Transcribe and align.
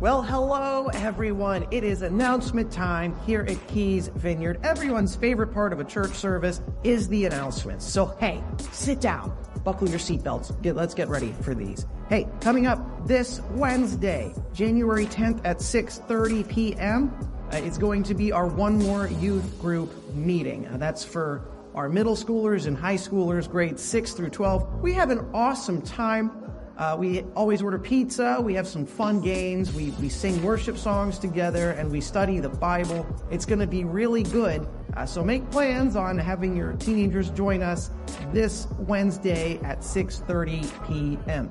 Well, 0.00 0.22
hello 0.22 0.86
everyone. 0.94 1.66
It 1.70 1.84
is 1.84 2.00
announcement 2.00 2.72
time 2.72 3.14
here 3.26 3.42
at 3.46 3.68
Keys 3.68 4.08
Vineyard. 4.08 4.58
Everyone's 4.62 5.14
favorite 5.14 5.48
part 5.48 5.74
of 5.74 5.80
a 5.80 5.84
church 5.84 6.14
service 6.14 6.62
is 6.82 7.06
the 7.08 7.26
announcements. 7.26 7.84
So 7.84 8.06
hey, 8.18 8.42
sit 8.72 9.02
down, 9.02 9.36
buckle 9.62 9.90
your 9.90 9.98
seatbelts. 9.98 10.58
Get, 10.62 10.74
let's 10.74 10.94
get 10.94 11.08
ready 11.08 11.34
for 11.42 11.54
these. 11.54 11.84
Hey, 12.08 12.26
coming 12.40 12.66
up 12.66 13.06
this 13.06 13.42
Wednesday, 13.50 14.32
January 14.54 15.04
10th 15.04 15.42
at 15.44 15.58
6:30 15.58 16.48
p.m. 16.48 17.12
Uh, 17.52 17.56
it's 17.58 17.76
going 17.76 18.02
to 18.04 18.14
be 18.14 18.32
our 18.32 18.46
one 18.46 18.78
more 18.78 19.08
youth 19.08 19.60
group 19.60 19.92
meeting. 20.14 20.66
Uh, 20.66 20.78
that's 20.78 21.04
for 21.04 21.46
our 21.74 21.90
middle 21.90 22.16
schoolers 22.16 22.66
and 22.66 22.74
high 22.74 22.96
schoolers, 22.96 23.50
grades 23.50 23.82
6 23.82 24.12
through 24.12 24.30
12. 24.30 24.80
We 24.80 24.94
have 24.94 25.10
an 25.10 25.28
awesome 25.34 25.82
time. 25.82 26.30
Uh, 26.80 26.96
we 26.98 27.20
always 27.36 27.60
order 27.60 27.78
pizza. 27.78 28.40
We 28.40 28.54
have 28.54 28.66
some 28.66 28.86
fun 28.86 29.20
games. 29.20 29.70
We, 29.74 29.90
we 30.00 30.08
sing 30.08 30.42
worship 30.42 30.78
songs 30.78 31.18
together 31.18 31.72
and 31.72 31.92
we 31.92 32.00
study 32.00 32.40
the 32.40 32.48
Bible. 32.48 33.06
It's 33.30 33.44
going 33.44 33.58
to 33.58 33.66
be 33.66 33.84
really 33.84 34.22
good. 34.22 34.66
Uh, 34.96 35.04
so 35.04 35.22
make 35.22 35.48
plans 35.50 35.94
on 35.94 36.16
having 36.16 36.56
your 36.56 36.72
teenagers 36.72 37.28
join 37.32 37.62
us 37.62 37.90
this 38.32 38.66
Wednesday 38.78 39.58
at 39.58 39.80
6.30 39.80 40.88
p.m. 40.88 41.50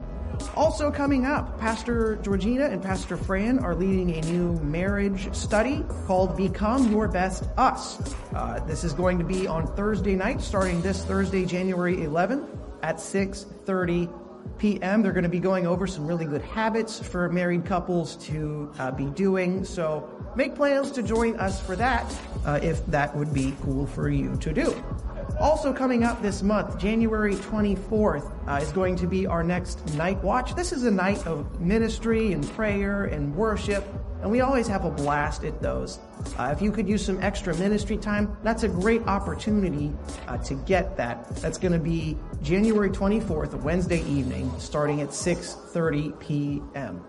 Also 0.56 0.90
coming 0.90 1.28
up, 1.28 1.60
Pastor 1.60 2.16
Georgina 2.24 2.66
and 2.66 2.82
Pastor 2.82 3.16
Fran 3.16 3.60
are 3.60 3.76
leading 3.76 4.16
a 4.16 4.22
new 4.22 4.54
marriage 4.62 5.32
study 5.36 5.86
called 6.08 6.36
Become 6.38 6.92
Your 6.92 7.08
Best 7.08 7.44
Us. 7.56 8.16
Uh, 8.34 8.60
this 8.62 8.84
is 8.84 8.94
going 8.94 9.20
to 9.20 9.26
be 9.26 9.46
on 9.46 9.68
Thursday 9.76 10.16
night, 10.16 10.42
starting 10.42 10.82
this 10.82 11.06
Thursday, 11.06 11.46
January 11.46 11.98
11th 11.98 12.48
at 12.82 12.96
6.30 12.96 14.12
p.m. 14.58 15.02
They're 15.02 15.14
going 15.14 15.24
to 15.24 15.30
be 15.30 15.40
going 15.40 15.66
over 15.66 15.88
some 15.88 16.06
really 16.06 16.26
good 16.26 16.42
habits 16.42 17.00
for 17.00 17.30
married 17.30 17.66
couples 17.66 18.16
to 18.28 18.72
uh, 18.78 18.92
be 18.92 19.06
doing. 19.06 19.64
So 19.64 20.10
make 20.36 20.56
plans 20.56 20.92
to 20.92 21.04
join 21.04 21.38
us 21.38 21.62
for 21.62 21.76
that 21.78 22.06
uh, 22.46 22.60
if 22.62 22.86
that 22.88 23.16
would 23.16 23.34
be 23.34 23.56
cool 23.62 23.88
for 23.88 24.10
you 24.10 24.36
to 24.38 24.54
do. 24.54 24.84
Also 25.40 25.72
coming 25.72 26.04
up 26.04 26.22
this 26.22 26.42
month, 26.42 26.78
January 26.78 27.36
24th, 27.36 28.30
uh, 28.48 28.56
is 28.62 28.72
going 28.74 28.96
to 28.98 29.08
be 29.08 29.26
our 29.26 29.44
next 29.44 29.94
night 29.94 30.22
watch. 30.22 30.54
This 30.56 30.74
is 30.74 30.84
a 30.84 30.92
night 30.92 31.26
of 31.26 31.62
ministry 31.62 32.34
and 32.34 32.46
prayer 32.50 33.06
and 33.06 33.34
worship, 33.34 33.86
and 34.22 34.30
we 34.30 34.42
always 34.42 34.68
have 34.68 34.86
a 34.86 34.92
blast 34.92 35.44
at 35.44 35.62
those. 35.62 36.00
Uh, 36.38 36.54
if 36.56 36.62
you 36.62 36.72
could 36.72 36.88
use 36.88 37.06
some 37.06 37.22
extra 37.24 37.56
ministry 37.56 37.98
time, 37.98 38.36
that's 38.44 38.64
a 38.64 38.68
great 38.68 39.02
opportunity 39.04 39.94
uh, 40.28 40.38
to 40.38 40.56
get 40.56 40.98
that. 40.98 41.36
That's 41.38 41.58
going 41.58 41.72
to 41.72 41.80
be 41.80 42.18
January 42.42 42.90
24th, 42.90 43.54
Wednesday 43.62 44.02
evening, 44.02 44.52
starting 44.60 45.02
at 45.02 45.10
6:30 45.10 46.20
p.m. 46.20 47.04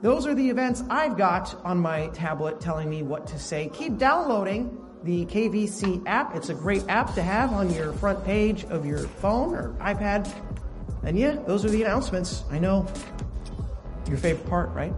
Those 0.00 0.26
are 0.26 0.34
the 0.34 0.48
events 0.48 0.84
I've 0.88 1.16
got 1.16 1.54
on 1.64 1.78
my 1.78 2.06
tablet 2.08 2.60
telling 2.60 2.88
me 2.88 3.02
what 3.02 3.26
to 3.28 3.38
say. 3.38 3.68
Keep 3.74 3.98
downloading 3.98 4.78
the 5.02 5.26
KVC 5.26 6.02
app. 6.06 6.34
It's 6.34 6.48
a 6.48 6.54
great 6.54 6.84
app 6.88 7.14
to 7.14 7.22
have 7.22 7.52
on 7.52 7.72
your 7.72 7.92
front 7.94 8.24
page 8.24 8.64
of 8.66 8.86
your 8.86 8.98
phone 8.98 9.54
or 9.54 9.70
iPad. 9.80 10.32
And 11.02 11.18
yeah, 11.18 11.36
those 11.46 11.64
are 11.64 11.68
the 11.68 11.82
announcements. 11.82 12.44
I 12.50 12.58
know 12.58 12.86
your 14.08 14.18
favorite 14.18 14.48
part, 14.48 14.70
right? 14.70 14.92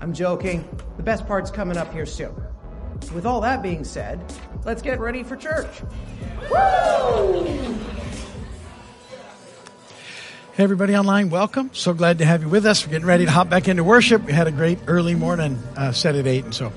I'm 0.00 0.12
joking. 0.12 0.68
The 0.96 1.02
best 1.02 1.26
part's 1.26 1.50
coming 1.50 1.76
up 1.76 1.92
here 1.92 2.06
soon. 2.06 2.34
With 3.14 3.26
all 3.26 3.40
that 3.42 3.62
being 3.62 3.84
said, 3.84 4.20
let's 4.64 4.82
get 4.82 5.00
ready 5.00 5.22
for 5.22 5.36
church. 5.36 5.82
Woo! 6.50 7.44
Hey, 10.54 10.64
everybody 10.64 10.96
online, 10.96 11.28
welcome. 11.28 11.70
So 11.74 11.92
glad 11.92 12.18
to 12.18 12.24
have 12.24 12.42
you 12.42 12.48
with 12.48 12.64
us. 12.64 12.86
We're 12.86 12.92
getting 12.92 13.06
ready 13.06 13.26
to 13.26 13.30
hop 13.30 13.50
back 13.50 13.68
into 13.68 13.84
worship. 13.84 14.24
We 14.24 14.32
had 14.32 14.46
a 14.46 14.52
great 14.52 14.78
early 14.86 15.14
morning 15.14 15.58
uh, 15.76 15.92
set 15.92 16.14
at 16.14 16.26
8, 16.26 16.44
and 16.44 16.54
so 16.54 16.72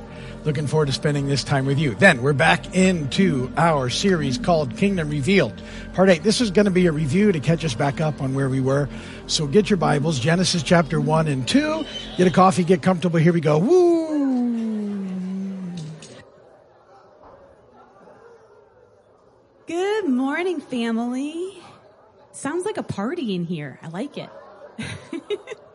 looking 0.45 0.67
forward 0.67 0.87
to 0.87 0.91
spending 0.91 1.27
this 1.27 1.43
time 1.43 1.65
with 1.65 1.79
you. 1.79 1.95
Then 1.95 2.21
we're 2.21 2.33
back 2.33 2.75
into 2.75 3.51
our 3.57 3.89
series 3.89 4.37
called 4.37 4.77
Kingdom 4.77 5.09
Revealed. 5.09 5.61
Part 5.93 6.09
8. 6.09 6.23
This 6.23 6.41
is 6.41 6.51
going 6.51 6.65
to 6.65 6.71
be 6.71 6.87
a 6.87 6.91
review 6.91 7.31
to 7.31 7.39
catch 7.39 7.65
us 7.65 7.73
back 7.73 8.01
up 8.01 8.21
on 8.21 8.33
where 8.33 8.49
we 8.49 8.61
were. 8.61 8.89
So 9.27 9.47
get 9.47 9.69
your 9.69 9.77
Bibles, 9.77 10.19
Genesis 10.19 10.63
chapter 10.63 10.99
1 11.01 11.27
and 11.27 11.47
2. 11.47 11.85
Get 12.17 12.27
a 12.27 12.31
coffee, 12.31 12.63
get 12.63 12.81
comfortable. 12.81 13.19
Here 13.19 13.33
we 13.33 13.41
go. 13.41 13.57
Woo! 13.57 14.09
Good 19.67 20.09
morning, 20.09 20.61
family. 20.61 21.57
Sounds 22.31 22.65
like 22.65 22.77
a 22.77 22.83
party 22.83 23.35
in 23.35 23.43
here. 23.43 23.79
I 23.83 23.89
like 23.89 24.17
it. 24.17 24.29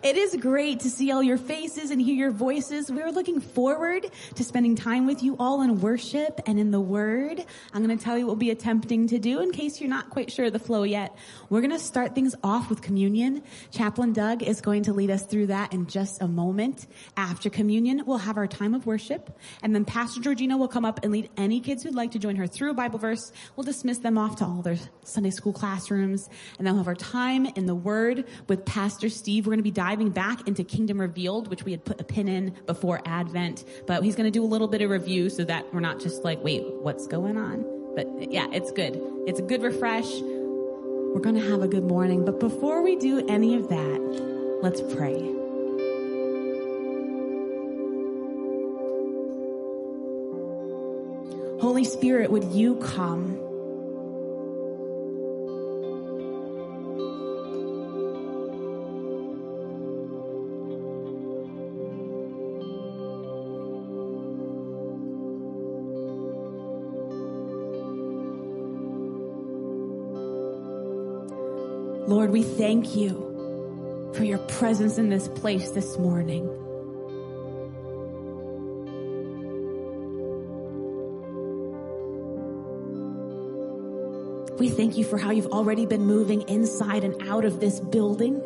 It 0.00 0.16
is 0.16 0.36
great 0.36 0.80
to 0.80 0.90
see 0.90 1.10
all 1.10 1.24
your 1.24 1.36
faces 1.36 1.90
and 1.90 2.00
hear 2.00 2.14
your 2.14 2.30
voices. 2.30 2.88
We're 2.88 3.10
looking 3.10 3.40
forward 3.40 4.08
to 4.36 4.44
spending 4.44 4.76
time 4.76 5.06
with 5.06 5.24
you 5.24 5.34
all 5.40 5.60
in 5.62 5.80
worship 5.80 6.40
and 6.46 6.56
in 6.56 6.70
the 6.70 6.78
word. 6.80 7.44
I'm 7.74 7.84
going 7.84 7.98
to 7.98 8.02
tell 8.02 8.16
you 8.16 8.24
what 8.24 8.34
we'll 8.34 8.36
be 8.36 8.50
attempting 8.50 9.08
to 9.08 9.18
do 9.18 9.40
in 9.40 9.50
case 9.50 9.80
you're 9.80 9.90
not 9.90 10.10
quite 10.10 10.30
sure 10.30 10.44
of 10.44 10.52
the 10.52 10.60
flow 10.60 10.84
yet. 10.84 11.16
We're 11.50 11.62
going 11.62 11.72
to 11.72 11.80
start 11.80 12.14
things 12.14 12.36
off 12.44 12.70
with 12.70 12.80
communion. 12.80 13.42
Chaplain 13.72 14.12
Doug 14.12 14.44
is 14.44 14.60
going 14.60 14.84
to 14.84 14.92
lead 14.92 15.10
us 15.10 15.26
through 15.26 15.48
that 15.48 15.72
in 15.72 15.88
just 15.88 16.22
a 16.22 16.28
moment. 16.28 16.86
After 17.16 17.50
communion, 17.50 18.04
we'll 18.06 18.18
have 18.18 18.36
our 18.36 18.46
time 18.46 18.74
of 18.74 18.86
worship 18.86 19.36
and 19.64 19.74
then 19.74 19.84
Pastor 19.84 20.20
Georgina 20.20 20.56
will 20.56 20.68
come 20.68 20.84
up 20.84 21.00
and 21.02 21.10
lead 21.10 21.28
any 21.36 21.58
kids 21.58 21.82
who'd 21.82 21.96
like 21.96 22.12
to 22.12 22.20
join 22.20 22.36
her 22.36 22.46
through 22.46 22.70
a 22.70 22.74
Bible 22.74 23.00
verse. 23.00 23.32
We'll 23.56 23.64
dismiss 23.64 23.98
them 23.98 24.16
off 24.16 24.36
to 24.36 24.44
all 24.44 24.62
their 24.62 24.78
Sunday 25.02 25.30
school 25.30 25.52
classrooms 25.52 26.30
and 26.56 26.64
then 26.64 26.74
we'll 26.74 26.84
have 26.84 26.88
our 26.88 26.94
time 26.94 27.46
in 27.46 27.66
the 27.66 27.74
word 27.74 28.26
with 28.46 28.64
Pastor 28.64 29.08
Steve. 29.08 29.44
We're 29.44 29.50
going 29.50 29.58
to 29.58 29.64
be 29.64 29.72
diving 29.72 29.87
back 29.96 30.46
into 30.46 30.64
Kingdom 30.64 31.00
Revealed, 31.00 31.48
which 31.48 31.64
we 31.64 31.72
had 31.72 31.84
put 31.84 32.00
a 32.00 32.04
pin 32.04 32.28
in 32.28 32.54
before 32.66 33.00
Advent, 33.04 33.64
but 33.86 34.02
he's 34.02 34.16
going 34.16 34.26
to 34.26 34.30
do 34.30 34.44
a 34.44 34.46
little 34.46 34.68
bit 34.68 34.82
of 34.82 34.90
review 34.90 35.30
so 35.30 35.44
that 35.44 35.72
we're 35.72 35.80
not 35.80 36.00
just 36.00 36.24
like, 36.24 36.42
wait, 36.44 36.64
what's 36.82 37.06
going 37.06 37.36
on? 37.36 37.64
But 37.94 38.30
yeah, 38.30 38.46
it's 38.52 38.70
good. 38.70 39.00
It's 39.26 39.40
a 39.40 39.42
good 39.42 39.62
refresh. 39.62 40.08
We're 40.20 41.20
going 41.20 41.36
to 41.36 41.50
have 41.50 41.62
a 41.62 41.68
good 41.68 41.84
morning. 41.84 42.24
But 42.24 42.38
before 42.38 42.82
we 42.82 42.96
do 42.96 43.26
any 43.28 43.54
of 43.54 43.68
that, 43.70 44.58
let's 44.62 44.80
pray. 44.94 45.18
Holy 51.60 51.84
Spirit, 51.84 52.30
would 52.30 52.44
you 52.44 52.76
come? 52.76 53.47
We 72.38 72.44
thank 72.44 72.94
you 72.94 74.12
for 74.14 74.22
your 74.22 74.38
presence 74.38 74.96
in 74.96 75.08
this 75.08 75.26
place 75.26 75.70
this 75.70 75.98
morning. 75.98 76.46
We 84.56 84.68
thank 84.68 84.96
you 84.96 85.02
for 85.02 85.18
how 85.18 85.32
you've 85.32 85.46
already 85.46 85.84
been 85.84 86.06
moving 86.06 86.42
inside 86.42 87.02
and 87.02 87.28
out 87.28 87.44
of 87.44 87.58
this 87.58 87.80
building. 87.80 88.40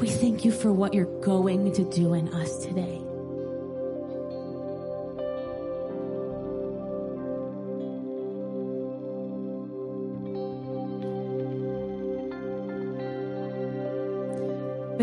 We 0.00 0.08
thank 0.08 0.44
you 0.44 0.52
for 0.52 0.70
what 0.70 0.92
you're 0.92 1.20
going 1.22 1.72
to 1.72 1.84
do 1.84 2.12
in 2.12 2.28
us 2.34 2.58
today. 2.58 3.00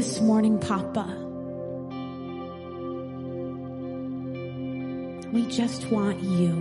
This 0.03 0.19
morning, 0.19 0.59
Papa. 0.59 1.05
We 5.31 5.45
just 5.47 5.89
want 5.89 6.21
you. 6.21 6.51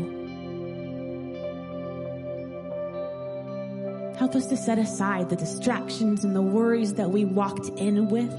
Help 4.16 4.36
us 4.36 4.46
to 4.46 4.56
set 4.56 4.78
aside 4.78 5.28
the 5.28 5.34
distractions 5.34 6.22
and 6.22 6.36
the 6.36 6.40
worries 6.40 6.94
that 6.94 7.10
we 7.10 7.24
walked 7.24 7.66
in 7.70 8.06
with. 8.10 8.30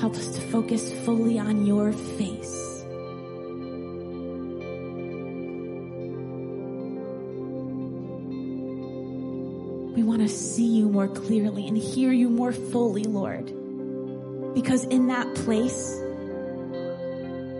Help 0.00 0.14
us 0.14 0.34
to 0.34 0.40
focus 0.50 0.90
fully 1.04 1.38
on 1.38 1.66
your 1.66 1.92
face. 1.92 2.65
more 10.96 11.08
clearly 11.08 11.68
and 11.68 11.76
hear 11.76 12.10
you 12.10 12.30
more 12.30 12.52
fully, 12.52 13.04
Lord. 13.04 13.44
Because 14.54 14.84
in 14.84 15.08
that 15.08 15.34
place, 15.34 15.94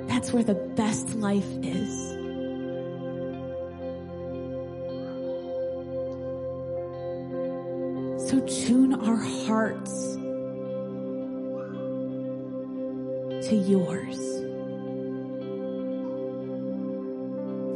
that's 0.08 0.32
where 0.32 0.42
the 0.42 0.54
best 0.54 1.10
life 1.16 1.44
is. 1.62 2.08
So 8.26 8.40
tune 8.64 8.94
our 8.94 9.16
hearts 9.44 10.14
to 13.48 13.54
yours. 13.54 14.16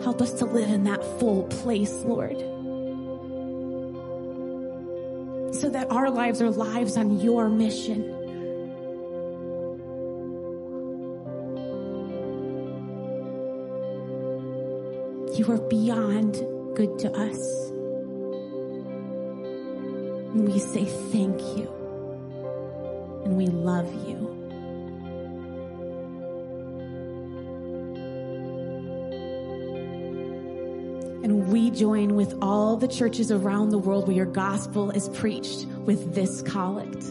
Help 0.03 0.23
us 0.23 0.33
to 0.39 0.47
live 0.47 0.71
in 0.71 0.85
that 0.85 1.05
full 1.21 1.43
place, 1.49 1.93
Lord. 2.07 2.60
Our 5.91 6.09
lives 6.09 6.41
are 6.41 6.51
lives 6.51 6.97
on 6.97 7.19
your 7.21 7.49
mission. 7.49 8.05
You 15.37 15.51
are 15.51 15.59
beyond 15.69 16.35
good 16.77 16.97
to 17.01 17.11
us. 17.13 17.71
And 20.31 20.49
we 20.49 20.61
say 20.61 20.85
thank 20.85 21.41
you. 21.57 21.69
And 23.25 23.37
we 23.37 23.47
love 23.47 23.93
you. 24.07 24.29
And 31.25 31.49
we 31.49 31.71
join 31.73 32.15
with 32.15 32.33
all 32.41 32.77
the 32.77 32.87
churches 32.87 33.33
around 33.33 33.71
the 33.71 33.79
world 33.79 34.07
where 34.07 34.17
your 34.17 34.27
gospel 34.27 34.93
is 34.93 35.09
preached 35.09 35.67
with 35.87 36.15
this 36.15 36.43
collect. 36.43 37.05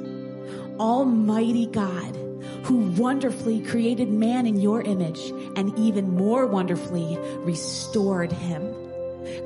Almighty 0.80 1.68
God, 1.68 2.16
who 2.63 2.92
wonderfully 2.92 3.62
created 3.62 4.10
man 4.10 4.45
in 4.45 4.60
your 4.60 4.81
image 4.81 5.19
and 5.56 5.77
even 5.77 6.12
more 6.12 6.45
wonderfully 6.45 7.18
restored 7.39 8.31
him. 8.31 8.75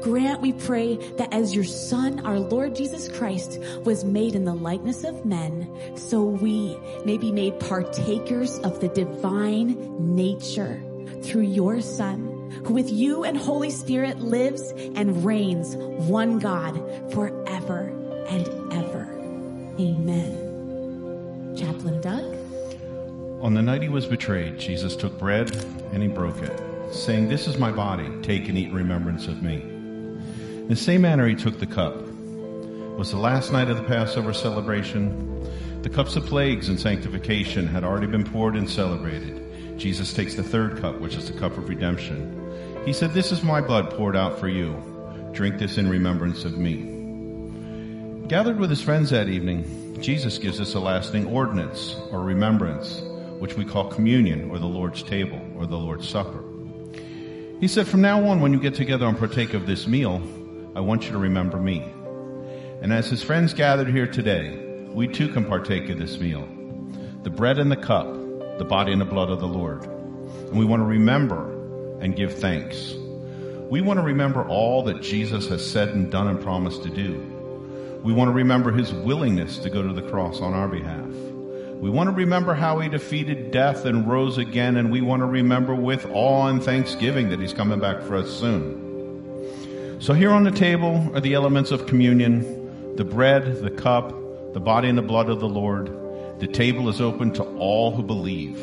Grant, 0.02 0.42
we 0.42 0.54
pray, 0.54 0.98
that 1.18 1.34
as 1.34 1.56
your 1.56 1.64
Son, 1.64 2.26
our 2.26 2.40
Lord 2.40 2.76
Jesus 2.76 3.10
Christ, 3.10 3.60
was 3.84 4.04
made 4.04 4.36
in 4.36 4.46
the 4.46 4.54
likeness 4.54 5.04
of 5.04 5.26
men, 5.26 5.70
so 5.96 6.24
we 6.24 6.78
may 7.06 7.18
be 7.18 7.32
made 7.32 7.60
partakers 7.60 8.60
of 8.60 8.80
the 8.80 8.90
divine 8.90 10.16
nature 10.16 10.82
through 11.24 11.44
your 11.44 11.82
Son, 11.82 12.52
who 12.66 12.74
with 12.74 12.92
you 12.92 13.24
and 13.24 13.38
Holy 13.38 13.72
Spirit 13.72 14.20
lives 14.20 14.72
and 14.96 15.26
reigns 15.26 15.76
one 15.76 16.40
God 16.40 16.78
ever. 17.12 17.33
Amen. 19.84 21.56
Chaplain 21.58 22.00
Doug. 22.00 22.38
On 23.42 23.54
the 23.54 23.62
night 23.62 23.82
he 23.82 23.90
was 23.90 24.06
betrayed, 24.06 24.58
Jesus 24.58 24.96
took 24.96 25.20
bread 25.20 25.54
and 25.92 26.02
he 26.02 26.08
broke 26.08 26.42
it, 26.42 26.58
saying, 26.94 27.28
This 27.28 27.48
is 27.48 27.58
my 27.58 27.70
body. 27.70 28.10
Take 28.22 28.48
and 28.48 28.58
eat 28.58 28.70
in 28.70 28.74
remembrance 28.74 29.28
of 29.28 29.44
me. 29.44 29.56
In 29.56 30.70
the 30.70 30.76
same 30.78 31.02
manner, 31.02 31.28
he 31.28 31.36
took 31.36 31.60
the 31.60 31.68
cup. 31.68 31.98
It 31.98 32.98
was 32.98 33.12
the 33.12 33.18
last 33.18 33.52
night 33.52 33.70
of 33.70 33.76
the 33.76 33.84
Passover 33.84 34.32
celebration. 34.32 35.52
The 35.82 35.90
cups 35.90 36.16
of 36.16 36.26
plagues 36.28 36.70
and 36.70 36.80
sanctification 36.80 37.68
had 37.68 37.84
already 37.84 38.08
been 38.08 38.24
poured 38.24 38.56
and 38.56 38.70
celebrated. 38.70 39.78
Jesus 39.78 40.14
takes 40.14 40.36
the 40.36 40.44
third 40.44 40.80
cup, 40.80 41.02
which 41.02 41.16
is 41.16 41.30
the 41.30 41.38
cup 41.38 41.58
of 41.58 41.68
redemption. 41.68 42.40
He 42.86 42.94
said, 42.94 43.12
This 43.12 43.34
is 43.34 43.44
my 43.44 43.60
blood 43.60 43.90
poured 43.90 44.16
out 44.16 44.40
for 44.40 44.48
you. 44.48 44.82
Drink 45.34 45.58
this 45.58 45.78
in 45.78 45.90
remembrance 45.90 46.46
of 46.46 46.58
me. 46.58 46.93
Gathered 48.28 48.58
with 48.58 48.70
his 48.70 48.82
friends 48.82 49.10
that 49.10 49.28
evening, 49.28 50.02
Jesus 50.02 50.38
gives 50.38 50.62
us 50.62 50.76
a 50.76 50.80
lasting 50.80 51.28
ordinance 51.28 51.98
or 52.10 52.22
remembrance, 52.22 53.02
which 53.40 53.58
we 53.58 53.66
call 53.66 53.90
communion 53.90 54.50
or 54.50 54.60
the 54.60 54.66
Lord's 54.66 55.04
table 55.04 55.42
or 55.58 55.66
the 55.66 55.78
Lord's 55.78 56.08
supper. 56.08 56.42
He 57.60 57.68
said, 57.68 57.86
From 57.86 58.00
now 58.00 58.26
on, 58.30 58.40
when 58.40 58.54
you 58.54 58.62
get 58.62 58.76
together 58.76 59.06
and 59.06 59.18
partake 59.18 59.54
of 59.54 59.68
this 59.68 59.88
meal, 59.88 60.22
I 60.74 60.80
want 60.80 61.04
you 61.04 61.12
to 61.12 61.18
remember 61.18 61.60
me. 61.60 61.84
And 62.82 62.94
as 62.94 63.08
his 63.08 63.22
friends 63.22 63.54
gathered 63.54 63.90
here 63.90 64.08
today, 64.08 64.86
we 64.94 65.06
too 65.10 65.28
can 65.28 65.44
partake 65.44 65.90
of 65.90 66.00
this 66.00 66.18
meal. 66.18 66.48
The 67.24 67.30
bread 67.30 67.60
and 67.60 67.70
the 67.70 67.76
cup, 67.76 68.08
the 68.58 68.66
body 68.66 68.94
and 68.94 69.02
the 69.02 69.06
blood 69.06 69.32
of 69.32 69.42
the 69.42 69.48
Lord. 69.50 69.84
And 69.84 70.58
we 70.58 70.64
want 70.64 70.80
to 70.80 70.86
remember 70.86 72.00
and 72.00 72.16
give 72.16 72.34
thanks. 72.34 72.94
We 73.70 73.82
want 73.82 74.00
to 74.00 74.04
remember 74.06 74.48
all 74.48 74.82
that 74.84 75.02
Jesus 75.02 75.50
has 75.50 75.70
said 75.70 75.90
and 75.90 76.10
done 76.10 76.30
and 76.30 76.42
promised 76.42 76.84
to 76.84 76.90
do. 76.90 77.33
We 78.04 78.12
want 78.12 78.28
to 78.28 78.34
remember 78.34 78.74
his 78.74 78.94
willingness 78.94 79.58
to 79.60 79.70
go 79.70 79.82
to 79.82 79.94
the 79.94 80.02
cross 80.10 80.42
on 80.42 80.54
our 80.54 80.68
behalf. 80.68 81.08
We 81.08 81.90
want 81.90 82.10
to 82.10 82.16
remember 82.16 82.54
how 82.54 82.80
he 82.80 82.90
defeated 82.90 83.52
death 83.52 83.86
and 83.86 84.06
rose 84.06 84.38
again, 84.38 84.76
and 84.76 84.92
we 84.92 85.00
want 85.00 85.22
to 85.22 85.26
remember 85.26 85.74
with 85.74 86.06
awe 86.12 86.48
and 86.48 86.62
thanksgiving 86.62 87.30
that 87.30 87.40
he's 87.40 87.54
coming 87.54 87.80
back 87.80 88.02
for 88.02 88.18
us 88.18 88.30
soon. 88.30 90.02
So 90.02 90.14
here 90.14 90.32
on 90.32 90.44
the 90.44 90.52
table 90.52 91.16
are 91.16 91.22
the 91.22 91.34
elements 91.34 91.72
of 91.72 91.88
communion, 91.88 92.96
the 92.98 93.06
bread, 93.06 93.62
the 93.62 93.72
cup, 93.72 94.10
the 94.54 94.60
body 94.60 94.90
and 94.90 94.98
the 94.98 95.02
blood 95.02 95.30
of 95.30 95.40
the 95.40 95.48
Lord. 95.48 95.88
The 96.40 96.48
table 96.48 96.90
is 96.90 97.00
open 97.00 97.32
to 97.34 97.44
all 97.58 97.92
who 97.92 98.04
believe. 98.04 98.58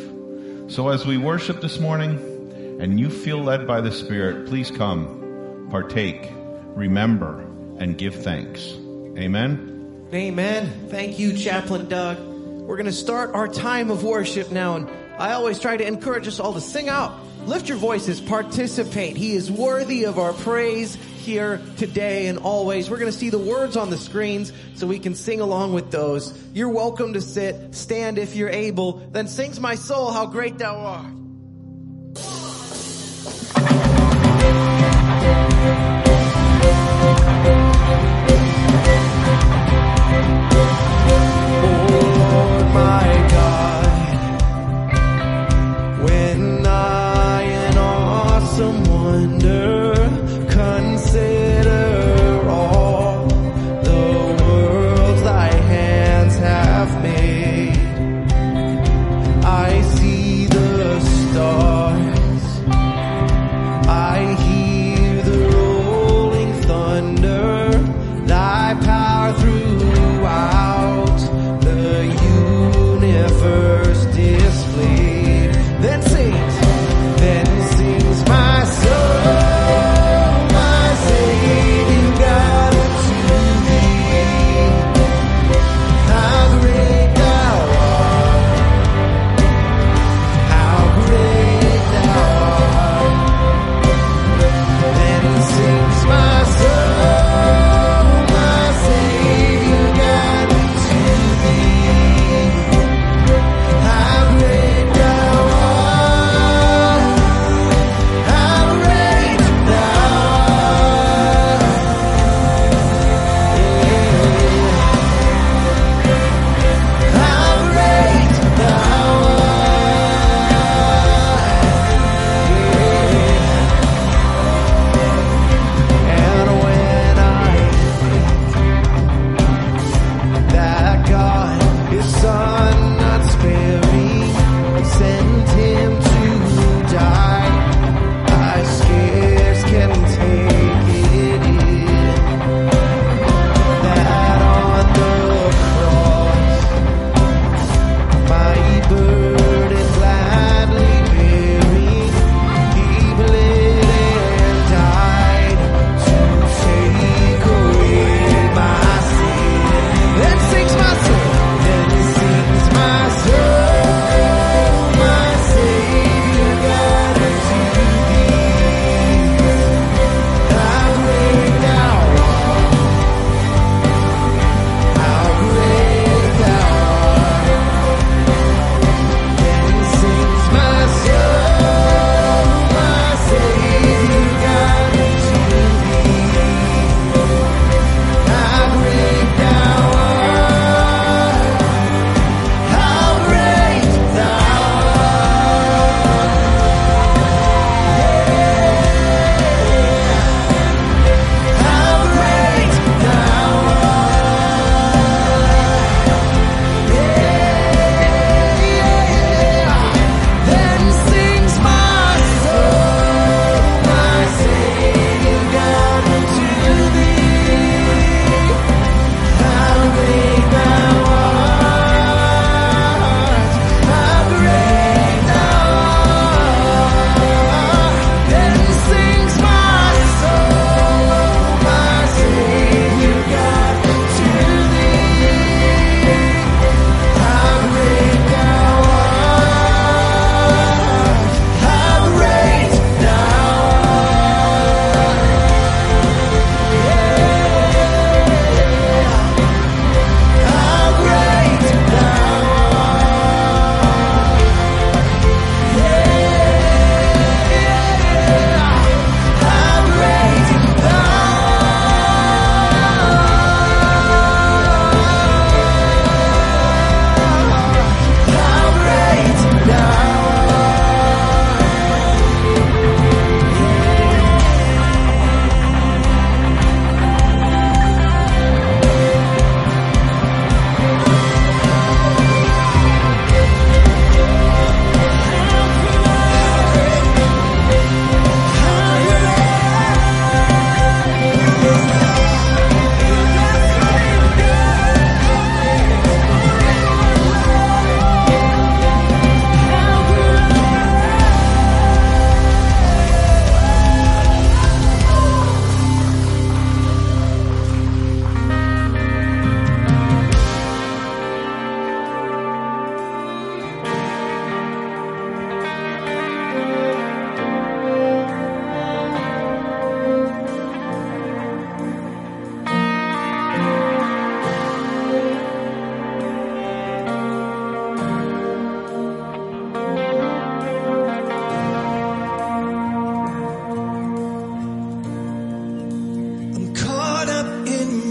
So 0.71 0.89
as 0.89 1.07
we 1.07 1.17
worship 1.17 1.63
this 1.63 1.81
morning 1.81 2.79
and 2.79 3.01
you 3.01 3.09
feel 3.09 3.39
led 3.39 3.67
by 3.67 3.81
the 3.81 3.91
Spirit, 3.91 4.49
please 4.49 4.71
come, 4.71 5.69
partake, 5.71 6.31
remember, 6.75 7.41
and 7.79 7.97
give 7.97 8.17
thanks. 8.17 8.80
Amen. 9.17 10.09
Amen. 10.13 10.89
Thank 10.89 11.19
you, 11.19 11.37
Chaplain 11.37 11.89
Doug. 11.89 12.19
We're 12.19 12.77
going 12.77 12.87
to 12.87 12.93
start 12.93 13.35
our 13.35 13.49
time 13.49 13.91
of 13.91 14.05
worship 14.05 14.51
now, 14.51 14.77
and 14.77 14.89
I 15.19 15.33
always 15.33 15.59
try 15.59 15.77
to 15.77 15.87
encourage 15.87 16.29
us 16.29 16.41
all 16.41 16.55
to 16.55 16.61
sing 16.61 16.89
out. 16.89 17.19
Lift 17.47 17.69
your 17.69 17.79
voices, 17.79 18.21
participate. 18.21 19.17
He 19.17 19.33
is 19.33 19.51
worthy 19.51 20.05
of 20.05 20.19
our 20.19 20.33
praise 20.33 20.95
here 20.95 21.61
today 21.77 22.27
and 22.27 22.39
always. 22.39 22.91
We're 22.91 22.99
going 22.99 23.11
to 23.11 23.17
see 23.17 23.31
the 23.31 23.39
words 23.39 23.77
on 23.77 23.91
the 23.91 23.97
screens 23.97 24.53
so 24.75 24.87
we 24.87 24.99
can 24.99 25.15
sing 25.15 25.41
along 25.41 25.73
with 25.73 25.91
those. 25.91 26.39
You're 26.53 26.69
welcome 26.69 27.15
to 27.15 27.21
sit, 27.21 27.75
stand 27.75 28.19
if 28.19 28.37
you're 28.37 28.51
able. 28.51 28.93
Then 29.11 29.27
sings 29.27 29.59
my 29.59 29.75
soul 29.75 30.11
how 30.11 30.27
great 30.27 30.59
thou 30.59 30.77
art. 30.77 31.20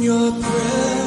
your 0.01 0.31
presence. 0.31 0.98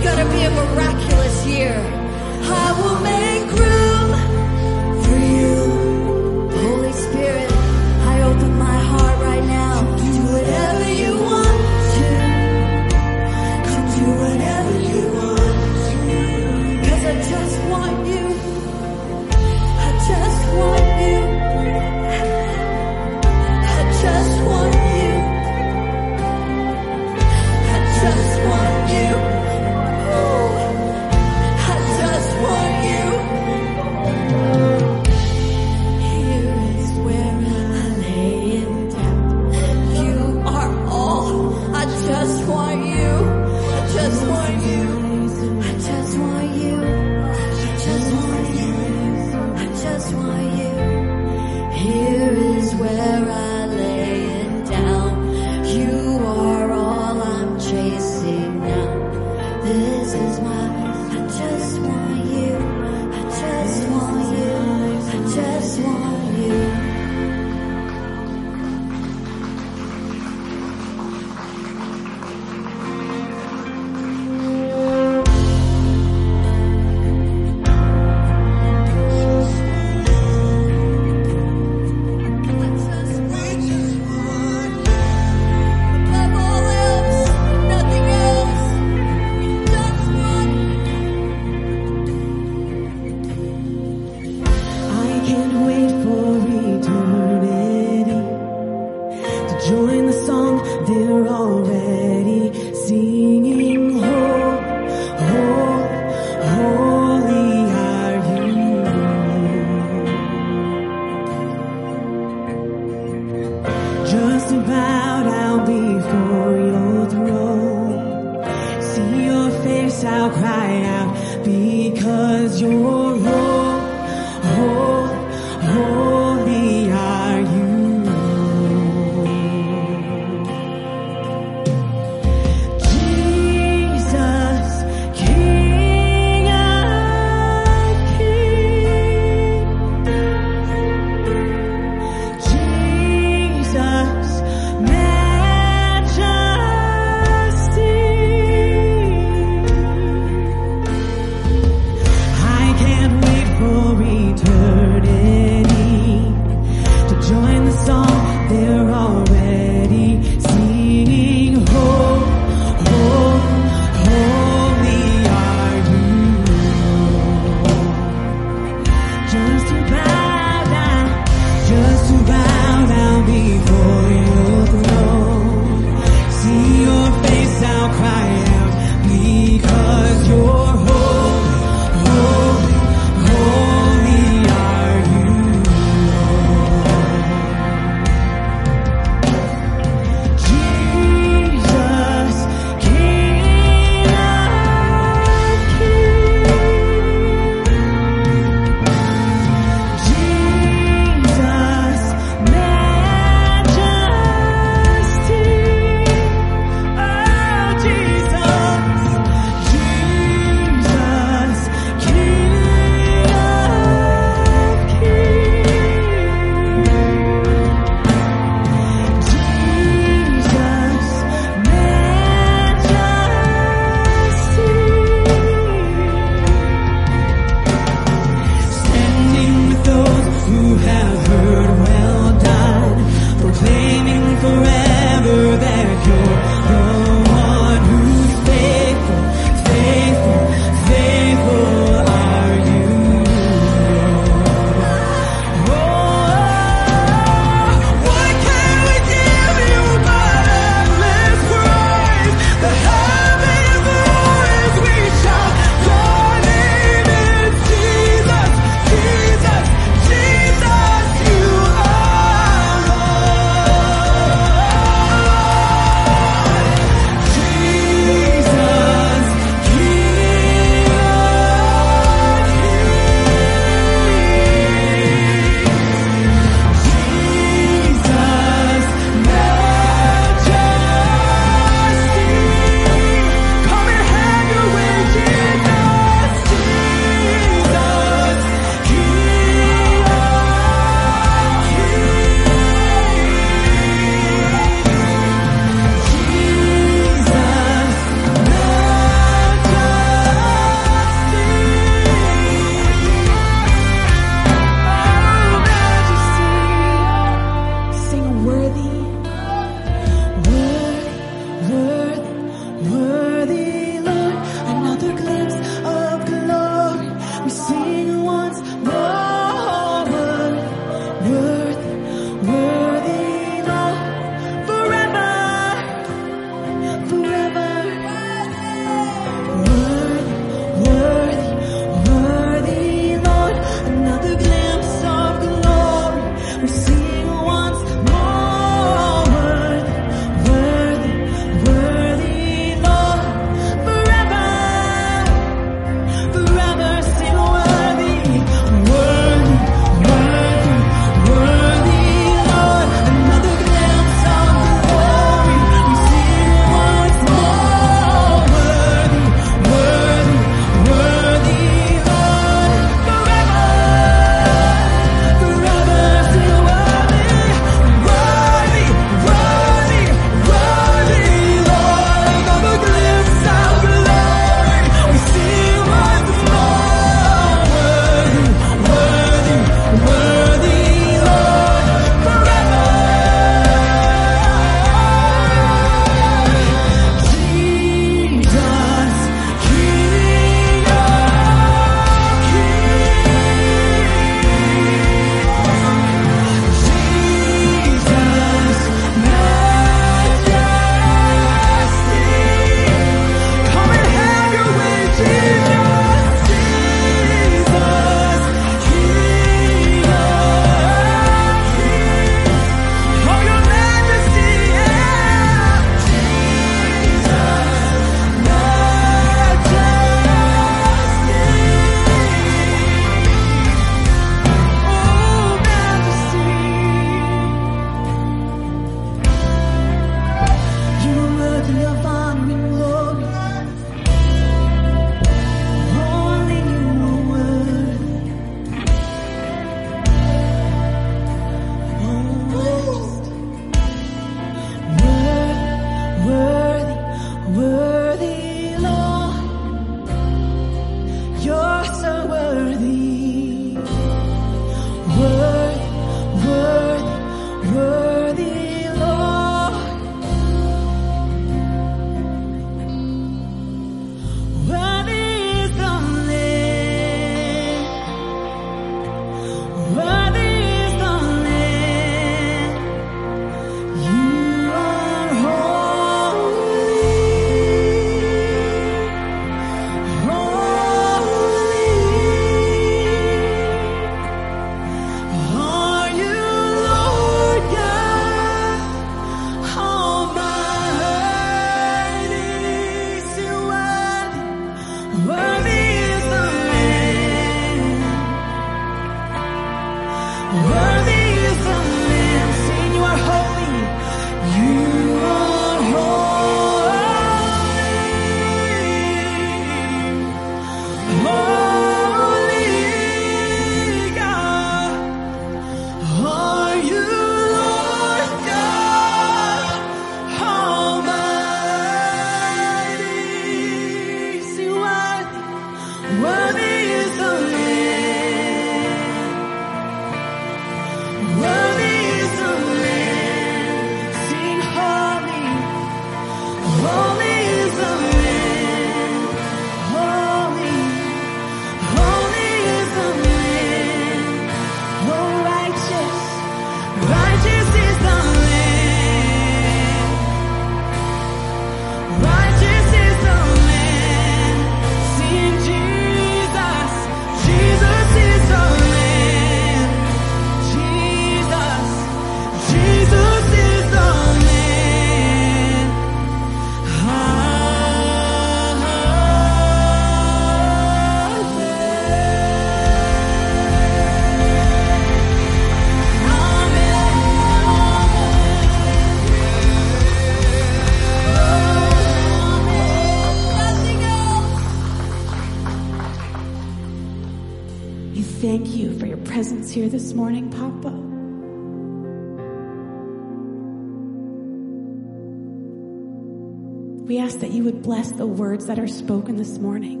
Words 598.62 598.66
that 598.66 598.78
are 598.78 598.86
spoken 598.88 599.36
this 599.36 599.58
morning. 599.58 600.00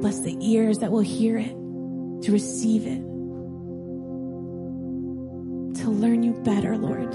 Bless 0.00 0.20
the 0.20 0.36
ears 0.40 0.78
that 0.78 0.92
will 0.92 1.00
hear 1.00 1.38
it, 1.38 1.54
to 2.22 2.32
receive 2.32 2.86
it, 2.86 3.00
to 5.80 5.90
learn 5.90 6.22
you 6.22 6.34
better, 6.44 6.76
Lord. 6.76 7.14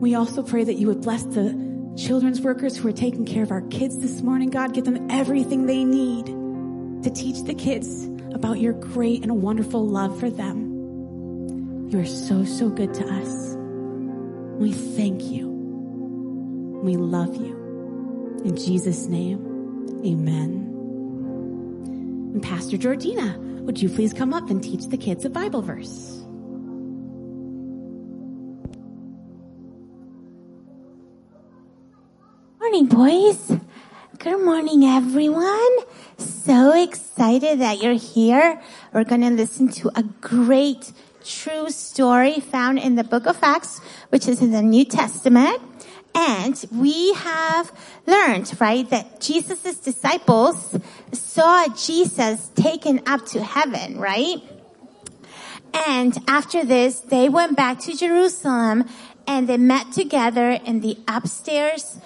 We 0.00 0.14
also 0.14 0.42
pray 0.42 0.62
that 0.64 0.74
you 0.74 0.86
would 0.88 1.00
bless 1.00 1.24
the 1.24 1.94
children's 1.96 2.40
workers 2.42 2.76
who 2.76 2.86
are 2.88 2.92
taking 2.92 3.24
care 3.24 3.42
of 3.42 3.50
our 3.50 3.62
kids 3.62 3.98
this 3.98 4.22
morning. 4.22 4.50
God, 4.50 4.72
give 4.74 4.84
them 4.84 5.10
everything 5.10 5.66
they 5.66 5.84
need 5.84 6.26
to 7.02 7.10
teach 7.10 7.42
the 7.44 7.54
kids 7.54 8.04
about 8.34 8.60
your 8.60 8.74
great 8.74 9.22
and 9.22 9.42
wonderful 9.42 9.84
love 9.86 10.20
for 10.20 10.30
them. 10.30 11.88
You 11.90 12.00
are 12.00 12.06
so, 12.06 12.44
so 12.44 12.68
good 12.68 12.94
to 12.94 13.04
us. 13.04 13.56
We 14.60 14.72
thank 14.72 15.22
you. 15.24 15.55
We 16.82 16.96
love 16.96 17.34
you. 17.34 18.42
In 18.44 18.56
Jesus' 18.56 19.06
name, 19.06 19.38
amen. 20.04 20.72
And 22.34 22.42
Pastor 22.42 22.76
Georgina, 22.76 23.38
would 23.62 23.80
you 23.80 23.88
please 23.88 24.12
come 24.12 24.32
up 24.32 24.50
and 24.50 24.62
teach 24.62 24.86
the 24.86 24.96
kids 24.96 25.24
a 25.24 25.30
Bible 25.30 25.62
verse? 25.62 26.22
Morning, 32.60 32.86
boys. 32.86 33.58
Good 34.18 34.44
morning, 34.44 34.84
everyone. 34.84 35.78
So 36.18 36.72
excited 36.74 37.60
that 37.60 37.82
you're 37.82 37.94
here. 37.94 38.60
We're 38.92 39.04
going 39.04 39.22
to 39.22 39.30
listen 39.30 39.68
to 39.68 39.90
a 39.96 40.02
great 40.02 40.92
true 41.24 41.70
story 41.70 42.40
found 42.40 42.78
in 42.78 42.94
the 42.94 43.04
book 43.04 43.26
of 43.26 43.38
Acts, 43.42 43.80
which 44.10 44.28
is 44.28 44.40
in 44.42 44.52
the 44.52 44.62
New 44.62 44.84
Testament. 44.84 45.60
And 46.16 46.64
we 46.72 47.12
have 47.12 47.70
learned, 48.06 48.50
right, 48.58 48.88
that 48.88 49.20
Jesus' 49.20 49.76
disciples 49.76 50.74
saw 51.12 51.68
Jesus 51.68 52.48
taken 52.54 53.02
up 53.06 53.26
to 53.26 53.42
heaven, 53.42 53.98
right? 53.98 54.38
And 55.86 56.16
after 56.26 56.64
this, 56.64 57.00
they 57.00 57.28
went 57.28 57.54
back 57.54 57.80
to 57.80 57.94
Jerusalem 57.94 58.84
and 59.26 59.46
they 59.46 59.58
met 59.58 59.92
together 59.92 60.52
in 60.52 60.80
the 60.80 60.96
upstairs 61.06 61.98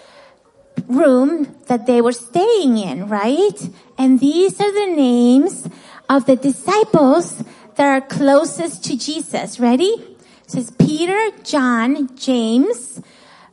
room 0.89 1.57
that 1.69 1.87
they 1.87 2.01
were 2.01 2.13
staying 2.13 2.79
in, 2.79 3.09
right? 3.09 3.69
And 3.97 4.19
these 4.19 4.61
are 4.61 4.73
the 4.73 4.93
names 4.97 5.69
of 6.09 6.27
the 6.27 6.35
disciples 6.35 7.45
that 7.77 7.87
are 7.87 8.01
closest 8.01 8.85
to 8.87 8.97
Jesus. 8.97 9.61
Ready? 9.61 9.85
It 9.85 10.51
says 10.51 10.73
Peter, 10.73 11.31
John, 11.45 12.17
James, 12.17 13.01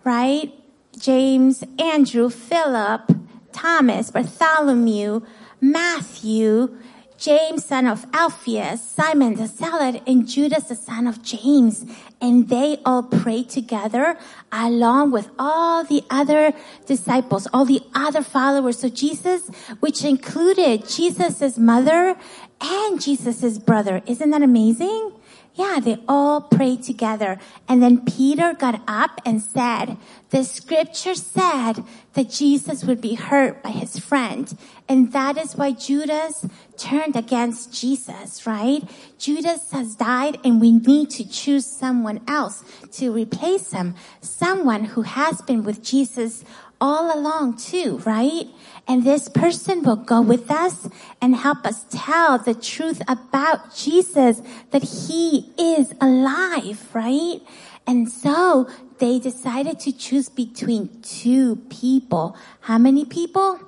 right? 0.07 0.53
James, 0.97 1.65
Andrew, 1.77 2.29
Philip, 2.29 3.11
Thomas, 3.51 4.09
Bartholomew, 4.09 5.19
Matthew, 5.59 6.77
James, 7.17 7.65
son 7.65 7.85
of 7.87 8.05
Alphaeus, 8.13 8.81
Simon 8.81 9.35
the 9.35 9.47
Zealot, 9.47 10.01
and 10.07 10.25
Judas, 10.25 10.65
the 10.65 10.77
son 10.77 11.07
of 11.07 11.21
James. 11.21 11.83
And 12.21 12.47
they 12.47 12.77
all 12.85 13.03
prayed 13.03 13.49
together 13.49 14.17
along 14.49 15.11
with 15.11 15.29
all 15.37 15.83
the 15.83 16.03
other 16.09 16.53
disciples, 16.85 17.45
all 17.51 17.65
the 17.65 17.81
other 17.93 18.23
followers 18.23 18.85
of 18.85 18.93
Jesus, 18.93 19.49
which 19.81 20.05
included 20.05 20.87
Jesus' 20.87 21.57
mother 21.57 22.15
and 22.61 23.01
Jesus' 23.01 23.57
brother. 23.57 24.01
Isn't 24.05 24.29
that 24.29 24.41
amazing? 24.41 25.11
Yeah, 25.57 25.79
they 25.79 25.97
all 26.07 26.41
prayed 26.41 26.83
together. 26.83 27.39
And 27.67 27.81
then 27.81 28.05
Peter 28.05 28.53
got 28.53 28.79
up 28.87 29.19
and 29.25 29.41
said, 29.41 29.97
the 30.29 30.43
scripture 30.43 31.15
said 31.15 31.83
that 32.13 32.29
Jesus 32.29 32.83
would 32.83 33.01
be 33.01 33.15
hurt 33.15 33.63
by 33.63 33.71
his 33.71 33.97
friend. 33.97 34.55
And 34.87 35.11
that 35.13 35.35
is 35.35 35.55
why 35.55 35.71
Judas 35.71 36.45
turned 36.77 37.15
against 37.15 37.73
Jesus, 37.73 38.45
right? 38.45 38.83
Judas 39.17 39.71
has 39.71 39.95
died 39.95 40.37
and 40.43 40.61
we 40.61 40.73
need 40.73 41.09
to 41.11 41.27
choose 41.27 41.65
someone 41.65 42.21
else 42.27 42.63
to 42.91 43.11
replace 43.11 43.71
him. 43.71 43.95
Someone 44.21 44.83
who 44.83 45.01
has 45.01 45.41
been 45.41 45.63
with 45.63 45.83
Jesus 45.83 46.45
all 46.79 47.17
along 47.17 47.57
too, 47.57 47.97
right? 48.05 48.45
And 48.87 49.03
this 49.03 49.27
person 49.27 49.83
will 49.83 49.97
go 49.97 50.21
with 50.21 50.49
us 50.49 50.87
and 51.21 51.35
help 51.35 51.65
us 51.65 51.85
tell 51.89 52.37
the 52.37 52.53
truth 52.53 53.01
about 53.07 53.75
Jesus, 53.75 54.41
that 54.71 54.83
he 54.83 55.51
is 55.57 55.93
alive, 55.99 56.87
right? 56.93 57.41
And 57.85 58.09
so 58.09 58.69
they 58.99 59.19
decided 59.19 59.79
to 59.81 59.91
choose 59.91 60.29
between 60.29 61.01
two 61.01 61.57
people. 61.69 62.37
How 62.61 62.77
many 62.77 63.03
people? 63.03 63.59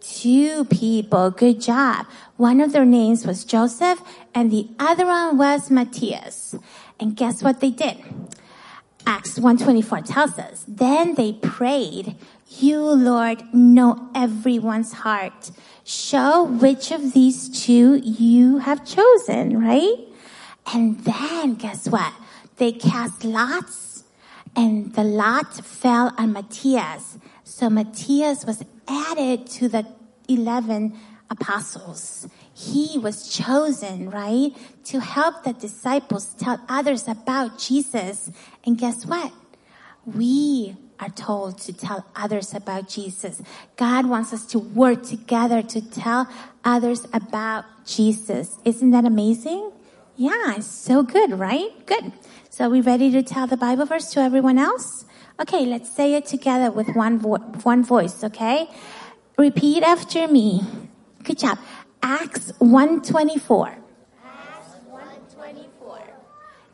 Two 0.00 0.64
people. 0.66 1.30
Good 1.30 1.60
job. 1.60 2.06
One 2.36 2.60
of 2.60 2.72
their 2.72 2.84
names 2.84 3.26
was 3.26 3.44
Joseph 3.44 4.00
and 4.34 4.50
the 4.50 4.68
other 4.78 5.06
one 5.06 5.38
was 5.38 5.70
Matthias. 5.70 6.54
And 6.98 7.16
guess 7.16 7.42
what 7.42 7.60
they 7.60 7.70
did? 7.70 7.98
Acts 9.06 9.38
124 9.38 10.00
tells 10.02 10.38
us, 10.38 10.64
then 10.66 11.14
they 11.14 11.32
prayed, 11.34 12.16
you 12.48 12.80
Lord 12.80 13.42
know 13.52 14.08
everyone's 14.14 14.92
heart. 14.92 15.50
Show 15.84 16.44
which 16.44 16.90
of 16.90 17.12
these 17.12 17.48
two 17.48 17.96
you 17.96 18.58
have 18.58 18.84
chosen, 18.84 19.60
right? 19.60 19.94
And 20.72 21.00
then 21.00 21.54
guess 21.54 21.88
what? 21.88 22.12
They 22.56 22.72
cast 22.72 23.24
lots 23.24 24.04
and 24.54 24.94
the 24.94 25.04
lot 25.04 25.54
fell 25.64 26.12
on 26.16 26.32
Matthias. 26.32 27.18
So 27.44 27.68
Matthias 27.68 28.44
was 28.44 28.64
added 28.88 29.46
to 29.48 29.68
the 29.68 29.86
11 30.28 30.98
apostles. 31.30 32.28
He 32.54 32.98
was 32.98 33.28
chosen, 33.28 34.10
right? 34.10 34.52
To 34.84 35.00
help 35.00 35.44
the 35.44 35.52
disciples 35.52 36.34
tell 36.34 36.60
others 36.68 37.06
about 37.06 37.58
Jesus. 37.58 38.30
And 38.64 38.78
guess 38.78 39.04
what? 39.04 39.32
We 40.06 40.76
are 40.98 41.10
told 41.10 41.58
to 41.58 41.72
tell 41.72 42.06
others 42.14 42.54
about 42.54 42.88
Jesus. 42.88 43.42
God 43.76 44.06
wants 44.06 44.32
us 44.32 44.46
to 44.46 44.58
work 44.58 45.02
together 45.02 45.62
to 45.62 45.80
tell 45.80 46.28
others 46.64 47.06
about 47.12 47.64
Jesus. 47.86 48.58
Isn't 48.64 48.90
that 48.90 49.04
amazing? 49.04 49.72
Yeah, 50.16 50.56
it's 50.56 50.66
so 50.66 51.02
good, 51.02 51.38
right? 51.38 51.70
Good. 51.86 52.12
So 52.48 52.66
are 52.66 52.70
we 52.70 52.80
ready 52.80 53.10
to 53.10 53.22
tell 53.22 53.46
the 53.46 53.56
Bible 53.56 53.84
verse 53.84 54.10
to 54.12 54.20
everyone 54.20 54.58
else? 54.58 55.04
Okay, 55.38 55.66
let's 55.66 55.90
say 55.90 56.14
it 56.14 56.24
together 56.24 56.70
with 56.70 56.96
one 56.96 57.18
vo- 57.18 57.44
one 57.62 57.84
voice, 57.84 58.24
okay? 58.24 58.68
Repeat 59.36 59.82
after 59.82 60.26
me. 60.26 60.62
Good 61.22 61.38
job. 61.38 61.58
Acts 62.02 62.52
124. 62.58 63.76
Acts 64.24 64.76
124. 64.88 66.00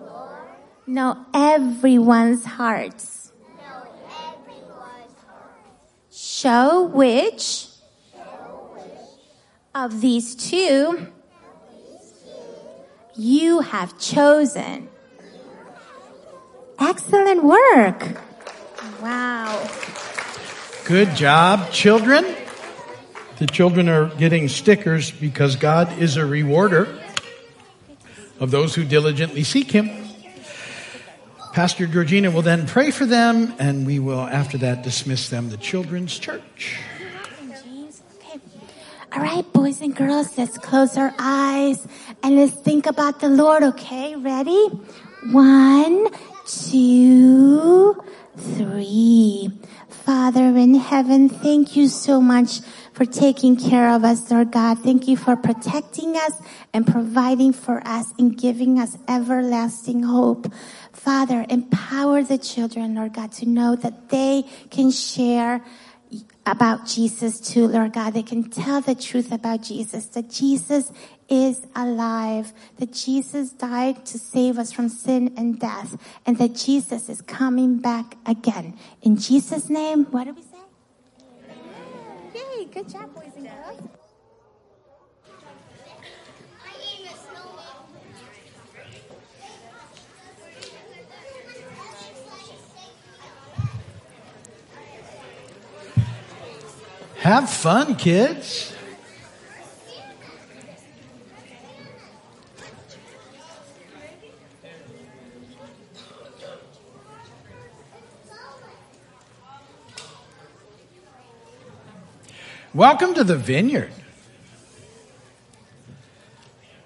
Lord, 0.00 0.38
know 0.86 1.26
everyone's 1.34 2.44
hearts. 2.44 3.32
Know 3.58 3.88
everyone's 4.32 5.18
hearts. 5.26 6.16
Show 6.16 6.84
which, 6.84 7.68
Show 8.12 8.70
which 8.74 8.90
of 9.74 10.00
these 10.00 10.34
two 10.34 11.08
you 13.16 13.60
have 13.60 13.98
chosen. 13.98 14.88
Excellent 16.78 17.44
work. 17.44 18.20
Wow. 19.00 19.68
Good 20.84 21.14
job, 21.14 21.70
children. 21.70 22.24
The 23.38 23.46
children 23.46 23.88
are 23.88 24.06
getting 24.16 24.48
stickers 24.48 25.10
because 25.10 25.56
God 25.56 25.98
is 25.98 26.16
a 26.16 26.26
rewarder 26.26 26.88
of 28.44 28.50
those 28.50 28.74
who 28.74 28.84
diligently 28.84 29.42
seek 29.42 29.70
Him. 29.72 29.90
Pastor 31.54 31.86
Georgina 31.86 32.30
will 32.30 32.42
then 32.42 32.66
pray 32.66 32.90
for 32.90 33.06
them, 33.06 33.54
and 33.58 33.86
we 33.86 33.98
will, 33.98 34.20
after 34.20 34.58
that, 34.58 34.82
dismiss 34.82 35.30
them 35.30 35.50
to 35.50 35.56
Children's 35.56 36.18
Church. 36.18 36.78
All 39.12 39.22
right, 39.22 39.50
boys 39.52 39.80
and 39.80 39.94
girls, 39.96 40.36
let's 40.36 40.58
close 40.58 40.96
our 40.98 41.14
eyes 41.18 41.86
and 42.22 42.36
let's 42.36 42.52
think 42.52 42.86
about 42.86 43.20
the 43.20 43.28
Lord, 43.28 43.62
okay? 43.62 44.16
Ready? 44.16 44.66
One, 45.30 46.08
two, 46.46 47.94
three. 48.36 49.52
Father 49.88 50.56
in 50.58 50.74
heaven, 50.74 51.28
thank 51.28 51.76
you 51.76 51.88
so 51.88 52.20
much 52.20 52.60
for 52.94 53.04
taking 53.04 53.56
care 53.56 53.90
of 53.90 54.04
us, 54.04 54.30
Lord 54.30 54.52
God. 54.52 54.78
Thank 54.78 55.08
you 55.08 55.16
for 55.16 55.36
protecting 55.36 56.16
us 56.16 56.40
and 56.72 56.86
providing 56.86 57.52
for 57.52 57.86
us 57.86 58.14
and 58.18 58.38
giving 58.38 58.78
us 58.78 58.96
everlasting 59.08 60.04
hope. 60.04 60.52
Father, 60.92 61.44
empower 61.48 62.22
the 62.22 62.38
children, 62.38 62.94
Lord 62.94 63.12
God, 63.12 63.32
to 63.32 63.46
know 63.46 63.74
that 63.76 64.08
they 64.08 64.44
can 64.70 64.90
share 64.92 65.62
about 66.46 66.86
Jesus 66.86 67.40
too, 67.40 67.66
Lord 67.66 67.92
God. 67.92 68.14
They 68.14 68.22
can 68.22 68.48
tell 68.48 68.80
the 68.80 68.94
truth 68.94 69.32
about 69.32 69.62
Jesus, 69.62 70.06
that 70.08 70.30
Jesus 70.30 70.92
is 71.28 71.66
alive, 71.74 72.52
that 72.78 72.92
Jesus 72.92 73.50
died 73.50 74.06
to 74.06 74.18
save 74.18 74.58
us 74.58 74.70
from 74.70 74.88
sin 74.88 75.34
and 75.36 75.58
death, 75.58 75.96
and 76.26 76.38
that 76.38 76.54
Jesus 76.54 77.08
is 77.08 77.20
coming 77.22 77.78
back 77.78 78.16
again. 78.24 78.78
In 79.02 79.16
Jesus' 79.16 79.68
name, 79.68 80.04
what 80.12 80.24
do 80.24 80.34
we 80.34 80.43
good 82.74 82.88
job, 82.88 83.14
boys 83.14 83.30
and 83.36 83.46
girls. 83.46 83.80
Have 97.18 97.48
fun, 97.48 97.94
kids. 97.94 98.73
Welcome 112.74 113.14
to 113.14 113.22
the 113.22 113.36
vineyard. 113.36 113.92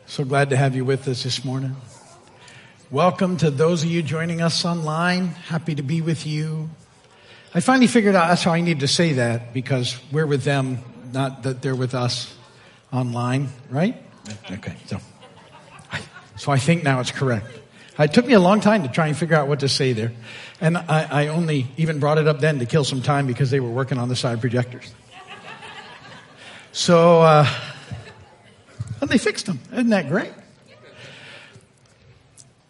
So 0.04 0.22
glad 0.22 0.50
to 0.50 0.56
have 0.56 0.76
you 0.76 0.84
with 0.84 1.08
us 1.08 1.22
this 1.22 1.46
morning. 1.46 1.76
Welcome 2.90 3.38
to 3.38 3.50
those 3.50 3.84
of 3.84 3.88
you 3.88 4.02
joining 4.02 4.42
us 4.42 4.66
online. 4.66 5.28
Happy 5.28 5.74
to 5.76 5.82
be 5.82 6.02
with 6.02 6.26
you. 6.26 6.68
I 7.54 7.60
finally 7.60 7.86
figured 7.86 8.14
out 8.14 8.28
that's 8.28 8.42
how 8.42 8.52
I 8.52 8.60
need 8.60 8.80
to 8.80 8.86
say 8.86 9.14
that 9.14 9.54
because 9.54 9.98
we're 10.12 10.26
with 10.26 10.44
them, 10.44 10.80
not 11.14 11.44
that 11.44 11.62
they're 11.62 11.74
with 11.74 11.94
us 11.94 12.36
online, 12.92 13.48
right? 13.70 13.96
Okay, 14.50 14.76
so 14.84 14.98
so 16.36 16.52
I 16.52 16.58
think 16.58 16.84
now 16.84 17.00
it's 17.00 17.12
correct. 17.12 17.46
It 17.98 18.12
took 18.12 18.26
me 18.26 18.34
a 18.34 18.40
long 18.40 18.60
time 18.60 18.82
to 18.82 18.90
try 18.90 19.06
and 19.06 19.16
figure 19.16 19.36
out 19.36 19.48
what 19.48 19.60
to 19.60 19.70
say 19.70 19.94
there, 19.94 20.12
and 20.60 20.76
I, 20.76 21.08
I 21.10 21.26
only 21.28 21.66
even 21.78 21.98
brought 21.98 22.18
it 22.18 22.28
up 22.28 22.40
then 22.40 22.58
to 22.58 22.66
kill 22.66 22.84
some 22.84 23.00
time 23.00 23.26
because 23.26 23.50
they 23.50 23.58
were 23.58 23.70
working 23.70 23.96
on 23.96 24.10
the 24.10 24.16
side 24.16 24.42
projectors. 24.42 24.92
So 26.78 27.22
uh, 27.22 27.44
and 29.00 29.10
they 29.10 29.18
fixed 29.18 29.46
them. 29.46 29.58
Isn't 29.72 29.88
that 29.88 30.08
great? 30.08 30.30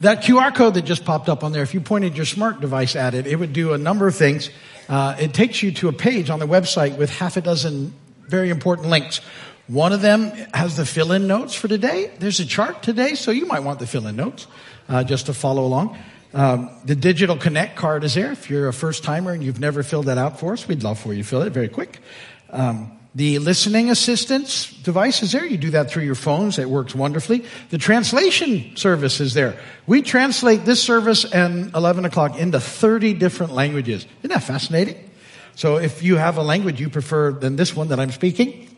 That 0.00 0.22
QR 0.22 0.54
code 0.54 0.74
that 0.74 0.86
just 0.86 1.04
popped 1.04 1.28
up 1.28 1.44
on 1.44 1.52
there, 1.52 1.62
if 1.62 1.74
you 1.74 1.82
pointed 1.82 2.16
your 2.16 2.24
smart 2.24 2.62
device 2.62 2.96
at 2.96 3.12
it, 3.12 3.26
it 3.26 3.36
would 3.36 3.52
do 3.52 3.74
a 3.74 3.78
number 3.78 4.06
of 4.06 4.16
things. 4.16 4.48
Uh, 4.88 5.14
it 5.20 5.34
takes 5.34 5.62
you 5.62 5.72
to 5.72 5.88
a 5.88 5.92
page 5.92 6.30
on 6.30 6.38
the 6.38 6.46
website 6.46 6.96
with 6.96 7.10
half 7.10 7.36
a 7.36 7.42
dozen 7.42 7.92
very 8.22 8.48
important 8.48 8.88
links. 8.88 9.20
One 9.66 9.92
of 9.92 10.00
them 10.00 10.30
has 10.54 10.78
the 10.78 10.86
fill-in 10.86 11.26
notes 11.26 11.54
for 11.54 11.68
today. 11.68 12.10
There's 12.18 12.40
a 12.40 12.46
chart 12.46 12.82
today, 12.82 13.14
so 13.14 13.30
you 13.30 13.44
might 13.44 13.60
want 13.60 13.78
the 13.78 13.86
fill-in 13.86 14.16
notes 14.16 14.46
uh, 14.88 15.04
just 15.04 15.26
to 15.26 15.34
follow 15.34 15.66
along. 15.66 15.98
Um, 16.32 16.70
the 16.82 16.96
digital 16.96 17.36
connect 17.36 17.76
card 17.76 18.04
is 18.04 18.14
there. 18.14 18.32
If 18.32 18.48
you're 18.48 18.68
a 18.68 18.72
first 18.72 19.04
timer 19.04 19.32
and 19.32 19.42
you've 19.42 19.60
never 19.60 19.82
filled 19.82 20.06
that 20.06 20.16
out 20.16 20.40
for 20.40 20.54
us, 20.54 20.66
we'd 20.66 20.82
love 20.82 20.98
for 20.98 21.12
you 21.12 21.22
to 21.22 21.28
fill 21.28 21.42
it 21.42 21.52
very 21.52 21.68
quick. 21.68 21.98
Um, 22.48 22.97
the 23.14 23.38
listening 23.38 23.90
assistance 23.90 24.70
device 24.82 25.22
is 25.22 25.32
there. 25.32 25.44
You 25.44 25.56
do 25.56 25.70
that 25.70 25.90
through 25.90 26.04
your 26.04 26.14
phones. 26.14 26.58
It 26.58 26.68
works 26.68 26.94
wonderfully. 26.94 27.44
The 27.70 27.78
translation 27.78 28.76
service 28.76 29.20
is 29.20 29.34
there. 29.34 29.58
We 29.86 30.02
translate 30.02 30.64
this 30.64 30.82
service 30.82 31.24
and 31.24 31.74
11 31.74 32.04
o'clock 32.04 32.38
into 32.38 32.60
30 32.60 33.14
different 33.14 33.52
languages. 33.52 34.06
Isn't 34.20 34.30
that 34.30 34.42
fascinating? 34.42 35.10
So 35.54 35.78
if 35.78 36.02
you 36.02 36.16
have 36.16 36.36
a 36.36 36.42
language 36.42 36.80
you 36.80 36.90
prefer 36.90 37.32
than 37.32 37.56
this 37.56 37.74
one 37.74 37.88
that 37.88 37.98
I'm 37.98 38.12
speaking, 38.12 38.68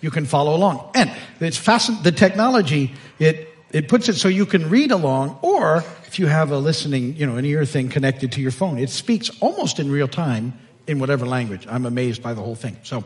you 0.00 0.10
can 0.10 0.26
follow 0.26 0.54
along. 0.54 0.90
And 0.94 1.10
it's 1.40 1.56
fascinating. 1.56 2.04
The 2.04 2.12
technology, 2.12 2.94
it, 3.18 3.48
it 3.70 3.88
puts 3.88 4.08
it 4.08 4.16
so 4.16 4.28
you 4.28 4.44
can 4.44 4.68
read 4.68 4.90
along, 4.90 5.38
or 5.40 5.84
if 6.06 6.18
you 6.18 6.26
have 6.26 6.50
a 6.50 6.58
listening, 6.58 7.16
you 7.16 7.26
know, 7.26 7.36
an 7.36 7.44
ear 7.44 7.64
thing 7.64 7.88
connected 7.88 8.32
to 8.32 8.42
your 8.42 8.50
phone, 8.50 8.78
it 8.78 8.90
speaks 8.90 9.30
almost 9.40 9.78
in 9.78 9.90
real 9.90 10.08
time 10.08 10.58
in 10.86 10.98
whatever 10.98 11.26
language. 11.26 11.66
I'm 11.68 11.86
amazed 11.86 12.22
by 12.22 12.34
the 12.34 12.42
whole 12.42 12.54
thing. 12.54 12.76
So 12.82 13.04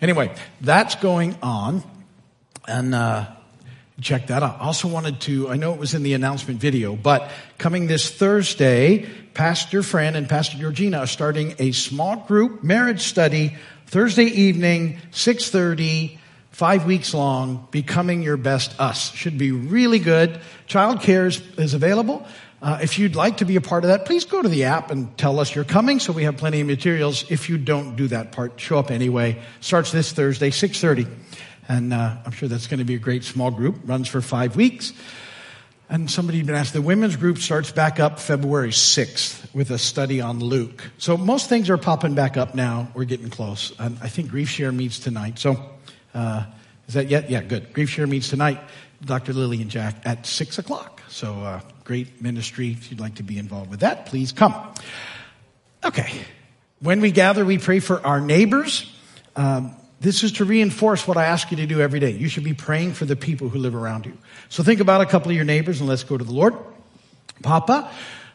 Anyway, 0.00 0.32
that's 0.60 0.94
going 0.94 1.36
on. 1.42 1.82
And, 2.66 2.94
uh, 2.94 3.26
check 4.00 4.28
that 4.28 4.44
out. 4.44 4.60
Also 4.60 4.86
wanted 4.86 5.20
to, 5.22 5.48
I 5.48 5.56
know 5.56 5.74
it 5.74 5.80
was 5.80 5.94
in 5.94 6.04
the 6.04 6.14
announcement 6.14 6.60
video, 6.60 6.94
but 6.94 7.30
coming 7.58 7.88
this 7.88 8.10
Thursday, 8.10 9.08
Pastor 9.34 9.82
Fran 9.82 10.14
and 10.14 10.28
Pastor 10.28 10.56
Georgina 10.56 10.98
are 10.98 11.06
starting 11.08 11.56
a 11.58 11.72
small 11.72 12.16
group 12.16 12.62
marriage 12.62 13.00
study 13.00 13.56
Thursday 13.86 14.26
evening, 14.26 14.98
630, 15.10 16.20
five 16.52 16.84
weeks 16.84 17.12
long, 17.12 17.66
becoming 17.72 18.22
your 18.22 18.36
best 18.36 18.78
us. 18.80 19.12
Should 19.14 19.36
be 19.36 19.50
really 19.50 19.98
good. 19.98 20.40
Child 20.68 21.00
care 21.00 21.26
is, 21.26 21.40
is 21.56 21.74
available. 21.74 22.24
Uh, 22.60 22.78
if 22.82 22.98
you'd 22.98 23.14
like 23.14 23.36
to 23.36 23.44
be 23.44 23.54
a 23.54 23.60
part 23.60 23.84
of 23.84 23.88
that, 23.88 24.04
please 24.04 24.24
go 24.24 24.42
to 24.42 24.48
the 24.48 24.64
app 24.64 24.90
and 24.90 25.16
tell 25.16 25.38
us 25.38 25.54
you're 25.54 25.64
coming 25.64 26.00
so 26.00 26.12
we 26.12 26.24
have 26.24 26.36
plenty 26.36 26.60
of 26.60 26.66
materials. 26.66 27.24
If 27.30 27.48
you 27.48 27.56
don't 27.56 27.94
do 27.94 28.08
that 28.08 28.32
part, 28.32 28.58
show 28.60 28.78
up 28.78 28.90
anyway. 28.90 29.40
Starts 29.60 29.92
this 29.92 30.10
Thursday, 30.10 30.50
6.30. 30.50 31.08
And 31.68 31.92
uh, 31.92 32.16
I'm 32.24 32.32
sure 32.32 32.48
that's 32.48 32.66
going 32.66 32.78
to 32.78 32.84
be 32.84 32.96
a 32.96 32.98
great 32.98 33.22
small 33.22 33.52
group. 33.52 33.76
Runs 33.84 34.08
for 34.08 34.20
five 34.20 34.56
weeks. 34.56 34.92
And 35.90 36.10
somebody 36.10 36.42
been 36.42 36.54
asked, 36.54 36.72
the 36.72 36.82
women's 36.82 37.16
group 37.16 37.38
starts 37.38 37.70
back 37.70 38.00
up 38.00 38.18
February 38.18 38.70
6th 38.70 39.54
with 39.54 39.70
a 39.70 39.78
study 39.78 40.20
on 40.20 40.40
Luke. 40.40 40.82
So 40.98 41.16
most 41.16 41.48
things 41.48 41.70
are 41.70 41.78
popping 41.78 42.14
back 42.14 42.36
up 42.36 42.54
now. 42.54 42.88
We're 42.92 43.04
getting 43.04 43.30
close. 43.30 43.72
And 43.78 43.96
I 44.02 44.08
think 44.08 44.30
Grief 44.30 44.50
Share 44.50 44.72
meets 44.72 44.98
tonight. 44.98 45.38
So 45.38 45.56
uh, 46.12 46.44
is 46.88 46.94
that 46.94 47.08
yet? 47.08 47.30
Yeah, 47.30 47.42
good. 47.42 47.72
Grief 47.72 47.88
Share 47.88 48.06
meets 48.06 48.28
tonight. 48.28 48.60
Dr. 49.02 49.32
Lily 49.32 49.62
and 49.62 49.70
Jack 49.70 49.94
at 50.04 50.26
6 50.26 50.58
o'clock. 50.58 50.97
So 51.08 51.34
uh, 51.34 51.60
great 51.84 52.20
ministry. 52.22 52.70
If 52.70 52.90
you'd 52.90 53.00
like 53.00 53.16
to 53.16 53.22
be 53.22 53.38
involved 53.38 53.70
with 53.70 53.80
that, 53.80 54.06
please 54.06 54.32
come. 54.32 54.54
Okay. 55.84 56.12
When 56.80 57.00
we 57.00 57.10
gather, 57.10 57.44
we 57.44 57.58
pray 57.58 57.80
for 57.80 58.04
our 58.06 58.20
neighbors. 58.20 58.94
Um, 59.34 59.74
this 60.00 60.22
is 60.22 60.32
to 60.32 60.44
reinforce 60.44 61.08
what 61.08 61.16
I 61.16 61.24
ask 61.24 61.50
you 61.50 61.56
to 61.56 61.66
do 61.66 61.80
every 61.80 61.98
day. 61.98 62.10
You 62.10 62.28
should 62.28 62.44
be 62.44 62.54
praying 62.54 62.92
for 62.92 63.04
the 63.04 63.16
people 63.16 63.48
who 63.48 63.58
live 63.58 63.74
around 63.74 64.06
you. 64.06 64.16
So 64.48 64.62
think 64.62 64.80
about 64.80 65.00
a 65.00 65.06
couple 65.06 65.30
of 65.30 65.36
your 65.36 65.44
neighbors 65.44 65.80
and 65.80 65.88
let's 65.88 66.04
go 66.04 66.16
to 66.16 66.24
the 66.24 66.32
Lord. 66.32 66.54
Papa, 67.42 67.90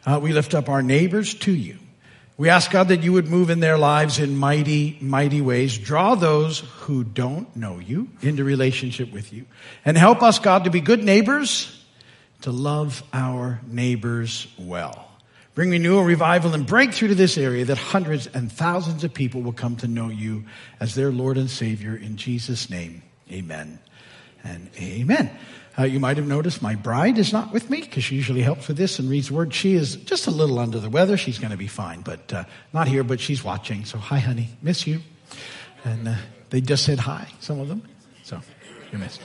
uh, 0.05 0.19
we 0.21 0.34
lift 0.34 0.53
up 0.53 0.67
our 0.67 0.82
neighbors 0.82 1.34
to 1.36 1.53
you. 1.53 1.78
We 2.36 2.49
ask 2.49 2.71
God 2.71 2.88
that 2.88 3.03
you 3.03 3.13
would 3.13 3.28
move 3.28 3.49
in 3.49 3.59
their 3.59 3.78
lives 3.78 4.17
in 4.17 4.36
mighty, 4.36 4.97
mighty 4.99 5.39
ways. 5.39 5.78
Draw 5.78 6.15
those 6.15 6.59
who 6.59 7.03
don't 7.03 7.55
know 7.55 7.80
you 7.80 8.09
into 8.21 8.43
relationship 8.43 9.13
with 9.13 9.32
you. 9.32 9.45
And 9.86 9.95
help 9.97 10.24
us, 10.24 10.39
God, 10.39 10.63
to 10.63 10.71
be 10.71 10.82
good 10.82 11.03
neighbors 11.03 11.83
to 12.44 12.52
love 12.52 13.04
our 13.14 13.60
neighbors 13.68 14.48
well. 14.60 15.10
Bring 15.56 15.70
renewal, 15.70 16.04
revival, 16.04 16.54
and 16.54 16.66
breakthrough 16.66 17.10
to 17.10 17.16
this 17.16 17.38
area 17.38 17.64
that 17.66 17.78
hundreds 17.78 18.28
and 18.28 18.52
thousands 18.52 19.04
of 19.04 19.14
people 19.14 19.41
will 19.41 19.54
come 19.54 19.76
to 19.78 19.88
know 19.88 20.10
you 20.10 20.46
as 20.80 20.96
their 20.96 21.12
Lord 21.12 21.38
and 21.38 21.50
Savior. 21.50 21.96
In 21.96 22.18
Jesus' 22.18 22.70
name, 22.70 23.04
amen 23.32 23.80
and 24.44 24.70
amen. 24.78 25.30
Uh, 25.78 25.84
you 25.84 26.00
might 26.00 26.18
have 26.18 26.28
noticed 26.28 26.62
my 26.62 26.76
bride 26.76 27.18
is 27.18 27.32
not 27.32 27.54
with 27.54 27.70
me 27.70 27.82
because 27.82 28.04
she 28.04 28.16
usually 28.16 28.41
helps 28.41 28.68
with 28.68 28.78
this 28.78 29.00
and 29.00 29.10
reads 29.10 29.30
the 29.30 29.36
word. 29.36 29.54
She 29.54 29.74
is 29.74 29.96
just 29.96 30.28
a 30.28 30.32
little 30.32 30.60
under 30.60 30.80
the 30.80 30.89
weather. 30.89 31.18
She's 31.18 31.39
going 31.39 31.52
to 31.52 31.58
be 31.58 31.68
fine, 31.68 32.02
but 32.02 32.34
uh, 32.34 32.44
not 32.74 32.88
here, 32.88 33.04
but 33.04 33.20
she's 33.20 33.44
watching. 33.44 33.86
So, 33.86 33.98
hi, 33.98 34.20
honey. 34.20 34.50
Miss 34.62 34.86
you. 34.86 35.02
And 35.84 36.08
uh, 36.08 36.16
they 36.50 36.62
just 36.62 36.84
said 36.84 37.00
hi, 37.00 37.28
some 37.39 37.60
of 37.60 37.70
them. 37.70 37.84
So, 38.24 38.41
you're 38.91 39.00
missed. 39.00 39.22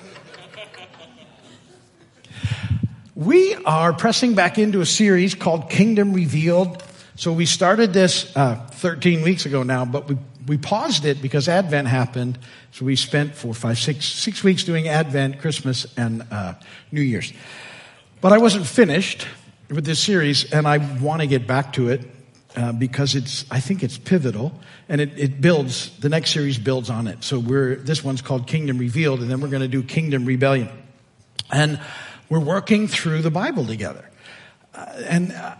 We 3.18 3.56
are 3.64 3.92
pressing 3.92 4.34
back 4.34 4.58
into 4.58 4.80
a 4.80 4.86
series 4.86 5.34
called 5.34 5.70
Kingdom 5.70 6.12
Revealed. 6.12 6.84
So 7.16 7.32
we 7.32 7.46
started 7.46 7.92
this 7.92 8.30
uh, 8.36 8.54
13 8.74 9.22
weeks 9.22 9.44
ago 9.44 9.64
now, 9.64 9.84
but 9.84 10.08
we, 10.08 10.16
we 10.46 10.56
paused 10.56 11.04
it 11.04 11.20
because 11.20 11.48
Advent 11.48 11.88
happened. 11.88 12.38
So 12.70 12.84
we 12.84 12.94
spent 12.94 13.34
four, 13.34 13.54
five, 13.54 13.76
six, 13.76 14.04
six 14.06 14.44
weeks 14.44 14.62
doing 14.62 14.86
Advent, 14.86 15.40
Christmas, 15.40 15.84
and 15.96 16.28
uh, 16.30 16.54
New 16.92 17.00
Year's. 17.00 17.32
But 18.20 18.32
I 18.32 18.38
wasn't 18.38 18.66
finished 18.68 19.26
with 19.68 19.84
this 19.84 19.98
series, 19.98 20.52
and 20.52 20.68
I 20.68 20.78
want 21.00 21.20
to 21.20 21.26
get 21.26 21.44
back 21.44 21.72
to 21.72 21.88
it 21.88 22.02
uh, 22.54 22.70
because 22.70 23.16
it's 23.16 23.44
I 23.50 23.58
think 23.58 23.82
it's 23.82 23.98
pivotal, 23.98 24.52
and 24.88 25.00
it, 25.00 25.18
it 25.18 25.40
builds. 25.40 25.90
The 25.98 26.08
next 26.08 26.30
series 26.30 26.56
builds 26.56 26.88
on 26.88 27.08
it. 27.08 27.24
So 27.24 27.40
we're 27.40 27.74
this 27.74 28.04
one's 28.04 28.22
called 28.22 28.46
Kingdom 28.46 28.78
Revealed, 28.78 29.22
and 29.22 29.28
then 29.28 29.40
we're 29.40 29.48
going 29.48 29.62
to 29.62 29.66
do 29.66 29.82
Kingdom 29.82 30.24
Rebellion, 30.24 30.68
and 31.50 31.80
we're 32.28 32.38
working 32.40 32.88
through 32.88 33.22
the 33.22 33.30
Bible 33.30 33.66
together. 33.66 34.04
Uh, 34.74 34.86
and 35.06 35.32
uh, 35.32 35.54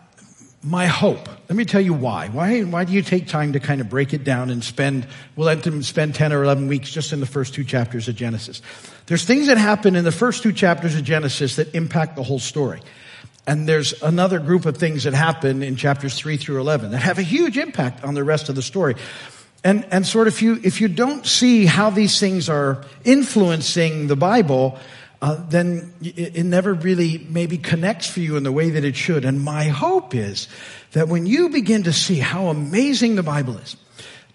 my 0.62 0.86
hope. 0.86 1.28
Let 1.48 1.56
me 1.56 1.64
tell 1.64 1.80
you 1.80 1.94
why. 1.94 2.28
Why, 2.28 2.62
why 2.62 2.84
do 2.84 2.92
you 2.92 3.02
take 3.02 3.26
time 3.26 3.52
to 3.52 3.60
kind 3.60 3.80
of 3.80 3.88
break 3.88 4.12
it 4.12 4.24
down 4.24 4.50
and 4.50 4.62
spend, 4.62 5.06
we'll 5.36 5.46
let 5.46 5.62
them 5.62 5.82
spend 5.82 6.14
10 6.14 6.32
or 6.32 6.42
11 6.42 6.68
weeks 6.68 6.90
just 6.90 7.12
in 7.12 7.20
the 7.20 7.26
first 7.26 7.54
two 7.54 7.64
chapters 7.64 8.08
of 8.08 8.16
Genesis. 8.16 8.60
There's 9.06 9.24
things 9.24 9.46
that 9.46 9.56
happen 9.56 9.96
in 9.96 10.04
the 10.04 10.12
first 10.12 10.42
two 10.42 10.52
chapters 10.52 10.94
of 10.94 11.04
Genesis 11.04 11.56
that 11.56 11.74
impact 11.74 12.16
the 12.16 12.22
whole 12.22 12.38
story. 12.38 12.80
And 13.46 13.66
there's 13.66 14.02
another 14.02 14.40
group 14.40 14.66
of 14.66 14.76
things 14.76 15.04
that 15.04 15.14
happen 15.14 15.62
in 15.62 15.76
chapters 15.76 16.14
3 16.16 16.36
through 16.36 16.60
11 16.60 16.90
that 16.90 16.98
have 16.98 17.18
a 17.18 17.22
huge 17.22 17.56
impact 17.56 18.04
on 18.04 18.14
the 18.14 18.24
rest 18.24 18.48
of 18.50 18.54
the 18.54 18.62
story. 18.62 18.94
And, 19.64 19.86
and 19.90 20.06
sort 20.06 20.28
of 20.28 20.34
if 20.34 20.42
you, 20.42 20.60
if 20.62 20.80
you 20.80 20.88
don't 20.88 21.26
see 21.26 21.64
how 21.64 21.90
these 21.90 22.20
things 22.20 22.48
are 22.48 22.84
influencing 23.04 24.06
the 24.06 24.16
Bible, 24.16 24.78
uh, 25.20 25.36
then 25.48 25.92
it, 26.00 26.36
it 26.36 26.44
never 26.44 26.74
really 26.74 27.26
maybe 27.28 27.58
connects 27.58 28.08
for 28.08 28.20
you 28.20 28.36
in 28.36 28.44
the 28.44 28.52
way 28.52 28.70
that 28.70 28.84
it 28.84 28.96
should. 28.96 29.24
And 29.24 29.40
my 29.40 29.64
hope 29.64 30.14
is 30.14 30.48
that 30.92 31.08
when 31.08 31.26
you 31.26 31.48
begin 31.48 31.84
to 31.84 31.92
see 31.92 32.18
how 32.18 32.48
amazing 32.48 33.16
the 33.16 33.22
Bible 33.22 33.56
is, 33.58 33.76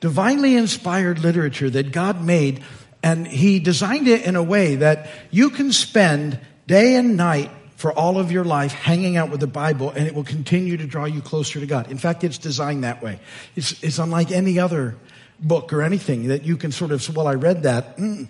divinely 0.01 0.55
inspired 0.55 1.19
literature 1.19 1.69
that 1.69 1.91
God 1.91 2.21
made, 2.23 2.63
and 3.01 3.25
He 3.25 3.59
designed 3.59 4.07
it 4.07 4.23
in 4.23 4.35
a 4.35 4.43
way 4.43 4.75
that 4.75 5.09
you 5.31 5.49
can 5.49 5.71
spend 5.71 6.39
day 6.67 6.95
and 6.95 7.15
night 7.15 7.51
for 7.75 7.91
all 7.91 8.17
of 8.17 8.31
your 8.31 8.45
life 8.45 8.71
hanging 8.71 9.17
out 9.17 9.29
with 9.29 9.41
the 9.41 9.47
Bible 9.47 9.89
and 9.89 10.07
it 10.07 10.15
will 10.15 10.23
continue 10.23 10.77
to 10.77 10.85
draw 10.85 11.03
you 11.03 11.21
closer 11.21 11.59
to 11.59 11.65
God. 11.65 11.91
In 11.91 11.97
fact, 11.97 12.23
it's 12.23 12.37
designed 12.37 12.85
that 12.85 13.03
way. 13.03 13.19
It's, 13.57 13.83
it's 13.83 13.99
unlike 13.99 14.31
any 14.31 14.57
other 14.57 14.95
book 15.37 15.73
or 15.73 15.81
anything 15.81 16.29
that 16.29 16.43
you 16.43 16.55
can 16.55 16.71
sort 16.71 16.91
of 16.91 17.15
well, 17.15 17.27
I 17.27 17.33
read 17.33 17.63
that. 17.63 17.97
Mm. 17.97 18.29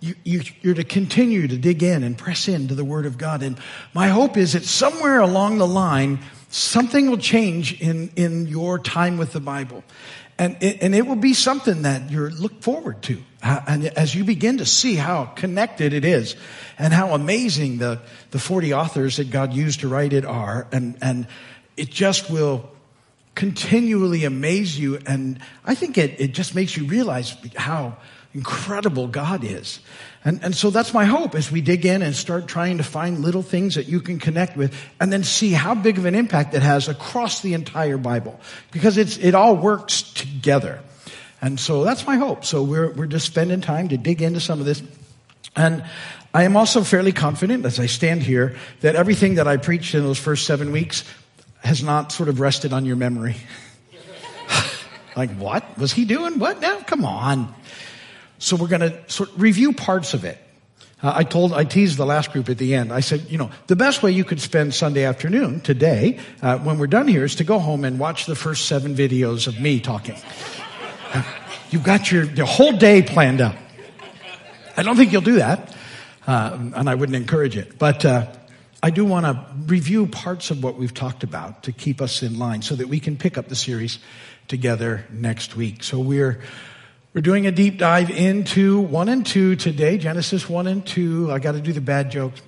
You, 0.00 0.14
you, 0.24 0.42
you're 0.62 0.74
to 0.74 0.84
continue 0.84 1.48
to 1.48 1.56
dig 1.56 1.82
in 1.82 2.04
and 2.04 2.16
press 2.16 2.48
into 2.48 2.74
the 2.74 2.84
Word 2.84 3.06
of 3.06 3.18
God. 3.18 3.42
And 3.42 3.58
my 3.94 4.08
hope 4.08 4.36
is 4.36 4.52
that 4.52 4.64
somewhere 4.64 5.20
along 5.20 5.58
the 5.58 5.66
line, 5.66 6.20
something 6.50 7.10
will 7.10 7.18
change 7.18 7.80
in, 7.80 8.10
in 8.16 8.46
your 8.46 8.78
time 8.78 9.18
with 9.18 9.32
the 9.32 9.40
Bible. 9.40 9.84
And 10.38 10.56
it, 10.60 10.82
and 10.82 10.94
it 10.94 11.06
will 11.06 11.16
be 11.16 11.34
something 11.34 11.82
that 11.82 12.10
you 12.10 12.28
look 12.28 12.62
forward 12.62 13.02
to. 13.02 13.20
Uh, 13.42 13.60
And 13.66 13.86
as 13.86 14.14
you 14.14 14.24
begin 14.24 14.58
to 14.58 14.66
see 14.66 14.94
how 14.94 15.24
connected 15.24 15.92
it 15.92 16.04
is 16.04 16.36
and 16.78 16.92
how 16.92 17.14
amazing 17.14 17.78
the, 17.78 18.00
the 18.30 18.38
40 18.38 18.72
authors 18.72 19.16
that 19.16 19.30
God 19.30 19.52
used 19.52 19.80
to 19.80 19.88
write 19.88 20.12
it 20.12 20.24
are, 20.24 20.68
and, 20.70 20.96
and 21.02 21.26
it 21.76 21.90
just 21.90 22.30
will 22.30 22.70
continually 23.34 24.24
amaze 24.24 24.78
you. 24.78 24.98
And 25.06 25.38
I 25.64 25.74
think 25.74 25.98
it, 25.98 26.20
it 26.20 26.34
just 26.34 26.54
makes 26.54 26.76
you 26.76 26.86
realize 26.86 27.36
how 27.56 27.96
incredible 28.38 29.08
God 29.08 29.42
is. 29.42 29.80
And, 30.24 30.40
and 30.44 30.54
so 30.54 30.70
that's 30.70 30.94
my 30.94 31.04
hope 31.04 31.34
as 31.34 31.50
we 31.50 31.60
dig 31.60 31.84
in 31.84 32.02
and 32.02 32.14
start 32.14 32.46
trying 32.46 32.78
to 32.78 32.84
find 32.84 33.18
little 33.18 33.42
things 33.42 33.74
that 33.74 33.88
you 33.88 34.00
can 34.00 34.20
connect 34.20 34.56
with 34.56 34.74
and 35.00 35.12
then 35.12 35.24
see 35.24 35.50
how 35.50 35.74
big 35.74 35.98
of 35.98 36.04
an 36.04 36.14
impact 36.14 36.54
it 36.54 36.62
has 36.62 36.88
across 36.88 37.40
the 37.40 37.54
entire 37.54 37.98
Bible. 37.98 38.38
Because 38.70 38.96
it's, 38.96 39.18
it 39.18 39.34
all 39.34 39.56
works 39.56 40.02
together. 40.02 40.78
And 41.42 41.58
so 41.58 41.82
that's 41.82 42.06
my 42.06 42.16
hope. 42.16 42.44
So 42.44 42.62
we're, 42.62 42.92
we're 42.92 43.06
just 43.06 43.26
spending 43.26 43.60
time 43.60 43.88
to 43.88 43.96
dig 43.96 44.22
into 44.22 44.38
some 44.38 44.60
of 44.60 44.66
this. 44.66 44.82
And 45.56 45.84
I 46.32 46.44
am 46.44 46.56
also 46.56 46.82
fairly 46.82 47.12
confident 47.12 47.66
as 47.66 47.80
I 47.80 47.86
stand 47.86 48.22
here 48.22 48.56
that 48.82 48.94
everything 48.94 49.34
that 49.36 49.48
I 49.48 49.56
preached 49.56 49.94
in 49.96 50.02
those 50.02 50.18
first 50.18 50.46
seven 50.46 50.70
weeks 50.70 51.04
has 51.64 51.82
not 51.82 52.12
sort 52.12 52.28
of 52.28 52.38
rested 52.38 52.72
on 52.72 52.84
your 52.86 52.96
memory. 52.96 53.36
like, 55.16 55.30
what 55.36 55.76
was 55.76 55.92
he 55.92 56.04
doing? 56.04 56.38
What 56.38 56.60
now? 56.60 56.80
Come 56.82 57.04
on. 57.04 57.54
So 58.38 58.56
we're 58.56 58.68
going 58.68 58.80
to 58.80 59.10
sort 59.10 59.30
of 59.30 59.40
review 59.40 59.72
parts 59.72 60.14
of 60.14 60.24
it. 60.24 60.38
Uh, 61.02 61.12
I 61.14 61.24
told, 61.24 61.52
I 61.52 61.64
teased 61.64 61.96
the 61.96 62.06
last 62.06 62.32
group 62.32 62.48
at 62.48 62.58
the 62.58 62.74
end. 62.74 62.92
I 62.92 63.00
said, 63.00 63.30
you 63.30 63.38
know, 63.38 63.50
the 63.66 63.76
best 63.76 64.02
way 64.02 64.10
you 64.10 64.24
could 64.24 64.40
spend 64.40 64.74
Sunday 64.74 65.04
afternoon 65.04 65.60
today, 65.60 66.18
uh, 66.42 66.58
when 66.58 66.78
we're 66.78 66.88
done 66.88 67.06
here, 67.06 67.24
is 67.24 67.36
to 67.36 67.44
go 67.44 67.58
home 67.58 67.84
and 67.84 67.98
watch 67.98 68.26
the 68.26 68.34
first 68.34 68.66
seven 68.66 68.96
videos 68.96 69.46
of 69.46 69.60
me 69.60 69.80
talking. 69.80 70.16
Uh, 71.12 71.22
You've 71.70 71.84
got 71.84 72.10
your, 72.10 72.24
your 72.24 72.46
whole 72.46 72.72
day 72.72 73.02
planned 73.02 73.42
out. 73.42 73.54
I 74.74 74.82
don't 74.82 74.96
think 74.96 75.12
you'll 75.12 75.20
do 75.20 75.34
that, 75.34 75.76
uh, 76.26 76.56
and 76.74 76.88
I 76.88 76.94
wouldn't 76.94 77.16
encourage 77.16 77.58
it. 77.58 77.78
But 77.78 78.06
uh, 78.06 78.32
I 78.82 78.88
do 78.88 79.04
want 79.04 79.26
to 79.26 79.44
review 79.66 80.06
parts 80.06 80.50
of 80.50 80.62
what 80.64 80.76
we've 80.76 80.94
talked 80.94 81.24
about 81.24 81.64
to 81.64 81.72
keep 81.72 82.00
us 82.00 82.22
in 82.22 82.38
line, 82.38 82.62
so 82.62 82.74
that 82.74 82.88
we 82.88 83.00
can 83.00 83.18
pick 83.18 83.36
up 83.36 83.48
the 83.48 83.54
series 83.54 83.98
together 84.46 85.04
next 85.10 85.56
week. 85.56 85.84
So 85.84 85.98
we're 85.98 86.40
we're 87.14 87.22
doing 87.22 87.46
a 87.46 87.52
deep 87.52 87.78
dive 87.78 88.10
into 88.10 88.80
one 88.80 89.08
and 89.08 89.24
two 89.24 89.56
today, 89.56 89.96
Genesis 89.96 90.48
one 90.48 90.66
and 90.66 90.86
two. 90.86 91.32
I 91.32 91.38
got 91.38 91.52
to 91.52 91.60
do 91.60 91.72
the 91.72 91.80
bad 91.80 92.10
jokes. 92.10 92.42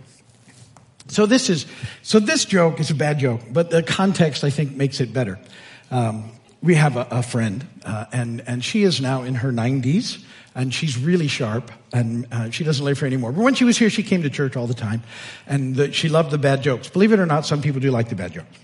So 1.09 1.27
this 1.27 1.49
is 1.49 1.67
so 2.03 2.21
this 2.21 2.45
joke 2.45 2.79
is 2.79 2.91
a 2.91 2.95
bad 2.95 3.19
joke, 3.19 3.41
but 3.51 3.71
the 3.71 3.83
context 3.83 4.45
I 4.45 4.51
think 4.51 4.77
makes 4.77 5.01
it 5.01 5.13
better. 5.13 5.39
Um, 5.91 6.31
we 6.63 6.75
have 6.75 6.97
a, 6.97 7.09
a 7.11 7.23
friend, 7.23 7.67
uh, 7.85 8.05
and 8.13 8.43
and 8.47 8.63
she 8.63 8.83
is 8.83 9.01
now 9.01 9.23
in 9.23 9.37
her 9.37 9.51
90s, 9.51 10.23
and 10.55 10.75
she's 10.75 10.99
really 10.99 11.27
sharp, 11.27 11.71
and 11.93 12.27
uh, 12.31 12.51
she 12.51 12.63
doesn't 12.63 12.85
live 12.85 12.99
here 12.99 13.07
anymore. 13.07 13.33
But 13.33 13.43
when 13.43 13.55
she 13.55 13.65
was 13.65 13.79
here, 13.79 13.89
she 13.89 14.03
came 14.03 14.23
to 14.23 14.31
church 14.31 14.57
all 14.57 14.67
the 14.67 14.75
time, 14.75 15.03
and 15.47 15.75
the, 15.75 15.93
she 15.93 16.11
loved 16.11 16.31
the 16.31 16.39
bad 16.39 16.63
jokes. 16.63 16.89
Believe 16.89 17.13
it 17.13 17.19
or 17.19 17.27
not, 17.27 17.47
some 17.47 17.63
people 17.63 17.81
do 17.81 17.91
like 17.91 18.11
the 18.11 18.15
bad 18.15 18.35
jokes. 18.35 18.59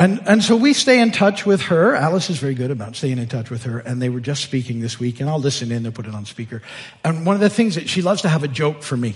And, 0.00 0.26
and 0.26 0.42
so 0.42 0.56
we 0.56 0.72
stay 0.72 0.98
in 0.98 1.10
touch 1.10 1.44
with 1.44 1.60
her. 1.64 1.94
Alice 1.94 2.30
is 2.30 2.38
very 2.38 2.54
good 2.54 2.70
about 2.70 2.96
staying 2.96 3.18
in 3.18 3.28
touch 3.28 3.50
with 3.50 3.64
her. 3.64 3.80
And 3.80 4.00
they 4.00 4.08
were 4.08 4.20
just 4.20 4.42
speaking 4.42 4.80
this 4.80 4.98
week, 4.98 5.20
and 5.20 5.28
I'll 5.28 5.38
listen 5.38 5.70
in 5.70 5.84
and 5.84 5.94
put 5.94 6.06
it 6.06 6.14
on 6.14 6.24
speaker. 6.24 6.62
And 7.04 7.26
one 7.26 7.34
of 7.34 7.40
the 7.40 7.50
things 7.50 7.74
that 7.74 7.86
she 7.86 8.00
loves 8.00 8.22
to 8.22 8.30
have 8.30 8.42
a 8.42 8.48
joke 8.48 8.82
for 8.82 8.96
me. 8.96 9.14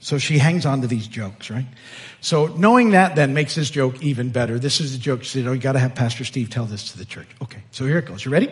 So 0.00 0.16
she 0.16 0.38
hangs 0.38 0.64
on 0.64 0.80
to 0.80 0.86
these 0.86 1.06
jokes, 1.06 1.50
right? 1.50 1.66
So 2.22 2.46
knowing 2.46 2.92
that 2.92 3.14
then 3.14 3.34
makes 3.34 3.54
this 3.54 3.68
joke 3.68 4.02
even 4.02 4.30
better. 4.30 4.58
This 4.58 4.80
is 4.80 4.94
a 4.94 4.98
joke. 4.98 5.22
She 5.22 5.40
said, 5.40 5.46
oh, 5.46 5.52
you 5.52 5.60
gotta 5.60 5.78
have 5.78 5.94
Pastor 5.94 6.24
Steve 6.24 6.48
tell 6.48 6.64
this 6.64 6.92
to 6.92 6.98
the 6.98 7.04
church. 7.04 7.28
Okay, 7.42 7.62
so 7.70 7.84
here 7.84 7.98
it 7.98 8.06
goes. 8.06 8.24
You 8.24 8.30
ready? 8.30 8.50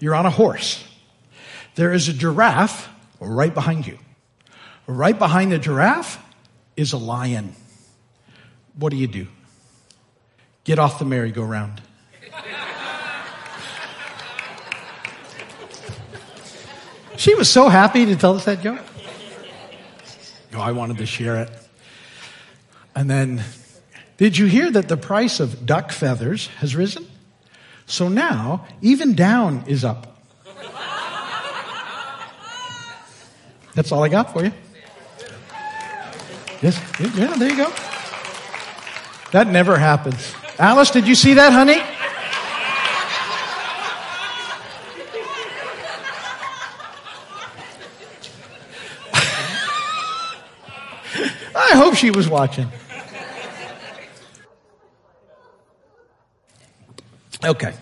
You're 0.00 0.14
on 0.14 0.24
a 0.24 0.30
horse. 0.30 0.82
There 1.74 1.92
is 1.92 2.08
a 2.08 2.14
giraffe 2.14 2.88
right 3.20 3.52
behind 3.52 3.86
you. 3.86 3.98
Right 4.86 5.18
behind 5.18 5.52
the 5.52 5.58
giraffe 5.58 6.18
is 6.74 6.94
a 6.94 6.98
lion. 6.98 7.54
What 8.78 8.90
do 8.90 8.96
you 8.96 9.08
do? 9.08 9.26
Get 10.66 10.80
off 10.80 10.98
the 10.98 11.04
merry-go-round. 11.04 11.80
She 17.16 17.34
was 17.36 17.48
so 17.48 17.68
happy 17.68 18.04
to 18.06 18.16
tell 18.16 18.34
us 18.34 18.44
that 18.46 18.62
joke. 18.62 18.80
Oh, 20.54 20.60
I 20.60 20.72
wanted 20.72 20.98
to 20.98 21.06
share 21.06 21.36
it. 21.36 21.50
And 22.96 23.08
then, 23.08 23.44
did 24.16 24.36
you 24.36 24.46
hear 24.46 24.68
that 24.72 24.88
the 24.88 24.96
price 24.96 25.38
of 25.38 25.64
duck 25.66 25.92
feathers 25.92 26.48
has 26.58 26.74
risen? 26.74 27.06
So 27.86 28.08
now, 28.08 28.66
even 28.82 29.14
down 29.14 29.62
is 29.68 29.84
up. 29.84 30.20
That's 33.74 33.92
all 33.92 34.02
I 34.02 34.08
got 34.08 34.32
for 34.32 34.44
you. 34.44 34.52
Yes, 36.60 36.80
yeah, 36.98 37.36
there 37.36 37.50
you 37.50 37.56
go. 37.56 37.72
That 39.30 39.46
never 39.46 39.78
happens. 39.78 40.34
Alice, 40.58 40.90
did 40.90 41.06
you 41.06 41.14
see 41.14 41.34
that, 41.34 41.52
honey? 41.52 41.82
I 51.54 51.76
hope 51.76 51.94
she 51.94 52.10
was 52.10 52.28
watching. 52.28 52.68
Okay. 57.44 57.74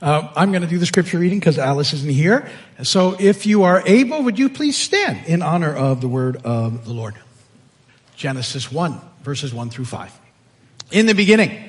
Uh, 0.00 0.28
I'm 0.34 0.50
going 0.50 0.62
to 0.62 0.68
do 0.68 0.78
the 0.78 0.86
scripture 0.86 1.18
reading 1.18 1.38
because 1.38 1.58
Alice 1.58 1.92
isn't 1.92 2.10
here. 2.10 2.48
So 2.84 3.16
if 3.18 3.44
you 3.44 3.64
are 3.64 3.82
able, 3.84 4.22
would 4.22 4.38
you 4.38 4.48
please 4.48 4.76
stand 4.76 5.26
in 5.26 5.42
honor 5.42 5.74
of 5.74 6.00
the 6.00 6.08
word 6.08 6.36
of 6.44 6.86
the 6.86 6.92
Lord? 6.92 7.16
Genesis 8.16 8.72
1, 8.72 8.98
verses 9.22 9.52
1 9.52 9.70
through 9.70 9.84
5. 9.84 10.18
In 10.90 11.06
the 11.06 11.14
beginning, 11.14 11.67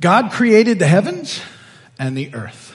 God 0.00 0.30
created 0.30 0.78
the 0.78 0.86
heavens 0.86 1.40
and 1.98 2.16
the 2.16 2.34
earth. 2.34 2.74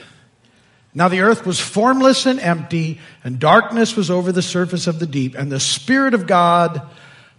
Now 0.94 1.08
the 1.08 1.22
earth 1.22 1.44
was 1.44 1.58
formless 1.58 2.24
and 2.26 2.38
empty, 2.38 3.00
and 3.24 3.40
darkness 3.40 3.96
was 3.96 4.10
over 4.10 4.30
the 4.30 4.42
surface 4.42 4.86
of 4.86 5.00
the 5.00 5.06
deep, 5.06 5.34
and 5.34 5.50
the 5.50 5.58
Spirit 5.58 6.14
of 6.14 6.26
God 6.26 6.82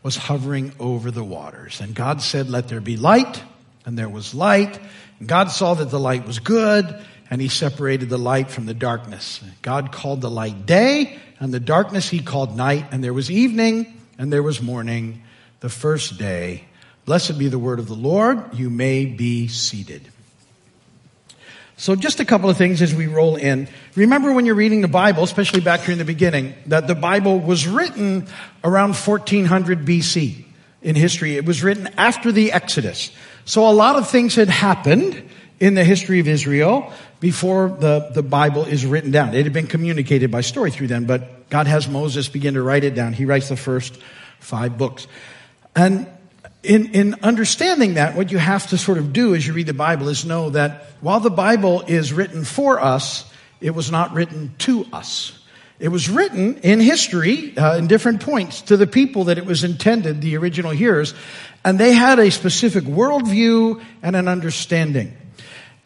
was 0.04 0.18
hovering 0.18 0.74
over 0.80 1.10
the 1.10 1.24
waters. 1.24 1.80
And 1.80 1.96
God 1.96 2.22
said, 2.22 2.50
Let 2.50 2.68
there 2.68 2.82
be 2.82 2.98
light, 2.98 3.42
and 3.86 3.98
there 3.98 4.10
was 4.10 4.36
light. 4.36 4.80
And 5.20 5.28
God 5.30 5.52
saw 5.52 5.74
that 5.76 5.90
the 5.90 6.00
light 6.00 6.28
was 6.28 6.40
good, 6.40 7.02
and 7.30 7.42
He 7.42 7.48
separated 7.48 8.10
the 8.10 8.18
light 8.18 8.52
from 8.52 8.66
the 8.66 8.74
darkness. 8.74 9.42
God 9.62 9.94
called 9.94 10.20
the 10.20 10.30
light 10.30 10.66
day, 10.66 11.18
and 11.40 11.54
the 11.54 11.60
darkness 11.62 12.10
He 12.10 12.20
called 12.20 12.58
night, 12.58 12.88
and 12.92 13.02
there 13.04 13.14
was 13.14 13.32
evening, 13.32 14.00
and 14.18 14.34
there 14.34 14.44
was 14.44 14.62
morning, 14.62 15.24
the 15.62 15.70
first 15.70 16.18
day. 16.18 16.66
Blessed 17.06 17.38
be 17.38 17.48
the 17.48 17.60
word 17.60 17.80
of 17.80 17.88
the 17.88 17.94
Lord. 17.94 18.54
You 18.54 18.70
may 18.70 19.06
be 19.06 19.48
seated. 19.48 20.10
So 21.78 21.96
just 21.96 22.20
a 22.20 22.26
couple 22.26 22.50
of 22.50 22.58
things 22.58 22.82
as 22.82 22.96
we 22.96 23.06
roll 23.08 23.36
in. 23.36 23.68
Remember 23.96 24.32
when 24.32 24.46
you're 24.46 24.56
reading 24.56 24.82
the 24.82 24.88
Bible, 24.88 25.24
especially 25.24 25.60
back 25.60 25.82
here 25.82 25.92
in 25.92 26.00
the 26.00 26.06
beginning, 26.06 26.56
that 26.68 26.88
the 26.88 26.96
Bible 26.96 27.40
was 27.40 27.68
written 27.68 28.28
around 28.64 28.96
1400 28.96 29.86
BC. 29.86 30.46
in 30.82 30.96
history. 30.96 31.36
It 31.36 31.46
was 31.46 31.64
written 31.64 31.90
after 31.98 32.32
the 32.32 32.52
Exodus. 32.52 33.12
So 33.44 33.68
a 33.68 33.74
lot 33.74 33.96
of 33.96 34.08
things 34.08 34.36
had 34.36 34.50
happened 34.50 35.30
in 35.60 35.74
the 35.74 35.84
history 35.84 36.20
of 36.20 36.28
Israel 36.28 36.94
before 37.20 37.70
the, 37.70 38.12
the 38.14 38.22
Bible 38.22 38.66
is 38.66 38.86
written 38.86 39.10
down. 39.10 39.34
It 39.34 39.44
had 39.44 39.54
been 39.54 39.68
communicated 39.68 40.30
by 40.30 40.42
story 40.42 40.70
through 40.70 40.88
them, 40.88 41.06
but 41.06 41.50
God 41.50 41.66
has 41.66 41.88
Moses 41.88 42.30
begin 42.30 42.54
to 42.54 42.62
write 42.62 42.84
it 42.84 42.94
down. 42.94 43.14
He 43.14 43.26
writes 43.26 43.50
the 43.50 43.58
first 43.58 43.98
five 44.40 44.78
books. 44.78 45.08
And 45.76 46.08
in, 46.66 46.92
in 46.94 47.16
understanding 47.24 47.94
that, 47.94 48.16
what 48.16 48.32
you 48.32 48.38
have 48.38 48.68
to 48.68 48.78
sort 48.78 48.98
of 48.98 49.14
do 49.14 49.36
as 49.36 49.46
you 49.46 49.54
read 49.54 49.68
the 49.68 49.74
Bible 49.74 50.10
is 50.10 50.26
know 50.26 50.50
that 50.50 50.86
while 51.02 51.20
the 51.20 51.30
Bible 51.30 51.84
is 51.88 52.12
written 52.12 52.44
for 52.44 52.80
us, 52.82 53.32
it 53.62 53.72
was 53.72 53.92
not 53.92 54.14
written 54.14 54.54
to 54.60 54.86
us. 54.92 55.40
It 55.80 55.90
was 55.90 56.10
written 56.10 56.58
in 56.58 56.80
history, 56.80 57.58
uh, 57.58 57.78
in 57.78 57.88
different 57.88 58.22
points, 58.22 58.62
to 58.64 58.78
the 58.78 58.88
people 58.88 59.26
that 59.26 59.38
it 59.38 59.46
was 59.46 59.64
intended, 59.64 60.22
the 60.22 60.38
original 60.38 60.72
hearers, 60.72 61.14
and 61.64 61.80
they 61.80 61.94
had 61.94 62.20
a 62.20 62.32
specific 62.32 62.86
worldview 62.86 63.84
and 64.02 64.16
an 64.16 64.28
understanding. 64.28 65.16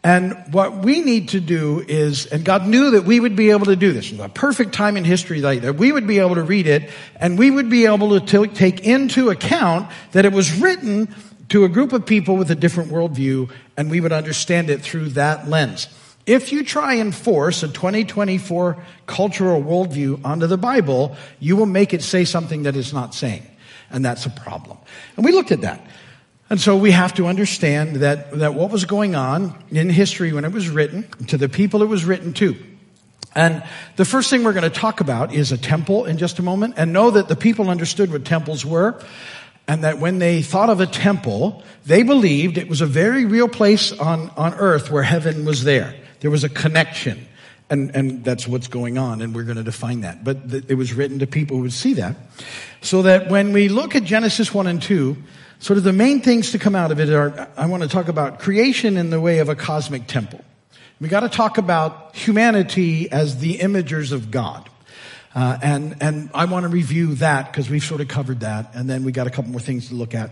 And 0.04 0.34
what 0.52 0.78
we 0.78 1.02
need 1.02 1.30
to 1.30 1.42
do 1.42 1.84
is, 1.86 2.26
and 2.26 2.46
God 2.46 2.66
knew 2.66 2.92
that 2.92 3.04
we 3.04 3.20
would 3.20 3.36
be 3.36 3.50
able 3.50 3.66
to 3.66 3.76
do 3.76 3.92
this. 3.92 4.18
A 4.18 4.30
perfect 4.30 4.74
time 4.74 4.96
in 4.96 5.04
history 5.04 5.42
like 5.42 5.62
that. 5.62 5.76
We 5.76 5.92
would 5.92 6.08
be 6.08 6.20
able 6.20 6.36
to 6.36 6.44
read 6.44 6.68
it 6.68 6.90
and 7.18 7.38
we 7.38 7.52
would 7.52 7.70
be 7.70 7.86
able 7.86 8.18
to 8.18 8.26
t- 8.26 8.54
take 8.54 8.86
into 8.86 9.30
account 9.30 9.92
that 10.14 10.24
it 10.24 10.32
was 10.32 10.58
written 10.58 11.14
to 11.50 11.66
a 11.66 11.70
group 11.70 11.92
of 11.92 12.06
people 12.06 12.38
with 12.38 12.50
a 12.50 12.56
different 12.56 12.92
worldview 12.92 13.52
and 13.76 13.92
we 13.92 14.00
would 14.00 14.14
understand 14.14 14.70
it 14.70 14.82
through 14.82 15.10
that 15.10 15.50
lens. 15.50 15.90
If 16.26 16.54
you 16.54 16.64
try 16.64 16.94
and 16.94 17.14
force 17.14 17.64
a 17.64 17.68
2024 17.68 18.78
cultural 19.06 19.62
worldview 19.62 20.24
onto 20.24 20.48
the 20.48 20.58
Bible, 20.58 21.18
you 21.40 21.58
will 21.58 21.66
make 21.66 21.94
it 21.94 22.04
say 22.04 22.24
something 22.24 22.64
that 22.64 22.78
it's 22.78 22.94
not 22.94 23.14
saying. 23.14 23.46
And 23.90 24.06
that's 24.06 24.26
a 24.26 24.30
problem. 24.30 24.78
And 25.18 25.26
we 25.26 25.32
looked 25.32 25.52
at 25.52 25.62
that. 25.62 25.86
And 26.50 26.60
so 26.60 26.76
we 26.76 26.92
have 26.92 27.14
to 27.16 27.28
understand 27.28 27.98
that, 27.98 28.32
that 28.32 28.56
what 28.56 28.72
was 28.72 28.86
going 28.86 29.16
on 29.16 29.54
in 29.70 29.90
history 29.90 30.34
when 30.34 30.46
it 30.46 30.52
was 30.52 30.68
written, 30.68 31.08
to 31.28 31.38
the 31.38 31.48
people 31.48 31.84
it 31.84 31.88
was 31.88 32.06
written 32.06 32.34
to. 32.34 32.56
And 33.36 33.64
the 33.96 34.06
first 34.06 34.32
thing 34.32 34.44
we're 34.44 34.54
going 34.54 34.64
to 34.64 34.72
talk 34.72 35.02
about 35.02 35.34
is 35.34 35.52
a 35.52 35.58
temple 35.58 36.06
in 36.06 36.18
just 36.18 36.40
a 36.40 36.42
moment, 36.42 36.76
and 36.78 36.92
know 36.92 37.12
that 37.12 37.28
the 37.28 37.36
people 37.36 37.70
understood 37.70 38.12
what 38.12 38.26
temples 38.26 38.66
were, 38.66 39.00
and 39.68 39.84
that 39.84 40.00
when 40.00 40.18
they 40.18 40.42
thought 40.42 40.72
of 40.72 40.80
a 40.80 40.88
temple, 40.88 41.64
they 41.86 42.02
believed 42.02 42.58
it 42.58 42.68
was 42.68 42.82
a 42.82 42.88
very 42.88 43.26
real 43.26 43.48
place 43.48 43.92
on, 43.92 44.32
on 44.32 44.56
earth 44.56 44.90
where 44.90 45.04
heaven 45.04 45.46
was 45.46 45.64
there. 45.64 45.94
There 46.22 46.32
was 46.32 46.44
a 46.44 46.50
connection. 46.50 47.28
And, 47.72 47.96
and 47.96 48.24
that's 48.24 48.48
what's 48.48 48.68
going 48.68 48.98
on, 48.98 49.22
and 49.22 49.36
we're 49.36 49.44
going 49.44 49.58
to 49.58 49.64
define 49.64 50.02
that. 50.02 50.24
But 50.24 50.50
th- 50.50 50.64
it 50.70 50.74
was 50.74 50.92
written 50.92 51.20
to 51.20 51.28
people 51.28 51.58
who 51.58 51.62
would 51.62 51.72
see 51.72 51.94
that. 51.94 52.16
So 52.82 53.04
that 53.04 53.30
when 53.30 53.54
we 53.54 53.70
look 53.70 53.96
at 53.96 54.04
Genesis 54.04 54.52
1 54.52 54.66
and 54.66 54.82
2, 54.82 55.16
sort 55.60 55.78
of 55.78 55.84
the 55.84 55.94
main 55.94 56.22
things 56.22 56.52
to 56.52 56.60
come 56.60 56.76
out 56.76 56.92
of 56.92 57.00
it 57.00 57.10
are, 57.10 57.48
I 57.56 57.68
want 57.68 57.84
to 57.84 57.90
talk 57.90 58.08
about 58.08 58.40
creation 58.40 58.98
in 58.98 59.10
the 59.10 59.20
way 59.20 59.40
of 59.40 59.50
a 59.50 59.56
cosmic 59.56 60.08
temple. 60.08 60.44
We 61.00 61.08
got 61.08 61.22
to 61.22 61.30
talk 61.30 61.58
about 61.58 62.16
humanity 62.16 63.12
as 63.12 63.38
the 63.38 63.60
imagers 63.60 64.12
of 64.12 64.32
God. 64.32 64.70
Uh, 65.36 65.58
and, 65.62 65.96
and 66.02 66.30
I 66.34 66.46
want 66.46 66.64
to 66.64 66.70
review 66.70 67.16
that 67.16 67.52
because 67.52 67.70
we've 67.70 67.84
sort 67.84 68.02
of 68.02 68.08
covered 68.08 68.42
that. 68.42 68.72
And 68.74 68.90
then 68.90 69.04
we 69.04 69.12
got 69.12 69.28
a 69.28 69.30
couple 69.30 69.52
more 69.52 69.62
things 69.62 69.90
to 69.90 69.96
look 69.96 70.16
at 70.16 70.32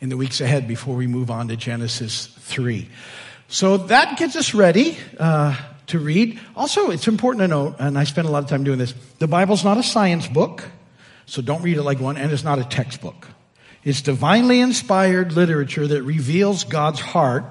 in 0.00 0.08
the 0.08 0.16
weeks 0.16 0.40
ahead 0.40 0.68
before 0.68 0.94
we 0.94 1.06
move 1.06 1.30
on 1.30 1.48
to 1.48 1.56
Genesis 1.56 2.26
3. 2.26 2.88
So 3.48 3.78
that 3.78 4.16
gets 4.16 4.36
us 4.36 4.54
ready. 4.54 4.96
Uh, 5.18 5.56
to 5.88 5.98
read. 5.98 6.38
Also, 6.54 6.90
it's 6.90 7.08
important 7.08 7.40
to 7.40 7.48
note, 7.48 7.76
and 7.78 7.98
I 7.98 8.04
spend 8.04 8.28
a 8.28 8.30
lot 8.30 8.42
of 8.42 8.48
time 8.48 8.62
doing 8.62 8.78
this, 8.78 8.94
the 9.18 9.26
Bible's 9.26 9.64
not 9.64 9.78
a 9.78 9.82
science 9.82 10.26
book, 10.26 10.64
so 11.26 11.42
don't 11.42 11.62
read 11.62 11.76
it 11.76 11.82
like 11.82 11.98
one, 11.98 12.16
and 12.16 12.30
it's 12.30 12.44
not 12.44 12.58
a 12.58 12.64
textbook. 12.64 13.26
It's 13.88 14.02
divinely 14.02 14.60
inspired 14.60 15.32
literature 15.32 15.86
that 15.86 16.02
reveals 16.02 16.64
God's 16.64 17.00
heart 17.00 17.44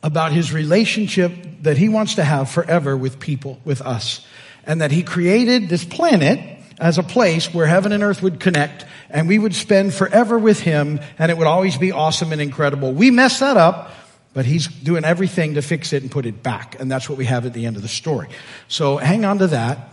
about 0.00 0.30
his 0.30 0.52
relationship 0.52 1.32
that 1.62 1.76
he 1.76 1.88
wants 1.88 2.14
to 2.14 2.22
have 2.22 2.48
forever 2.48 2.96
with 2.96 3.18
people, 3.18 3.60
with 3.64 3.82
us. 3.82 4.24
And 4.64 4.80
that 4.80 4.92
he 4.92 5.02
created 5.02 5.68
this 5.68 5.84
planet 5.84 6.38
as 6.78 6.98
a 6.98 7.02
place 7.02 7.52
where 7.52 7.66
heaven 7.66 7.90
and 7.90 8.04
earth 8.04 8.22
would 8.22 8.38
connect 8.38 8.84
and 9.10 9.26
we 9.26 9.40
would 9.40 9.56
spend 9.56 9.92
forever 9.92 10.38
with 10.38 10.60
him 10.60 11.00
and 11.18 11.32
it 11.32 11.36
would 11.36 11.48
always 11.48 11.76
be 11.76 11.90
awesome 11.90 12.30
and 12.30 12.40
incredible. 12.40 12.92
We 12.92 13.10
messed 13.10 13.40
that 13.40 13.56
up 13.56 13.92
but 14.34 14.44
he's 14.44 14.68
doing 14.68 15.04
everything 15.04 15.54
to 15.54 15.62
fix 15.62 15.92
it 15.92 16.02
and 16.02 16.12
put 16.12 16.26
it 16.26 16.44
back. 16.44 16.78
And 16.78 16.88
that's 16.92 17.08
what 17.08 17.18
we 17.18 17.24
have 17.24 17.44
at 17.44 17.54
the 17.54 17.66
end 17.66 17.74
of 17.74 17.82
the 17.82 17.88
story. 17.88 18.28
So 18.68 18.98
hang 18.98 19.24
on 19.24 19.38
to 19.38 19.48
that 19.48 19.88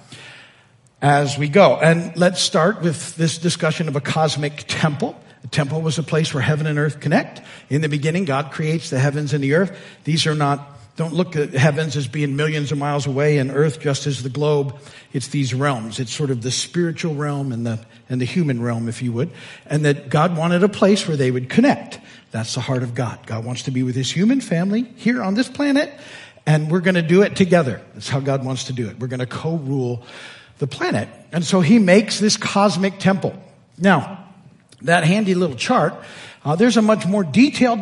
as 1.01 1.35
we 1.35 1.47
go. 1.49 1.77
And 1.77 2.15
let's 2.15 2.41
start 2.41 2.81
with 2.81 3.15
this 3.15 3.39
discussion 3.39 3.87
of 3.87 3.95
a 3.95 4.01
cosmic 4.01 4.65
temple. 4.67 5.19
Temple 5.53 5.81
was 5.81 5.97
a 5.97 6.03
place 6.03 6.33
where 6.33 6.43
heaven 6.43 6.67
and 6.67 6.77
earth 6.77 6.99
connect. 6.99 7.41
In 7.69 7.81
the 7.81 7.89
beginning, 7.89 8.25
God 8.25 8.51
creates 8.51 8.89
the 8.89 8.99
heavens 8.99 9.33
and 9.33 9.43
the 9.43 9.53
earth. 9.53 9.77
These 10.03 10.27
are 10.27 10.35
not, 10.35 10.67
don't 10.97 11.13
look 11.13 11.35
at 11.35 11.53
heavens 11.53 11.95
as 11.95 12.07
being 12.07 12.35
millions 12.35 12.71
of 12.71 12.77
miles 12.77 13.07
away 13.07 13.37
and 13.37 13.49
earth 13.51 13.79
just 13.79 14.05
as 14.05 14.21
the 14.21 14.29
globe. 14.29 14.75
It's 15.13 15.29
these 15.29 15.53
realms. 15.53 15.99
It's 15.99 16.11
sort 16.13 16.29
of 16.31 16.41
the 16.41 16.51
spiritual 16.51 17.15
realm 17.15 17.51
and 17.51 17.65
the, 17.65 17.79
and 18.09 18.19
the 18.19 18.25
human 18.25 18.61
realm, 18.61 18.89
if 18.89 19.01
you 19.01 19.13
would. 19.13 19.31
And 19.65 19.85
that 19.85 20.09
God 20.09 20.35
wanted 20.35 20.63
a 20.63 20.69
place 20.69 21.07
where 21.07 21.15
they 21.15 21.31
would 21.31 21.49
connect. 21.49 21.99
That's 22.31 22.55
the 22.55 22.61
heart 22.61 22.83
of 22.83 22.95
God. 22.95 23.25
God 23.25 23.45
wants 23.45 23.63
to 23.63 23.71
be 23.71 23.83
with 23.83 23.95
his 23.95 24.11
human 24.11 24.41
family 24.41 24.91
here 24.95 25.21
on 25.21 25.35
this 25.35 25.47
planet, 25.47 25.93
and 26.45 26.69
we're 26.69 26.81
going 26.81 26.95
to 26.95 27.01
do 27.03 27.21
it 27.21 27.35
together. 27.35 27.79
That's 27.93 28.09
how 28.09 28.19
God 28.19 28.43
wants 28.43 28.65
to 28.65 28.73
do 28.73 28.89
it. 28.89 28.99
We're 28.99 29.07
going 29.07 29.19
to 29.19 29.27
co-rule 29.27 30.03
the 30.57 30.67
planet. 30.67 31.09
And 31.31 31.45
so 31.45 31.61
he 31.61 31.79
makes 31.79 32.19
this 32.19 32.37
cosmic 32.37 32.99
temple. 32.99 33.35
Now, 33.77 34.22
that 34.83 35.03
handy 35.03 35.35
little 35.35 35.55
chart, 35.55 35.93
uh, 36.45 36.55
there's 36.55 36.77
a 36.77 36.81
much 36.81 37.05
more 37.05 37.23
detailed, 37.23 37.79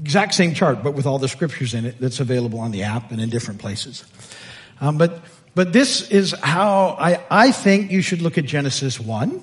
exact 0.00 0.34
same 0.34 0.54
chart, 0.54 0.82
but 0.82 0.94
with 0.94 1.06
all 1.06 1.18
the 1.18 1.28
scriptures 1.28 1.74
in 1.74 1.84
it 1.84 2.00
that's 2.00 2.20
available 2.20 2.60
on 2.60 2.70
the 2.70 2.82
app 2.82 3.10
and 3.10 3.20
in 3.20 3.28
different 3.28 3.60
places. 3.60 4.04
Um, 4.80 4.98
but, 4.98 5.20
but 5.54 5.72
this 5.72 6.10
is 6.10 6.32
how 6.32 6.96
I, 6.98 7.24
I 7.30 7.50
think 7.50 7.90
you 7.90 8.02
should 8.02 8.22
look 8.22 8.38
at 8.38 8.44
Genesis 8.44 9.00
1 9.00 9.42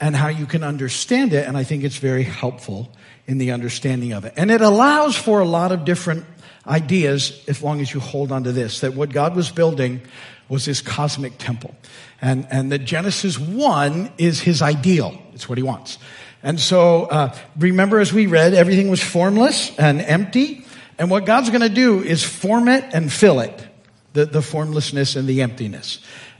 and 0.00 0.16
how 0.16 0.28
you 0.28 0.46
can 0.46 0.64
understand 0.64 1.32
it. 1.32 1.46
And 1.46 1.56
I 1.56 1.64
think 1.64 1.84
it's 1.84 1.98
very 1.98 2.24
helpful 2.24 2.92
in 3.26 3.38
the 3.38 3.52
understanding 3.52 4.12
of 4.12 4.24
it. 4.24 4.34
And 4.36 4.50
it 4.50 4.60
allows 4.60 5.16
for 5.16 5.40
a 5.40 5.44
lot 5.44 5.72
of 5.72 5.84
different 5.84 6.24
ideas 6.66 7.44
as 7.48 7.62
long 7.62 7.80
as 7.80 7.92
you 7.92 8.00
hold 8.00 8.32
on 8.32 8.44
to 8.44 8.52
this, 8.52 8.80
that 8.80 8.94
what 8.94 9.10
God 9.10 9.36
was 9.36 9.50
building 9.50 10.00
was 10.48 10.64
this 10.64 10.80
cosmic 10.80 11.38
temple. 11.38 11.74
And, 12.20 12.46
and 12.50 12.70
that 12.72 12.80
Genesis 12.80 13.38
1 13.38 14.12
is 14.18 14.40
his 14.40 14.62
ideal. 14.62 15.20
It's 15.34 15.48
what 15.48 15.58
he 15.58 15.64
wants. 15.64 15.98
And 16.42 16.58
so, 16.58 17.04
uh, 17.04 17.34
remember 17.56 18.00
as 18.00 18.12
we 18.12 18.26
read, 18.26 18.54
everything 18.54 18.88
was 18.88 19.02
formless 19.02 19.76
and 19.78 20.00
empty. 20.00 20.64
And 20.98 21.10
what 21.10 21.24
God's 21.24 21.50
going 21.50 21.62
to 21.62 21.68
do 21.68 22.02
is 22.02 22.22
form 22.22 22.68
it 22.68 22.84
and 22.92 23.12
fill 23.12 23.40
it. 23.40 23.66
The, 24.12 24.26
the 24.26 24.42
formlessness 24.42 25.16
and 25.16 25.26
the 25.26 25.40
emptiness. 25.40 25.98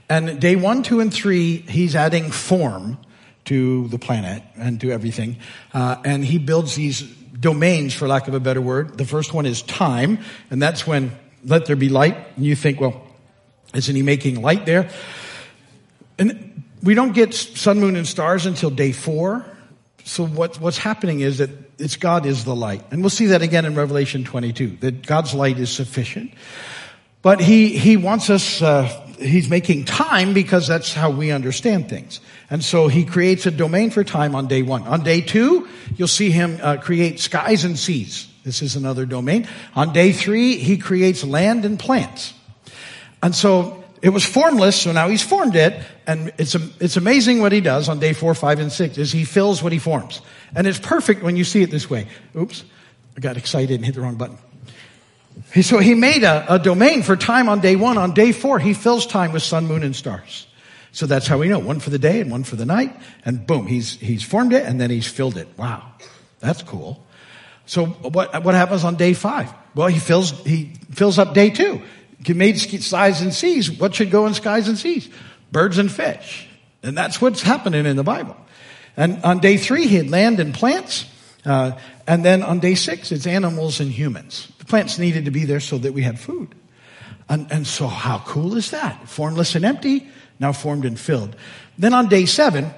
And 0.09 0.39
day 0.39 0.55
one, 0.55 0.83
two, 0.83 0.99
and 0.99 1.11
three, 1.11 1.57
he's 1.57 1.95
adding 1.95 2.29
form 2.29 2.97
to 3.45 3.87
the 3.87 3.97
planet 3.97 4.43
and 4.55 4.79
to 4.81 4.91
everything. 4.91 5.37
Uh, 5.73 5.95
and 6.05 6.23
he 6.23 6.37
builds 6.37 6.75
these 6.75 7.01
domains, 7.01 7.93
for 7.93 8.07
lack 8.07 8.27
of 8.27 8.33
a 8.33 8.39
better 8.39 8.61
word. 8.61 8.97
The 8.97 9.05
first 9.05 9.33
one 9.33 9.45
is 9.45 9.61
time, 9.63 10.19
and 10.51 10.61
that's 10.61 10.85
when 10.85 11.11
let 11.43 11.65
there 11.65 11.75
be 11.75 11.89
light. 11.89 12.15
And 12.35 12.45
you 12.45 12.55
think, 12.55 12.79
well, 12.79 13.01
isn't 13.73 13.95
he 13.95 14.03
making 14.03 14.41
light 14.41 14.65
there? 14.65 14.89
And 16.19 16.63
we 16.83 16.93
don't 16.93 17.13
get 17.13 17.33
sun, 17.33 17.79
moon, 17.79 17.95
and 17.95 18.07
stars 18.07 18.45
until 18.45 18.69
day 18.69 18.91
four. 18.91 19.45
So 20.03 20.25
what, 20.25 20.59
what's 20.59 20.77
happening 20.77 21.21
is 21.21 21.37
that 21.37 21.49
it's 21.79 21.95
God 21.95 22.25
is 22.25 22.45
the 22.45 22.55
light. 22.55 22.83
And 22.91 23.01
we'll 23.01 23.09
see 23.09 23.27
that 23.27 23.41
again 23.41 23.65
in 23.65 23.75
Revelation 23.75 24.23
22, 24.23 24.77
that 24.81 25.05
God's 25.05 25.33
light 25.33 25.57
is 25.57 25.69
sufficient. 25.69 26.33
But 27.21 27.39
he, 27.39 27.69
he 27.77 27.95
wants 27.95 28.29
us, 28.29 28.61
uh, 28.61 28.83
he's 29.17 29.49
making 29.49 29.85
time 29.85 30.33
because 30.33 30.67
that's 30.67 30.93
how 30.93 31.09
we 31.09 31.31
understand 31.31 31.89
things. 31.89 32.19
And 32.49 32.63
so 32.63 32.89
he 32.89 33.05
creates 33.05 33.45
a 33.45 33.51
domain 33.51 33.91
for 33.91 34.03
time 34.03 34.35
on 34.35 34.47
day 34.47 34.61
one. 34.61 34.83
On 34.83 35.03
day 35.03 35.21
two, 35.21 35.67
you'll 35.95 36.09
see 36.09 36.31
him 36.31 36.59
uh, 36.61 36.77
create 36.77 37.21
skies 37.21 37.63
and 37.63 37.79
seas. 37.79 38.27
This 38.43 38.61
is 38.61 38.75
another 38.75 39.05
domain. 39.05 39.47
On 39.73 39.93
day 39.93 40.11
three, 40.11 40.57
he 40.57 40.77
creates 40.77 41.23
land 41.23 41.63
and 41.63 41.79
plants. 41.79 42.33
And 43.21 43.33
so 43.33 43.82
it 44.03 44.09
was 44.09 44.25
formless, 44.25 44.81
so 44.81 44.91
now 44.91 45.07
he's 45.07 45.21
formed 45.23 45.55
it, 45.55 45.81
and 46.05 46.33
it's, 46.37 46.55
it's 46.81 46.97
amazing 46.97 47.39
what 47.39 47.53
he 47.53 47.61
does 47.61 47.87
on 47.87 47.99
day 47.99 48.11
four, 48.11 48.35
five, 48.35 48.59
and 48.59 48.69
six, 48.69 48.97
is 48.97 49.13
he 49.13 49.23
fills 49.23 49.63
what 49.63 49.71
he 49.71 49.79
forms. 49.79 50.21
And 50.53 50.67
it's 50.67 50.77
perfect 50.77 51.23
when 51.23 51.37
you 51.37 51.45
see 51.45 51.61
it 51.61 51.71
this 51.71 51.89
way. 51.89 52.07
Oops, 52.35 52.65
I 53.15 53.21
got 53.21 53.37
excited 53.37 53.75
and 53.75 53.85
hit 53.85 53.95
the 53.95 54.01
wrong 54.01 54.15
button. 54.15 54.37
So 55.61 55.79
he 55.79 55.93
made 55.93 56.23
a, 56.23 56.55
a 56.55 56.59
domain 56.59 57.01
for 57.01 57.15
time 57.15 57.47
on 57.47 57.61
day 57.61 57.77
one. 57.77 57.97
On 57.97 58.13
day 58.13 58.33
four, 58.33 58.59
he 58.59 58.73
fills 58.73 59.07
time 59.07 59.31
with 59.31 59.41
sun, 59.41 59.67
moon, 59.67 59.83
and 59.83 59.95
stars. 59.95 60.47
So 60.91 61.05
that's 61.05 61.25
how 61.25 61.37
we 61.37 61.47
know. 61.47 61.59
One 61.59 61.79
for 61.79 61.89
the 61.89 61.97
day 61.97 62.19
and 62.19 62.29
one 62.29 62.43
for 62.43 62.57
the 62.57 62.65
night. 62.65 62.93
And 63.23 63.47
boom, 63.47 63.67
he's, 63.67 63.93
he's 63.93 64.21
formed 64.21 64.51
it 64.51 64.65
and 64.65 64.81
then 64.81 64.89
he's 64.89 65.07
filled 65.07 65.37
it. 65.37 65.47
Wow. 65.57 65.91
That's 66.39 66.61
cool. 66.61 67.03
So 67.65 67.85
what, 67.85 68.43
what 68.43 68.53
happens 68.53 68.83
on 68.83 68.95
day 68.95 69.13
five? 69.13 69.51
Well, 69.75 69.87
he 69.87 69.99
fills, 69.99 70.31
he 70.43 70.73
fills 70.91 71.17
up 71.17 71.33
day 71.33 71.49
two. 71.49 71.81
Made 72.27 72.59
skies 72.59 73.21
and 73.21 73.33
seas. 73.33 73.71
What 73.71 73.95
should 73.95 74.11
go 74.11 74.25
in 74.27 74.33
skies 74.33 74.67
and 74.67 74.77
seas? 74.77 75.09
Birds 75.51 75.77
and 75.77 75.91
fish. 75.91 76.47
And 76.81 76.97
that's 76.97 77.21
what's 77.21 77.41
happening 77.41 77.85
in 77.85 77.95
the 77.95 78.03
Bible. 78.03 78.35
And 78.95 79.23
on 79.23 79.39
day 79.39 79.57
three, 79.57 79.87
he 79.87 79.95
had 79.95 80.09
land 80.09 80.39
and 80.39 80.53
plants. 80.53 81.05
Uh, 81.45 81.71
and 82.07 82.23
then 82.23 82.43
on 82.43 82.59
day 82.59 82.75
six, 82.75 83.11
it's 83.11 83.27
animals 83.27 83.79
and 83.79 83.91
humans. 83.91 84.47
The 84.59 84.65
plants 84.65 84.99
needed 84.99 85.25
to 85.25 85.31
be 85.31 85.45
there 85.45 85.59
so 85.59 85.77
that 85.77 85.93
we 85.93 86.03
had 86.03 86.19
food. 86.19 86.55
And, 87.29 87.51
and 87.51 87.65
so 87.65 87.87
how 87.87 88.19
cool 88.19 88.57
is 88.57 88.71
that? 88.71 89.07
Formless 89.07 89.55
and 89.55 89.65
empty, 89.65 90.07
now 90.39 90.51
formed 90.51 90.85
and 90.85 90.99
filled. 90.99 91.35
Then 91.77 91.93
on 91.93 92.07
day 92.07 92.25
seven, 92.25 92.71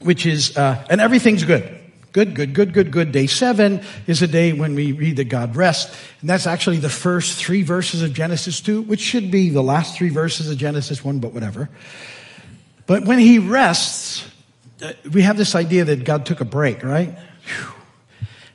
which 0.00 0.26
is, 0.26 0.56
uh, 0.56 0.84
and 0.88 1.00
everything's 1.00 1.44
good. 1.44 1.73
Good, 2.14 2.36
good, 2.36 2.54
good, 2.54 2.72
good, 2.72 2.92
good. 2.92 3.10
Day 3.10 3.26
seven 3.26 3.82
is 4.06 4.22
a 4.22 4.28
day 4.28 4.52
when 4.52 4.76
we 4.76 4.92
read 4.92 5.16
that 5.16 5.24
God 5.24 5.56
rests. 5.56 6.00
And 6.20 6.30
that's 6.30 6.46
actually 6.46 6.76
the 6.76 6.88
first 6.88 7.42
three 7.42 7.64
verses 7.64 8.02
of 8.02 8.12
Genesis 8.12 8.60
2, 8.60 8.82
which 8.82 9.00
should 9.00 9.32
be 9.32 9.50
the 9.50 9.64
last 9.64 9.96
three 9.96 10.10
verses 10.10 10.48
of 10.48 10.56
Genesis 10.56 11.04
1, 11.04 11.18
but 11.18 11.32
whatever. 11.32 11.68
But 12.86 13.04
when 13.04 13.18
he 13.18 13.40
rests, 13.40 14.24
uh, 14.80 14.92
we 15.12 15.22
have 15.22 15.36
this 15.36 15.56
idea 15.56 15.86
that 15.86 16.04
God 16.04 16.24
took 16.24 16.40
a 16.40 16.44
break, 16.44 16.84
right? 16.84 17.18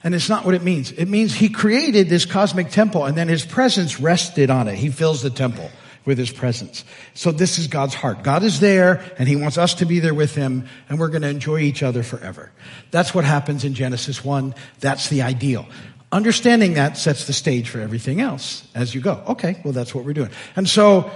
And 0.05 0.16
it's 0.16 0.30
not 0.30 0.45
what 0.45 0.55
it 0.55 0.64
means. 0.64 0.93
It 0.93 1.10
means 1.10 1.34
he 1.34 1.49
created 1.49 2.07
this 2.07 2.24
cosmic 2.24 2.70
temple 2.70 3.03
and 3.03 3.18
then 3.18 3.28
his 3.28 3.45
presence 3.45 3.99
rested 3.99 4.49
on 4.49 4.70
it. 4.70 4.76
He 4.76 4.89
fills 4.89 5.22
the 5.22 5.30
temple 5.30 5.70
with 6.10 6.18
his 6.18 6.32
presence. 6.32 6.84
So 7.14 7.32
this 7.32 7.60
is 7.60 7.68
God's 7.68 7.93
heart. 7.93 8.24
God 8.24 8.41
is 8.41 8.60
there 8.60 9.05
and 9.20 9.30
he 9.30 9.36
wants 9.36 9.60
us 9.60 9.76
to 9.76 9.86
be 9.86 9.99
there 9.99 10.16
with 10.16 10.34
him 10.34 10.68
and 10.89 10.99
we're 10.99 11.10
going 11.10 11.22
to 11.22 11.30
enjoy 11.30 11.60
each 11.60 11.84
other 11.84 12.01
forever. 12.01 12.51
That's 12.89 13.14
what 13.14 13.26
happens 13.26 13.64
in 13.64 13.76
Genesis 13.76 14.26
1. 14.26 14.55
That's 14.80 15.10
the 15.10 15.22
ideal. 15.22 15.68
Understanding 16.12 16.74
that 16.74 16.97
sets 16.97 17.28
the 17.28 17.34
stage 17.34 17.70
for 17.70 17.80
everything 17.80 18.22
else 18.22 18.68
as 18.74 18.95
you 18.95 19.01
go. 19.01 19.24
Okay, 19.28 19.62
well 19.64 19.72
that's 19.72 19.93
what 19.93 20.03
we're 20.03 20.14
doing. 20.14 20.32
And 20.55 20.68
so, 20.68 21.12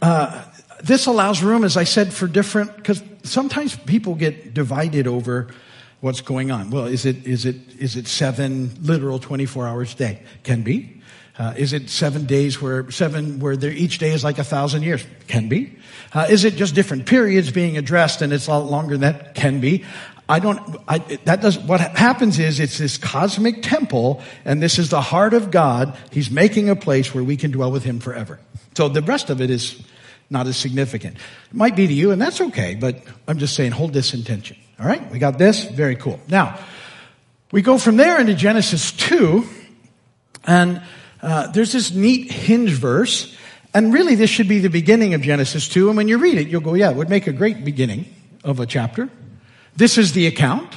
uh, 0.00 0.42
this 0.82 1.04
allows 1.06 1.42
room, 1.42 1.62
as 1.62 1.76
I 1.76 1.84
said, 1.84 2.12
for 2.12 2.26
different, 2.26 2.74
because 2.74 3.04
sometimes 3.22 3.76
people 3.76 4.14
get 4.14 4.52
divided 4.54 5.06
over 5.06 5.48
what's 6.00 6.22
going 6.22 6.50
on. 6.50 6.70
Well, 6.70 6.86
is 6.86 7.04
it, 7.04 7.24
is 7.24 7.44
it, 7.44 7.56
is 7.78 7.96
it 7.96 8.08
seven 8.08 8.72
literal 8.80 9.20
24 9.20 9.68
hours 9.68 9.92
a 9.92 9.96
day? 9.96 10.22
Can 10.42 10.62
be. 10.62 11.01
Uh, 11.38 11.54
is 11.56 11.72
it 11.72 11.88
seven 11.88 12.26
days 12.26 12.60
where 12.60 12.90
seven 12.90 13.40
where 13.40 13.54
each 13.54 13.98
day 13.98 14.12
is 14.12 14.22
like 14.22 14.38
a 14.38 14.44
thousand 14.44 14.82
years? 14.82 15.04
Can 15.28 15.48
be. 15.48 15.76
Uh, 16.12 16.26
is 16.28 16.44
it 16.44 16.56
just 16.56 16.74
different 16.74 17.06
periods 17.06 17.50
being 17.50 17.78
addressed 17.78 18.20
and 18.20 18.32
it's 18.32 18.48
a 18.48 18.50
lot 18.50 18.70
longer 18.70 18.98
than 18.98 19.00
that? 19.00 19.34
Can 19.34 19.60
be. 19.60 19.84
I 20.28 20.38
don't. 20.38 20.60
I, 20.86 20.98
that 21.24 21.40
does. 21.40 21.58
What 21.58 21.80
happens 21.80 22.38
is 22.38 22.60
it's 22.60 22.78
this 22.78 22.96
cosmic 22.96 23.62
temple, 23.62 24.22
and 24.44 24.62
this 24.62 24.78
is 24.78 24.90
the 24.90 25.00
heart 25.00 25.34
of 25.34 25.50
God. 25.50 25.96
He's 26.10 26.30
making 26.30 26.68
a 26.68 26.76
place 26.76 27.14
where 27.14 27.24
we 27.24 27.36
can 27.36 27.50
dwell 27.50 27.72
with 27.72 27.82
Him 27.82 27.98
forever. 27.98 28.38
So 28.74 28.88
the 28.88 29.02
rest 29.02 29.30
of 29.30 29.40
it 29.40 29.50
is 29.50 29.82
not 30.30 30.46
as 30.46 30.56
significant. 30.56 31.16
It 31.16 31.54
might 31.54 31.76
be 31.76 31.86
to 31.86 31.92
you, 31.92 32.12
and 32.12 32.22
that's 32.22 32.40
okay. 32.40 32.74
But 32.74 33.02
I'm 33.26 33.38
just 33.38 33.54
saying, 33.54 33.72
hold 33.72 33.92
this 33.92 34.14
intention. 34.14 34.56
All 34.78 34.86
right, 34.86 35.10
we 35.10 35.18
got 35.18 35.38
this. 35.38 35.64
Very 35.64 35.96
cool. 35.96 36.20
Now 36.28 36.58
we 37.50 37.60
go 37.60 37.76
from 37.76 37.96
there 37.96 38.20
into 38.20 38.34
Genesis 38.34 38.92
two, 38.92 39.44
and 40.44 40.82
uh, 41.22 41.46
there's 41.48 41.72
this 41.72 41.92
neat 41.92 42.30
hinge 42.30 42.70
verse, 42.70 43.36
and 43.72 43.92
really 43.92 44.16
this 44.16 44.28
should 44.28 44.48
be 44.48 44.58
the 44.58 44.68
beginning 44.68 45.14
of 45.14 45.22
Genesis 45.22 45.68
2. 45.68 45.88
And 45.88 45.96
when 45.96 46.08
you 46.08 46.18
read 46.18 46.36
it, 46.36 46.48
you'll 46.48 46.60
go, 46.60 46.74
yeah, 46.74 46.90
it 46.90 46.96
would 46.96 47.08
make 47.08 47.26
a 47.26 47.32
great 47.32 47.64
beginning 47.64 48.12
of 48.44 48.60
a 48.60 48.66
chapter. 48.66 49.08
This 49.76 49.96
is 49.96 50.12
the 50.12 50.26
account 50.26 50.74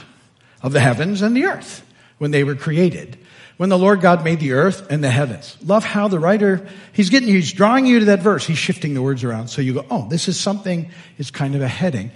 of 0.61 0.71
the 0.71 0.79
heavens 0.79 1.21
and 1.21 1.35
the 1.35 1.45
earth 1.45 1.85
when 2.19 2.31
they 2.31 2.43
were 2.43 2.55
created. 2.55 3.17
When 3.57 3.69
the 3.69 3.77
Lord 3.77 4.01
God 4.01 4.23
made 4.23 4.39
the 4.39 4.51
earth 4.51 4.91
and 4.91 5.03
the 5.03 5.09
heavens. 5.09 5.57
Love 5.63 5.85
how 5.85 6.09
the 6.09 6.19
writer, 6.19 6.67
he's 6.91 7.09
getting 7.09 7.29
he's 7.29 7.53
drawing 7.53 7.85
you 7.85 7.99
to 7.99 8.05
that 8.05 8.19
verse. 8.19 8.45
He's 8.45 8.57
shifting 8.57 8.93
the 8.93 9.01
words 9.01 9.23
around. 9.23 9.47
So 9.47 9.61
you 9.61 9.73
go, 9.73 9.85
oh, 9.89 10.07
this 10.09 10.27
is 10.27 10.37
something, 10.37 10.91
it's 11.17 11.31
kind 11.31 11.55
of 11.55 11.61
a 11.61 11.67
heading. 11.67 12.11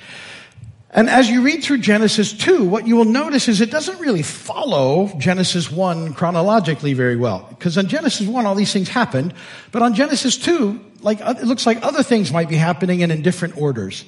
And 0.91 1.07
as 1.07 1.29
you 1.29 1.43
read 1.43 1.63
through 1.63 1.79
Genesis 1.79 2.33
2, 2.33 2.63
what 2.65 2.87
you 2.87 2.95
will 2.95 3.05
notice 3.05 3.47
is 3.47 3.61
it 3.61 3.69
doesn't 3.69 3.99
really 3.99 4.23
follow 4.23 5.11
Genesis 5.19 5.71
1 5.71 6.15
chronologically 6.15 6.93
very 6.93 7.15
well. 7.15 7.45
Because 7.47 7.77
on 7.77 7.87
Genesis 7.87 8.27
1, 8.27 8.45
all 8.47 8.55
these 8.55 8.73
things 8.73 8.89
happened. 8.89 9.35
But 9.71 9.83
on 9.83 9.93
Genesis 9.93 10.35
2, 10.37 10.79
like, 11.01 11.19
it 11.21 11.43
looks 11.43 11.67
like 11.67 11.83
other 11.83 12.01
things 12.01 12.31
might 12.31 12.49
be 12.49 12.55
happening 12.55 13.03
and 13.03 13.11
in 13.11 13.21
different 13.21 13.55
orders. 13.57 14.03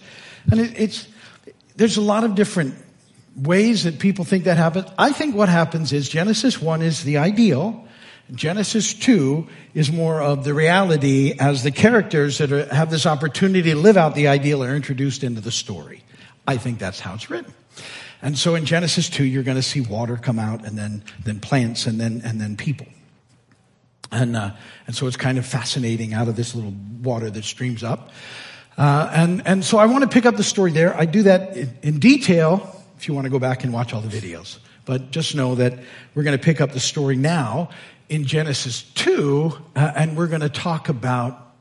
And 0.52 0.60
it, 0.60 0.74
it's, 0.76 1.08
there's 1.76 1.98
a 1.98 2.02
lot 2.02 2.24
of 2.24 2.34
different 2.34 2.74
ways 3.36 3.84
that 3.84 4.00
people 4.00 4.26
think 4.26 4.46
that 4.46 4.58
happens. 4.58 4.88
I 4.98 5.12
think 5.12 5.36
what 5.36 5.50
happens 5.50 5.94
is 5.94 6.10
Genesis 6.10 6.60
1 6.60 6.82
is 6.82 7.04
the 7.04 7.20
ideal. 7.20 7.86
Genesis 8.34 8.96
2 8.96 9.48
is 9.76 9.92
more 9.92 10.20
of 10.20 10.44
the 10.46 10.56
reality 10.56 11.36
as 11.40 11.62
the 11.62 11.72
characters 11.72 12.40
that 12.40 12.52
are, 12.52 12.74
have 12.74 12.90
this 12.90 13.06
opportunity 13.06 13.70
to 13.70 13.78
live 13.78 13.98
out 13.98 14.16
the 14.16 14.30
ideal 14.30 14.64
are 14.64 14.76
introduced 14.76 15.24
into 15.24 15.42
the 15.42 15.52
story. 15.52 16.02
I 16.48 16.58
think 16.58 16.80
that's 16.80 17.00
how 17.00 17.14
it's 17.14 17.30
written. 17.30 17.54
And 18.22 18.38
so 18.38 18.56
in 18.56 18.66
Genesis 18.66 19.10
2, 19.10 19.24
you're 19.24 19.44
going 19.44 19.58
to 19.58 19.64
see 19.64 19.82
water 19.82 20.16
come 20.18 20.38
out 20.38 20.66
and 20.66 20.78
then, 20.78 21.04
then 21.24 21.39
plants 21.39 21.88
and 21.88 22.00
then, 22.00 22.22
and 22.24 22.39
then 22.39 22.56
people. 22.56 22.88
And, 24.12 24.36
uh, 24.36 24.52
and 24.88 24.96
so 24.96 25.08
it's 25.08 25.18
kind 25.18 25.38
of 25.38 25.46
fascinating 25.46 26.14
out 26.14 26.28
of 26.28 26.36
this 26.36 26.54
little 26.54 26.74
water 27.02 27.30
that 27.30 27.44
streams 27.44 27.84
up. 27.84 28.12
Uh, 28.78 29.10
and, 29.14 29.42
and 29.46 29.66
so 29.66 29.78
I 29.78 29.86
want 29.86 30.04
to 30.04 30.10
pick 30.10 30.26
up 30.26 30.36
the 30.36 30.44
story 30.44 30.72
there. 30.72 30.96
I 30.96 31.06
do 31.06 31.24
that 31.24 31.58
in, 31.58 31.78
in 31.82 32.00
detail 32.00 32.84
if 32.98 33.08
you 33.08 33.14
want 33.14 33.26
to 33.26 33.32
go 33.32 33.39
back 33.39 33.64
and 33.64 33.74
watch 33.74 33.94
all 33.94 34.02
the 34.02 34.16
videos. 34.16 34.60
But 34.86 35.12
just 35.12 35.36
know 35.36 35.56
that 35.56 35.80
we're 36.14 36.24
going 36.24 36.38
to 36.38 36.44
pick 36.44 36.62
up 36.62 36.72
the 36.72 36.80
story 36.80 37.16
now 37.16 37.70
in 38.10 38.26
Genesis 38.26 38.84
2, 38.84 39.58
uh, 39.76 39.92
and 39.96 40.18
we're 40.18 40.28
going 40.28 40.42
to 40.42 40.50
talk 40.50 40.89
about 40.89 41.54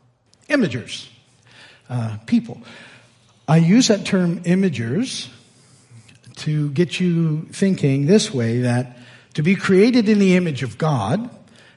imagers, 0.48 1.08
uh, 1.88 2.16
people. 2.26 2.60
I 3.50 3.56
use 3.56 3.88
that 3.88 4.06
term 4.06 4.44
imagers 4.44 5.28
to 6.36 6.70
get 6.70 7.00
you 7.00 7.48
thinking 7.50 8.06
this 8.06 8.32
way 8.32 8.60
that 8.60 8.96
to 9.34 9.42
be 9.42 9.56
created 9.56 10.08
in 10.08 10.20
the 10.20 10.36
image 10.36 10.62
of 10.62 10.78
God 10.78 11.28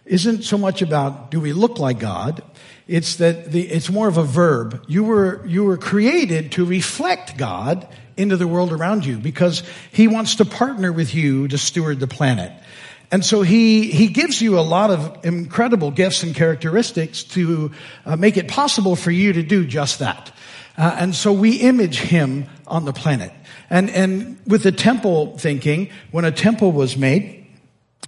isn't 0.06 0.44
so 0.44 0.56
much 0.56 0.84
about 0.84 1.32
do 1.32 1.40
we 1.40 1.52
look 1.52 1.80
like 1.80 1.98
God? 1.98 2.44
It's 2.88 3.16
that 3.16 3.52
the, 3.52 3.64
it's 3.64 3.90
more 3.90 4.08
of 4.08 4.18
a 4.18 4.24
verb. 4.24 4.84
You 4.88 5.04
were, 5.04 5.44
you 5.48 5.64
were 5.64 5.78
created 5.78 6.52
to 6.52 6.64
reflect 6.64 7.38
God 7.38 7.88
into 8.18 8.38
the 8.38 8.48
world 8.48 8.72
around 8.72 9.04
you 9.04 9.18
because 9.18 9.64
He 9.92 10.08
wants 10.08 10.36
to 10.36 10.46
partner 10.46 10.94
with 10.94 11.16
you 11.16 11.48
to 11.48 11.58
steward 11.58 12.00
the 12.00 12.06
planet. 12.06 12.52
And 13.14 13.24
so 13.24 13.44
he, 13.44 13.92
he 13.92 14.08
gives 14.08 14.42
you 14.42 14.58
a 14.58 14.62
lot 14.62 14.90
of 14.90 15.24
incredible 15.24 15.92
gifts 15.92 16.24
and 16.24 16.34
characteristics 16.34 17.24
to 17.36 17.72
uh, 18.08 18.16
make 18.16 18.38
it 18.38 18.48
possible 18.48 18.96
for 18.96 19.12
you 19.12 19.34
to 19.34 19.44
do 19.44 19.68
just 19.68 20.00
that. 20.00 20.32
Uh, 20.78 20.96
and 21.00 21.16
so 21.16 21.32
we 21.32 21.58
image 21.58 22.00
him 22.00 22.48
on 22.68 22.86
the 22.86 22.94
planet. 22.94 23.32
And, 23.70 23.90
and 23.90 24.40
with 24.48 24.64
the 24.64 24.72
temple 24.72 25.38
thinking, 25.38 25.90
when 26.12 26.26
a 26.26 26.32
temple 26.32 26.72
was 26.72 26.98
made, 26.98 27.44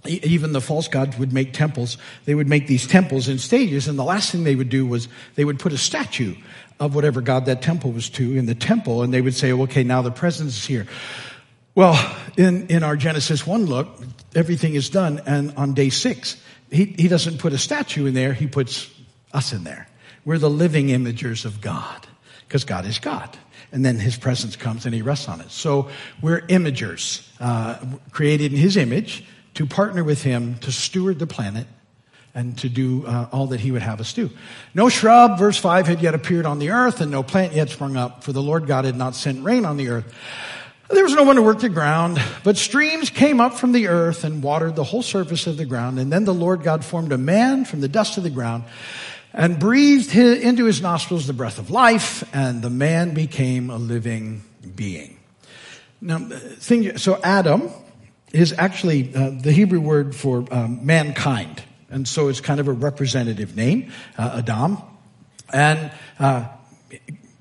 even 0.04 0.52
the 0.52 0.60
false 0.60 0.88
gods 0.88 1.18
would 1.18 1.32
make 1.32 1.52
temples. 1.52 1.98
They 2.24 2.34
would 2.34 2.48
make 2.48 2.66
these 2.66 2.86
temples 2.86 3.28
in 3.28 3.38
stages, 3.38 3.88
and 3.88 3.98
the 3.98 4.04
last 4.04 4.30
thing 4.30 4.44
they 4.44 4.54
would 4.54 4.68
do 4.68 4.86
was 4.86 5.08
they 5.34 5.44
would 5.44 5.58
put 5.58 5.72
a 5.72 5.78
statue 5.78 6.34
of 6.78 6.94
whatever 6.94 7.20
god 7.20 7.46
that 7.46 7.62
temple 7.62 7.92
was 7.92 8.10
to 8.10 8.36
in 8.36 8.46
the 8.46 8.54
temple, 8.54 9.02
and 9.02 9.12
they 9.12 9.20
would 9.20 9.34
say, 9.34 9.52
okay, 9.52 9.82
now 9.82 10.02
the 10.02 10.10
presence 10.10 10.56
is 10.56 10.66
here. 10.66 10.86
Well, 11.74 12.16
in, 12.36 12.68
in 12.68 12.82
our 12.82 12.96
Genesis 12.96 13.46
1 13.46 13.66
look, 13.66 13.88
everything 14.34 14.74
is 14.74 14.90
done, 14.90 15.20
and 15.26 15.54
on 15.56 15.74
day 15.74 15.90
six, 15.90 16.36
he, 16.70 16.84
he 16.84 17.08
doesn't 17.08 17.38
put 17.38 17.52
a 17.52 17.58
statue 17.58 18.06
in 18.06 18.14
there, 18.14 18.32
he 18.32 18.46
puts 18.46 18.90
us 19.32 19.52
in 19.52 19.64
there. 19.64 19.88
We're 20.24 20.38
the 20.38 20.50
living 20.50 20.88
imagers 20.88 21.44
of 21.44 21.60
God 21.60 22.06
because 22.46 22.64
God 22.64 22.86
is 22.86 22.98
God. 22.98 23.36
And 23.72 23.84
then 23.84 23.98
his 23.98 24.16
presence 24.16 24.56
comes 24.56 24.86
and 24.86 24.94
he 24.94 25.02
rests 25.02 25.28
on 25.28 25.40
it. 25.40 25.50
So 25.50 25.88
we're 26.22 26.42
imagers, 26.42 27.26
uh, 27.40 27.78
created 28.10 28.52
in 28.52 28.58
his 28.58 28.76
image 28.76 29.24
to 29.54 29.66
partner 29.66 30.04
with 30.04 30.22
him 30.22 30.58
to 30.58 30.70
steward 30.70 31.18
the 31.18 31.26
planet 31.26 31.66
and 32.34 32.56
to 32.58 32.68
do 32.68 33.06
uh, 33.06 33.28
all 33.32 33.48
that 33.48 33.60
he 33.60 33.72
would 33.72 33.82
have 33.82 33.98
us 33.98 34.12
do. 34.12 34.30
No 34.74 34.90
shrub, 34.90 35.38
verse 35.38 35.56
5, 35.56 35.86
had 35.86 36.02
yet 36.02 36.14
appeared 36.14 36.44
on 36.44 36.58
the 36.58 36.70
earth, 36.70 37.00
and 37.00 37.10
no 37.10 37.22
plant 37.22 37.54
yet 37.54 37.70
sprung 37.70 37.96
up, 37.96 38.22
for 38.22 38.32
the 38.32 38.42
Lord 38.42 38.66
God 38.66 38.84
had 38.84 38.94
not 38.94 39.14
sent 39.14 39.42
rain 39.42 39.64
on 39.64 39.78
the 39.78 39.88
earth. 39.88 40.14
There 40.90 41.02
was 41.02 41.14
no 41.14 41.24
one 41.24 41.36
to 41.36 41.42
work 41.42 41.60
the 41.60 41.70
ground, 41.70 42.20
but 42.44 42.56
streams 42.56 43.10
came 43.10 43.40
up 43.40 43.54
from 43.54 43.72
the 43.72 43.88
earth 43.88 44.22
and 44.22 44.42
watered 44.42 44.76
the 44.76 44.84
whole 44.84 45.02
surface 45.02 45.46
of 45.46 45.56
the 45.56 45.64
ground. 45.64 45.98
And 45.98 46.12
then 46.12 46.24
the 46.24 46.34
Lord 46.34 46.62
God 46.62 46.84
formed 46.84 47.10
a 47.10 47.18
man 47.18 47.64
from 47.64 47.80
the 47.80 47.88
dust 47.88 48.18
of 48.18 48.22
the 48.22 48.30
ground 48.30 48.64
and 49.32 49.58
breathed 49.58 50.10
his, 50.10 50.38
into 50.40 50.64
his 50.64 50.80
nostrils 50.80 51.26
the 51.26 51.32
breath 51.32 51.58
of 51.58 51.70
life, 51.70 52.28
and 52.34 52.62
the 52.62 52.70
man 52.70 53.14
became 53.14 53.70
a 53.70 53.76
living 53.76 54.42
being. 54.74 55.18
Now, 56.00 56.18
thing, 56.18 56.98
so 56.98 57.20
Adam 57.22 57.70
is 58.32 58.54
actually 58.58 59.14
uh, 59.14 59.30
the 59.30 59.52
Hebrew 59.52 59.80
word 59.80 60.14
for 60.14 60.44
um, 60.50 60.84
mankind, 60.84 61.62
and 61.90 62.06
so 62.06 62.28
it's 62.28 62.40
kind 62.40 62.60
of 62.60 62.68
a 62.68 62.72
representative 62.72 63.56
name, 63.56 63.92
uh, 64.18 64.38
Adam. 64.38 64.78
And 65.52 65.92
uh, 66.18 66.48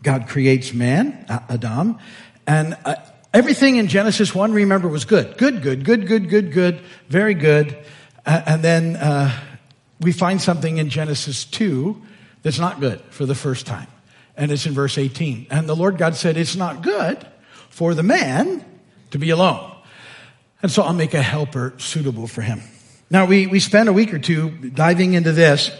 God 0.03 0.27
creates 0.27 0.73
man, 0.73 1.25
Adam, 1.27 1.97
and 2.45 2.77
uh, 2.85 2.95
everything 3.33 3.75
in 3.75 3.87
Genesis 3.87 4.33
1, 4.33 4.53
remember, 4.53 4.87
was 4.87 5.05
good. 5.05 5.37
Good, 5.37 5.61
good, 5.61 5.83
good, 5.83 6.07
good, 6.07 6.29
good, 6.29 6.51
good, 6.51 6.81
very 7.09 7.33
good. 7.33 7.77
Uh, 8.25 8.41
and 8.45 8.63
then 8.63 8.95
uh, 8.95 9.31
we 9.99 10.11
find 10.11 10.41
something 10.41 10.77
in 10.77 10.89
Genesis 10.89 11.45
2 11.45 12.01
that's 12.41 12.59
not 12.59 12.79
good 12.79 12.99
for 13.09 13.25
the 13.25 13.35
first 13.35 13.65
time. 13.65 13.87
And 14.37 14.51
it's 14.51 14.65
in 14.65 14.73
verse 14.73 14.97
18. 14.97 15.47
And 15.49 15.67
the 15.67 15.75
Lord 15.75 15.97
God 15.97 16.15
said, 16.15 16.37
It's 16.37 16.55
not 16.55 16.81
good 16.81 17.25
for 17.69 17.93
the 17.93 18.03
man 18.03 18.63
to 19.11 19.17
be 19.17 19.29
alone. 19.29 19.71
And 20.61 20.71
so 20.71 20.83
I'll 20.83 20.93
make 20.93 21.13
a 21.13 21.21
helper 21.21 21.73
suitable 21.77 22.27
for 22.27 22.41
him. 22.41 22.61
Now 23.09 23.25
we, 23.25 23.47
we 23.47 23.59
spent 23.59 23.87
a 23.87 23.93
week 23.93 24.13
or 24.13 24.19
two 24.19 24.49
diving 24.49 25.13
into 25.13 25.31
this 25.31 25.71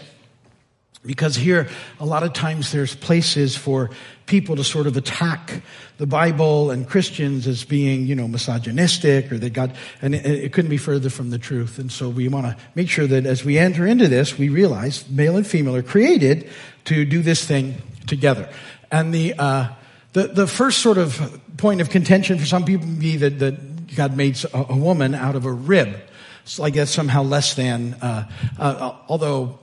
because 1.04 1.36
here, 1.36 1.68
a 2.00 2.04
lot 2.04 2.22
of 2.22 2.32
times 2.32 2.72
there's 2.72 2.94
places 2.94 3.56
for 3.56 3.90
people 4.26 4.56
to 4.56 4.64
sort 4.64 4.86
of 4.86 4.96
attack 4.96 5.62
the 5.98 6.06
Bible 6.06 6.70
and 6.70 6.88
Christians 6.88 7.46
as 7.46 7.64
being, 7.64 8.06
you 8.06 8.14
know, 8.14 8.28
misogynistic 8.28 9.30
or 9.30 9.38
that 9.38 9.52
God, 9.52 9.74
and 10.02 10.14
it, 10.14 10.26
it 10.26 10.52
couldn't 10.52 10.70
be 10.70 10.76
further 10.76 11.08
from 11.08 11.30
the 11.30 11.38
truth. 11.38 11.78
And 11.78 11.90
so 11.90 12.08
we 12.08 12.28
want 12.28 12.46
to 12.46 12.56
make 12.74 12.88
sure 12.88 13.06
that 13.06 13.24
as 13.24 13.44
we 13.44 13.56
enter 13.56 13.86
into 13.86 14.08
this, 14.08 14.36
we 14.36 14.48
realize 14.48 15.08
male 15.08 15.36
and 15.36 15.46
female 15.46 15.76
are 15.76 15.82
created 15.82 16.50
to 16.86 17.04
do 17.04 17.22
this 17.22 17.44
thing 17.44 17.80
together. 18.06 18.48
And 18.90 19.14
the, 19.14 19.34
uh, 19.38 19.68
the, 20.12 20.26
the 20.28 20.46
first 20.46 20.80
sort 20.80 20.98
of 20.98 21.40
point 21.56 21.80
of 21.80 21.90
contention 21.90 22.38
for 22.38 22.46
some 22.46 22.64
people 22.64 22.86
would 22.86 23.00
be 23.00 23.16
that, 23.18 23.38
that 23.38 23.94
God 23.94 24.16
made 24.16 24.42
a, 24.52 24.72
a 24.72 24.76
woman 24.76 25.14
out 25.14 25.36
of 25.36 25.44
a 25.44 25.52
rib. 25.52 25.96
So 26.44 26.64
I 26.64 26.70
guess 26.70 26.90
somehow 26.90 27.22
less 27.22 27.54
than, 27.54 27.94
uh, 27.94 28.28
uh, 28.58 28.96
although 29.08 29.58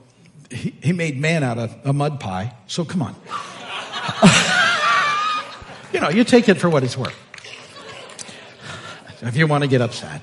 he, 0.50 0.74
he 0.82 0.92
made 0.92 1.20
man 1.20 1.42
out 1.42 1.58
of 1.58 1.74
a 1.84 1.92
mud 1.92 2.20
pie. 2.20 2.54
So 2.66 2.84
come 2.84 3.02
on. 3.02 3.14
you 5.92 6.00
know, 6.00 6.08
you 6.08 6.24
take 6.24 6.48
it 6.48 6.54
for 6.54 6.68
what 6.68 6.82
it's 6.84 6.96
worth. 6.96 7.14
If 9.22 9.36
you 9.36 9.46
want 9.46 9.64
to 9.64 9.68
get 9.68 9.80
upset. 9.80 10.20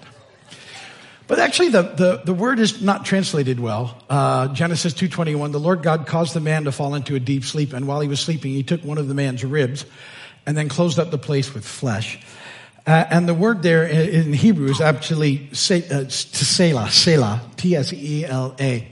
But 1.27 1.39
actually, 1.39 1.69
the, 1.69 1.83
the, 1.83 2.21
the 2.25 2.33
word 2.33 2.59
is 2.59 2.81
not 2.81 3.05
translated 3.05 3.59
well. 3.59 3.97
Uh, 4.09 4.49
Genesis 4.49 4.93
2.21, 4.93 5.53
the 5.53 5.59
Lord 5.59 5.81
God 5.81 6.05
caused 6.05 6.33
the 6.33 6.41
man 6.41 6.65
to 6.65 6.73
fall 6.73 6.93
into 6.93 7.15
a 7.15 7.19
deep 7.19 7.45
sleep, 7.45 7.71
and 7.71 7.87
while 7.87 8.01
he 8.01 8.09
was 8.09 8.19
sleeping, 8.19 8.51
he 8.51 8.63
took 8.63 8.83
one 8.83 8.97
of 8.97 9.07
the 9.07 9.13
man's 9.13 9.43
ribs 9.45 9.85
and 10.45 10.57
then 10.57 10.67
closed 10.67 10.99
up 10.99 11.09
the 11.09 11.17
place 11.17 11.53
with 11.53 11.65
flesh. 11.65 12.19
Uh, 12.85 13.05
and 13.09 13.29
the 13.29 13.33
word 13.33 13.63
there 13.63 13.85
in 13.85 14.33
Hebrew 14.33 14.69
is 14.69 14.81
actually 14.81 15.47
se- 15.53 15.85
uh, 15.85 16.03
tsela, 16.05 16.89
Selah, 16.89 17.41
T-S-E-L-A. 17.55 18.87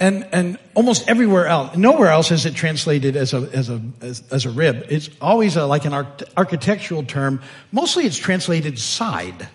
And, 0.00 0.28
and 0.30 0.58
almost 0.74 1.08
everywhere 1.08 1.46
else, 1.46 1.76
nowhere 1.76 2.08
else 2.08 2.30
is 2.30 2.46
it 2.46 2.54
translated 2.54 3.16
as 3.16 3.34
a, 3.34 3.48
as 3.52 3.68
a, 3.68 3.82
as, 4.00 4.22
as 4.30 4.46
a 4.46 4.50
rib. 4.50 4.86
It's 4.88 5.10
always 5.20 5.56
a, 5.56 5.66
like 5.66 5.84
an 5.86 5.92
arch- 5.92 6.22
architectural 6.36 7.02
term. 7.02 7.42
Mostly 7.72 8.04
it's 8.04 8.16
translated 8.16 8.78
side, 8.78 9.48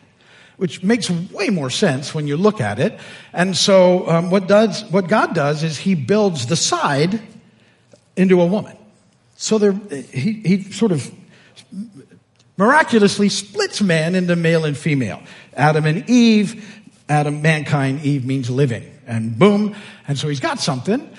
which 0.57 0.83
makes 0.83 1.09
way 1.09 1.49
more 1.49 1.69
sense 1.69 2.13
when 2.13 2.27
you 2.27 2.35
look 2.35 2.59
at 2.59 2.77
it. 2.77 2.99
And 3.31 3.55
so, 3.55 4.09
um, 4.09 4.31
what 4.31 4.47
does, 4.47 4.83
what 4.91 5.07
God 5.07 5.33
does 5.33 5.63
is 5.63 5.77
He 5.77 5.95
builds 5.95 6.47
the 6.47 6.57
side 6.57 7.21
into 8.17 8.41
a 8.41 8.45
woman. 8.45 8.75
So 9.37 9.57
there, 9.57 9.73
he, 10.13 10.33
he 10.33 10.63
sort 10.71 10.91
of 10.91 11.09
miraculously 12.57 13.29
splits 13.29 13.81
man 13.81 14.13
into 14.15 14.35
male 14.35 14.65
and 14.65 14.77
female. 14.77 15.21
Adam 15.53 15.85
and 15.85 16.09
Eve, 16.09 16.83
Adam, 17.09 17.41
mankind, 17.41 18.03
Eve 18.03 18.25
means 18.25 18.49
living. 18.49 18.92
And 19.05 19.37
boom. 19.37 19.75
And 20.07 20.17
so 20.17 20.29
he's 20.29 20.39
got 20.39 20.59
something. 20.59 21.09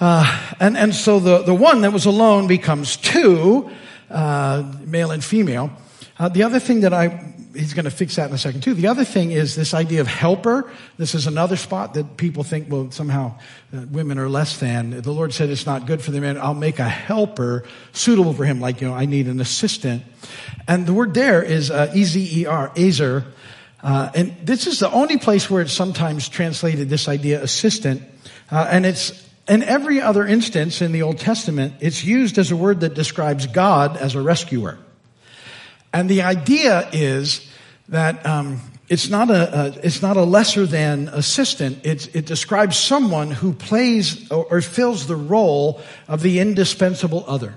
Uh, 0.00 0.54
and, 0.58 0.76
and 0.76 0.94
so 0.94 1.20
the, 1.20 1.42
the 1.42 1.54
one 1.54 1.82
that 1.82 1.92
was 1.92 2.06
alone 2.06 2.46
becomes 2.46 2.96
two, 2.96 3.70
uh, 4.10 4.64
male 4.84 5.10
and 5.10 5.22
female. 5.22 5.70
Uh, 6.18 6.28
the 6.28 6.42
other 6.42 6.58
thing 6.58 6.80
that 6.80 6.92
I, 6.92 7.32
he's 7.54 7.74
going 7.74 7.84
to 7.84 7.90
fix 7.90 8.16
that 8.16 8.28
in 8.28 8.34
a 8.34 8.38
second 8.38 8.62
too. 8.62 8.74
The 8.74 8.88
other 8.88 9.04
thing 9.04 9.30
is 9.30 9.54
this 9.54 9.74
idea 9.74 10.00
of 10.00 10.06
helper. 10.06 10.70
This 10.96 11.14
is 11.14 11.26
another 11.26 11.56
spot 11.56 11.94
that 11.94 12.16
people 12.16 12.42
think, 12.42 12.70
well, 12.70 12.90
somehow 12.90 13.38
uh, 13.72 13.82
women 13.90 14.18
are 14.18 14.28
less 14.28 14.58
than. 14.58 14.90
The 14.90 15.12
Lord 15.12 15.32
said 15.32 15.50
it's 15.50 15.66
not 15.66 15.86
good 15.86 16.02
for 16.02 16.10
the 16.10 16.20
man. 16.20 16.38
I'll 16.38 16.54
make 16.54 16.78
a 16.78 16.88
helper 16.88 17.64
suitable 17.92 18.32
for 18.32 18.44
him. 18.44 18.60
Like, 18.60 18.80
you 18.80 18.88
know, 18.88 18.94
I 18.94 19.06
need 19.06 19.28
an 19.28 19.40
assistant. 19.40 20.02
And 20.66 20.86
the 20.86 20.94
word 20.94 21.14
there 21.14 21.42
is 21.42 21.70
uh, 21.70 21.92
E-Z-E-R, 21.94 22.72
Ezer. 22.76 23.24
Uh, 23.82 24.10
and 24.14 24.36
this 24.44 24.66
is 24.66 24.78
the 24.78 24.90
only 24.90 25.18
place 25.18 25.50
where 25.50 25.62
it's 25.62 25.72
sometimes 25.72 26.28
translated 26.28 26.88
this 26.88 27.08
idea 27.08 27.42
assistant. 27.42 28.02
Uh, 28.50 28.68
and 28.70 28.86
it's 28.86 29.28
in 29.48 29.62
every 29.62 30.00
other 30.00 30.26
instance 30.26 30.80
in 30.80 30.92
the 30.92 31.02
Old 31.02 31.18
Testament, 31.18 31.74
it's 31.80 32.04
used 32.04 32.38
as 32.38 32.50
a 32.50 32.56
word 32.56 32.80
that 32.80 32.94
describes 32.94 33.46
God 33.46 33.96
as 33.96 34.14
a 34.14 34.22
rescuer. 34.22 34.78
And 35.92 36.08
the 36.08 36.22
idea 36.22 36.88
is 36.92 37.50
that 37.88 38.24
um, 38.24 38.60
it's 38.88 39.08
not 39.08 39.30
a, 39.30 39.60
a, 39.60 39.66
it's 39.82 40.00
not 40.00 40.16
a 40.16 40.22
lesser 40.22 40.64
than 40.64 41.08
assistant. 41.08 41.80
It's, 41.84 42.06
it 42.08 42.24
describes 42.24 42.78
someone 42.78 43.30
who 43.30 43.52
plays 43.52 44.30
or, 44.30 44.44
or 44.44 44.60
fills 44.60 45.06
the 45.06 45.16
role 45.16 45.80
of 46.08 46.22
the 46.22 46.38
indispensable 46.38 47.24
other. 47.26 47.54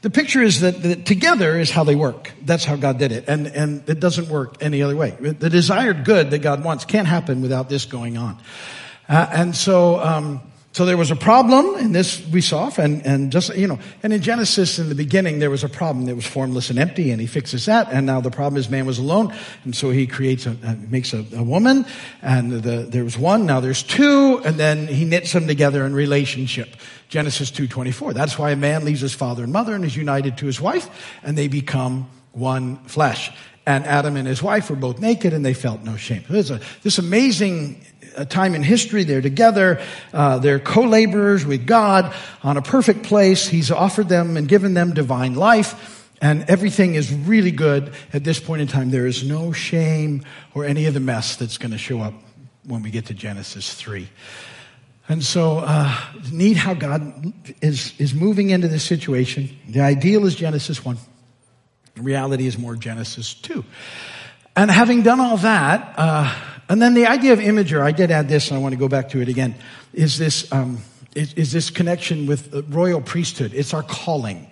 The 0.00 0.10
picture 0.10 0.42
is 0.42 0.60
that, 0.60 0.80
that, 0.82 1.06
together 1.06 1.58
is 1.58 1.70
how 1.70 1.82
they 1.82 1.96
work. 1.96 2.32
That's 2.42 2.64
how 2.64 2.76
God 2.76 2.98
did 2.98 3.10
it. 3.10 3.24
And, 3.26 3.48
and 3.48 3.88
it 3.88 3.98
doesn't 3.98 4.28
work 4.28 4.56
any 4.60 4.80
other 4.80 4.94
way. 4.94 5.10
The 5.10 5.50
desired 5.50 6.04
good 6.04 6.30
that 6.30 6.38
God 6.38 6.62
wants 6.62 6.84
can't 6.84 7.08
happen 7.08 7.42
without 7.42 7.68
this 7.68 7.84
going 7.84 8.16
on. 8.16 8.38
Uh, 9.08 9.26
and 9.32 9.56
so, 9.56 9.98
um, 9.98 10.40
so 10.72 10.84
there 10.84 10.96
was 10.96 11.10
a 11.10 11.16
problem, 11.16 11.74
and 11.76 11.94
this 11.94 12.24
we 12.28 12.40
saw, 12.40 12.70
and, 12.78 13.04
and 13.04 13.32
just, 13.32 13.56
you 13.56 13.66
know, 13.66 13.78
and 14.02 14.12
in 14.12 14.20
Genesis 14.20 14.78
in 14.78 14.88
the 14.88 14.94
beginning 14.94 15.38
there 15.38 15.50
was 15.50 15.64
a 15.64 15.68
problem 15.68 16.06
that 16.06 16.14
was 16.14 16.26
formless 16.26 16.70
and 16.70 16.78
empty, 16.78 17.10
and 17.10 17.20
he 17.20 17.26
fixes 17.26 17.66
that, 17.66 17.88
and 17.90 18.06
now 18.06 18.20
the 18.20 18.30
problem 18.30 18.58
is 18.60 18.68
man 18.68 18.86
was 18.86 18.98
alone, 18.98 19.34
and 19.64 19.74
so 19.74 19.90
he 19.90 20.06
creates 20.06 20.46
a, 20.46 20.54
makes 20.88 21.14
a, 21.14 21.24
a, 21.34 21.42
woman, 21.42 21.86
and 22.22 22.52
the, 22.52 22.86
there 22.88 23.02
was 23.02 23.18
one, 23.18 23.46
now 23.46 23.60
there's 23.60 23.82
two, 23.82 24.40
and 24.44 24.56
then 24.56 24.86
he 24.86 25.04
knits 25.04 25.32
them 25.32 25.46
together 25.46 25.84
in 25.84 25.94
relationship. 25.94 26.76
Genesis 27.08 27.50
2.24. 27.50 28.12
That's 28.12 28.38
why 28.38 28.50
a 28.50 28.56
man 28.56 28.84
leaves 28.84 29.00
his 29.00 29.14
father 29.14 29.42
and 29.42 29.52
mother 29.52 29.74
and 29.74 29.84
is 29.84 29.96
united 29.96 30.36
to 30.38 30.46
his 30.46 30.60
wife, 30.60 31.18
and 31.22 31.36
they 31.36 31.48
become 31.48 32.10
one 32.32 32.76
flesh. 32.84 33.32
And 33.66 33.84
Adam 33.84 34.16
and 34.16 34.26
his 34.26 34.42
wife 34.42 34.70
were 34.70 34.76
both 34.76 34.98
naked 34.98 35.34
and 35.34 35.44
they 35.44 35.52
felt 35.52 35.82
no 35.82 35.96
shame. 35.96 36.24
There's 36.28 36.50
a, 36.50 36.60
this 36.82 36.96
amazing 36.96 37.84
a 38.18 38.26
time 38.26 38.54
in 38.54 38.62
history. 38.62 39.04
They're 39.04 39.22
together. 39.22 39.80
Uh, 40.12 40.38
they're 40.38 40.58
co-laborers 40.58 41.46
with 41.46 41.66
God 41.66 42.14
on 42.42 42.56
a 42.56 42.62
perfect 42.62 43.04
place. 43.04 43.48
He's 43.48 43.70
offered 43.70 44.08
them 44.08 44.36
and 44.36 44.48
given 44.48 44.74
them 44.74 44.92
divine 44.92 45.34
life. 45.34 45.94
And 46.20 46.44
everything 46.48 46.96
is 46.96 47.12
really 47.12 47.52
good 47.52 47.92
at 48.12 48.24
this 48.24 48.40
point 48.40 48.60
in 48.60 48.68
time. 48.68 48.90
There 48.90 49.06
is 49.06 49.22
no 49.22 49.52
shame 49.52 50.24
or 50.52 50.64
any 50.64 50.86
of 50.86 50.94
the 50.94 51.00
mess 51.00 51.36
that's 51.36 51.58
going 51.58 51.70
to 51.70 51.78
show 51.78 52.00
up 52.00 52.14
when 52.64 52.82
we 52.82 52.90
get 52.90 53.06
to 53.06 53.14
Genesis 53.14 53.72
3. 53.74 54.08
And 55.08 55.24
so, 55.24 55.58
uh, 55.58 55.96
neat 56.30 56.58
how 56.58 56.74
God 56.74 57.32
is, 57.62 57.94
is 57.98 58.12
moving 58.12 58.50
into 58.50 58.68
this 58.68 58.82
situation. 58.82 59.56
The 59.66 59.80
ideal 59.80 60.26
is 60.26 60.34
Genesis 60.34 60.84
1. 60.84 60.98
The 61.94 62.02
reality 62.02 62.46
is 62.46 62.58
more 62.58 62.76
Genesis 62.76 63.32
2. 63.34 63.64
And 64.54 64.70
having 64.70 65.02
done 65.02 65.20
all 65.20 65.36
that, 65.38 65.94
uh, 65.96 66.34
and 66.68 66.80
then 66.80 66.94
the 66.94 67.06
idea 67.06 67.32
of 67.32 67.38
imager, 67.38 67.80
I 67.80 67.92
did 67.92 68.10
add 68.10 68.28
this, 68.28 68.48
and 68.48 68.58
I 68.58 68.62
want 68.62 68.72
to 68.72 68.78
go 68.78 68.88
back 68.88 69.10
to 69.10 69.20
it 69.20 69.28
again, 69.28 69.54
is 69.92 70.18
this, 70.18 70.50
um, 70.52 70.78
is, 71.14 71.32
is, 71.34 71.52
this 71.52 71.70
connection 71.70 72.26
with 72.26 72.66
royal 72.68 73.00
priesthood. 73.00 73.52
It's 73.54 73.74
our 73.74 73.82
calling. 73.82 74.50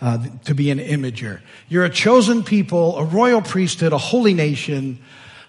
Uh, 0.00 0.24
to 0.44 0.54
be 0.54 0.70
an 0.70 0.78
imager. 0.78 1.40
You're 1.68 1.84
a 1.84 1.90
chosen 1.90 2.44
people, 2.44 2.96
a 2.98 3.04
royal 3.04 3.42
priesthood, 3.42 3.92
a 3.92 3.98
holy 3.98 4.32
nation, 4.32 5.00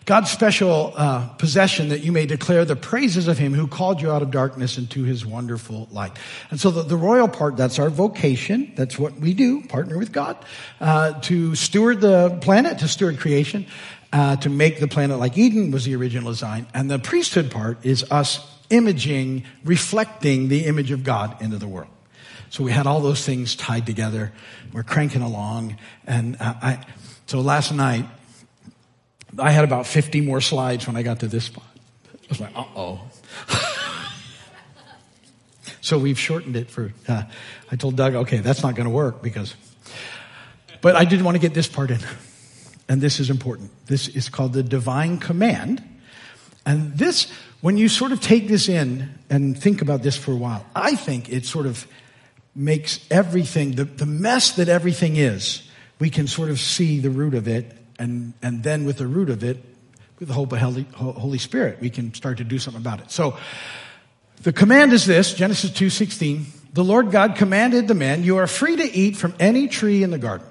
God's 0.10 0.32
special 0.32 0.92
uh, 0.96 1.28
possession 1.38 1.90
that 1.90 2.00
you 2.00 2.12
may 2.12 2.26
declare 2.26 2.66
the 2.66 2.76
praises 2.76 3.28
of 3.28 3.38
him 3.38 3.54
who 3.54 3.68
called 3.68 4.02
you 4.02 4.10
out 4.10 4.24
of 4.24 4.32
darkness 4.32 4.80
into 4.80 5.04
his 5.04 5.24
wonderful 5.24 5.88
light. 5.92 6.14
And 6.50 6.60
so 6.60 6.72
the, 6.72 6.82
the 6.82 6.96
royal 6.96 7.28
part, 7.28 7.58
that's 7.58 7.78
our 7.78 7.92
vocation. 7.92 8.74
That's 8.76 8.98
what 8.98 9.14
we 9.20 9.36
do, 9.36 9.62
partner 9.62 10.00
with 10.00 10.12
God, 10.12 10.36
uh, 10.82 11.20
to 11.22 11.54
steward 11.54 12.02
the 12.02 12.40
planet, 12.42 12.80
to 12.80 12.88
steward 12.88 13.20
creation 13.20 13.68
uh, 14.12 14.36
to 14.38 14.50
make 14.50 14.80
the 14.80 14.88
planet 14.88 15.20
like 15.20 15.38
Eden 15.38 15.72
was 15.72 15.86
the 15.86 15.96
original 15.96 16.32
design. 16.32 16.68
And 16.74 16.90
the 16.90 17.00
priesthood 17.00 17.52
part 17.52 17.86
is 17.86 18.10
us 18.12 18.46
imaging, 18.70 19.44
reflecting 19.64 20.48
the 20.48 20.66
image 20.66 20.92
of 20.92 21.04
God 21.04 21.42
into 21.42 21.58
the 21.58 21.68
world. 21.68 21.90
So 22.50 22.64
we 22.64 22.72
had 22.72 22.88
all 22.88 23.00
those 23.00 23.24
things 23.24 23.56
tied 23.56 23.86
together. 23.86 24.32
We're 24.74 24.84
cranking 24.84 25.22
along. 25.22 25.78
And 26.08 26.38
uh, 26.40 26.56
I, 26.62 26.86
so 27.28 27.42
last 27.42 27.72
night, 27.72 28.06
I 29.38 29.52
had 29.52 29.64
about 29.64 29.86
50 29.86 30.22
more 30.22 30.42
slides 30.42 30.88
when 30.88 30.96
I 30.96 31.04
got 31.04 31.20
to 31.20 31.28
this 31.28 31.46
spot. 31.46 31.64
I 32.14 32.18
was 32.30 32.40
like, 32.40 32.56
uh 32.56 32.64
oh. 32.76 33.02
so 35.82 36.00
we've 36.00 36.20
shortened 36.20 36.56
it 36.56 36.72
for, 36.72 36.92
uh, 37.08 37.24
I 37.72 37.76
told 37.76 37.96
Doug, 37.96 38.16
okay, 38.16 38.38
that's 38.38 38.64
not 38.64 38.76
going 38.76 38.86
to 38.86 38.94
work 38.94 39.22
because, 39.22 39.54
but 40.82 40.96
I 40.96 41.06
did 41.06 41.22
want 41.22 41.36
to 41.36 41.40
get 41.40 41.54
this 41.54 41.68
part 41.68 41.92
in 41.92 42.00
and 42.90 43.00
this 43.00 43.20
is 43.20 43.30
important. 43.30 43.70
This 43.86 44.08
is 44.08 44.28
called 44.30 44.54
the 44.54 44.64
divine 44.64 45.20
command. 45.20 45.84
And 46.66 46.98
this, 46.98 47.32
when 47.62 47.78
you 47.78 47.88
sort 47.88 48.12
of 48.12 48.20
take 48.20 48.48
this 48.48 48.68
in 48.68 49.14
and 49.30 49.58
think 49.58 49.84
about 49.84 50.02
this 50.02 50.18
for 50.18 50.32
a 50.32 50.36
while, 50.36 50.66
I 50.76 50.96
think 50.96 51.30
it 51.30 51.46
sort 51.46 51.68
of 51.68 51.88
makes 52.56 53.00
everything, 53.12 53.74
the, 53.74 53.86
the 53.86 54.08
mess 54.08 54.54
that 54.54 54.70
everything 54.70 55.18
is, 55.18 55.62
we 56.00 56.10
can 56.10 56.26
sort 56.26 56.50
of 56.50 56.60
see 56.60 57.00
the 57.00 57.12
root 57.12 57.36
of 57.36 57.48
it. 57.48 57.72
And, 58.00 58.34
and 58.42 58.64
then 58.64 58.86
with 58.86 58.98
the 58.98 59.08
root 59.08 59.30
of 59.30 59.44
it, 59.44 59.64
with 60.18 60.28
the 60.28 60.34
hope 60.34 60.52
of 60.52 60.60
Holy, 60.60 60.88
Holy 60.94 61.38
Spirit, 61.38 61.80
we 61.80 61.92
can 61.92 62.14
start 62.16 62.40
to 62.40 62.44
do 62.44 62.58
something 62.58 62.82
about 62.82 63.02
it. 63.02 63.12
So 63.12 63.38
the 64.42 64.52
command 64.52 64.94
is 64.94 65.06
this, 65.06 65.36
Genesis 65.36 65.70
2.16, 65.72 66.46
the 66.74 66.84
Lord 66.84 67.12
God 67.12 67.36
commanded 67.36 67.88
the 67.88 67.94
man, 67.94 68.24
you 68.24 68.38
are 68.38 68.48
free 68.48 68.78
to 68.78 68.84
eat 68.84 69.16
from 69.16 69.36
any 69.40 69.68
tree 69.68 70.02
in 70.02 70.10
the 70.10 70.18
garden 70.18 70.49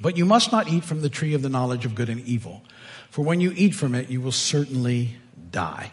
But 0.00 0.16
you 0.16 0.24
must 0.24 0.52
not 0.52 0.68
eat 0.68 0.84
from 0.84 1.02
the 1.02 1.10
tree 1.10 1.34
of 1.34 1.42
the 1.42 1.48
knowledge 1.48 1.84
of 1.84 1.94
good 1.94 2.08
and 2.08 2.20
evil, 2.26 2.62
for 3.10 3.22
when 3.22 3.40
you 3.40 3.52
eat 3.56 3.74
from 3.74 3.94
it, 3.94 4.08
you 4.08 4.20
will 4.20 4.32
certainly 4.32 5.16
die. 5.50 5.92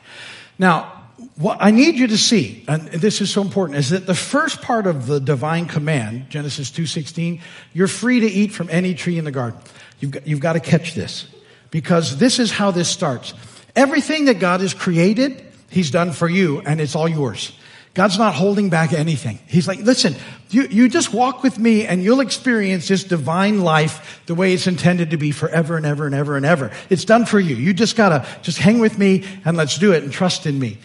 Now, 0.58 1.04
what 1.36 1.58
I 1.60 1.72
need 1.72 1.96
you 1.96 2.08
to 2.08 2.18
see, 2.18 2.64
and 2.68 2.88
this 2.88 3.22
is 3.22 3.32
so 3.32 3.42
important, 3.42 3.80
is 3.80 3.90
that 3.90 4.06
the 4.06 4.16
first 4.16 4.62
part 4.62 4.86
of 4.86 5.08
the 5.08 5.20
divine 5.20 5.66
command, 5.66 6.30
Genesis 6.30 6.70
2.16, 6.70 7.42
you're 7.74 7.88
free 7.88 8.20
to 8.20 8.28
eat 8.28 8.52
from 8.52 8.70
any 8.70 8.94
tree 8.94 9.18
in 9.18 9.26
the 9.26 9.32
garden. 9.32 9.60
You've 10.00 10.12
got, 10.12 10.28
you've 10.28 10.40
got 10.40 10.54
to 10.54 10.60
catch 10.60 10.94
this. 10.94 11.28
Because 11.72 12.18
this 12.18 12.40
is 12.40 12.52
how 12.52 12.72
this 12.72 12.88
starts. 12.88 13.34
Everything 13.76 14.26
that 14.26 14.40
God 14.40 14.62
has 14.62 14.74
created, 14.74 15.44
He's 15.70 15.92
done 15.92 16.12
for 16.14 16.30
you, 16.30 16.62
and 16.62 16.80
it's 16.80 16.96
all 16.96 17.10
yours. 17.10 17.52
God's 17.94 18.18
not 18.20 18.36
holding 18.36 18.70
back 18.70 18.94
anything. 18.94 19.40
He's 19.48 19.68
like, 19.68 19.80
listen, 19.80 20.16
you, 20.50 20.64
you 20.64 20.90
just 20.90 21.14
walk 21.14 21.44
with 21.44 21.60
me 21.60 21.86
and 21.86 22.04
you'll 22.04 22.20
experience 22.20 22.88
this 22.88 23.04
divine 23.04 23.62
life 23.62 24.22
the 24.26 24.36
way 24.36 24.54
it's 24.54 24.68
intended 24.68 25.12
to 25.12 25.18
be 25.18 25.32
forever 25.32 25.78
and 25.78 25.86
ever 25.86 26.06
and 26.06 26.16
ever 26.16 26.38
and 26.38 26.46
ever. 26.46 26.72
It's 26.90 27.06
done 27.06 27.26
for 27.26 27.40
you. 27.40 27.56
You 27.56 27.74
just 27.74 27.96
gotta 27.96 28.26
just 28.42 28.58
hang 28.58 28.80
with 28.80 28.98
me 28.98 29.26
and 29.46 29.58
let's 29.58 29.78
do 29.78 29.94
it 29.94 30.04
and 30.04 30.12
trust 30.12 30.46
in 30.46 30.58
me. 30.58 30.78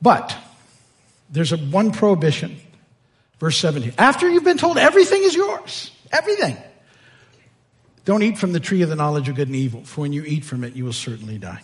But 0.00 0.36
there's 1.30 1.52
a 1.52 1.56
one 1.56 1.92
prohibition. 1.92 2.58
Verse 3.38 3.56
17. 3.56 3.94
After 3.98 4.28
you've 4.28 4.44
been 4.44 4.58
told 4.58 4.78
everything 4.78 5.22
is 5.22 5.34
yours, 5.34 5.90
everything. 6.12 6.56
Don't 8.04 8.22
eat 8.22 8.38
from 8.38 8.52
the 8.52 8.60
tree 8.60 8.82
of 8.82 8.88
the 8.88 8.96
knowledge 8.96 9.28
of 9.28 9.36
good 9.36 9.48
and 9.48 9.56
evil, 9.56 9.84
for 9.84 10.02
when 10.02 10.12
you 10.12 10.24
eat 10.24 10.44
from 10.44 10.64
it, 10.64 10.74
you 10.74 10.84
will 10.84 10.92
certainly 10.92 11.38
die. 11.38 11.62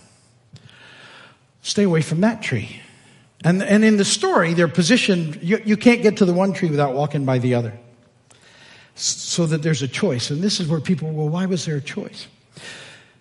Stay 1.63 1.83
away 1.83 2.03
from 2.03 2.21
that 2.21 2.43
tree. 2.43 2.81
And, 3.45 3.63
and 3.63 3.85
in 3.85 3.97
the 3.97 4.05
story, 4.05 4.55
they're 4.55 4.69
positioned, 4.69 5.43
you, 5.43 5.61
you 5.65 5.77
can't 5.77 6.03
get 6.03 6.17
to 6.19 6.25
the 6.25 6.33
one 6.33 6.53
tree 6.53 6.71
without 6.71 6.95
walking 6.95 7.25
by 7.25 7.39
the 7.39 7.55
other. 7.55 7.79
So 8.95 9.45
that 9.47 9.63
there's 9.63 9.83
a 9.83 9.89
choice. 9.89 10.31
And 10.31 10.43
this 10.43 10.59
is 10.59 10.69
where 10.69 10.81
people, 10.81 11.11
well, 11.13 11.29
why 11.29 11.47
was 11.47 11.67
there 11.67 11.77
a 11.77 11.83
choice? 11.83 12.27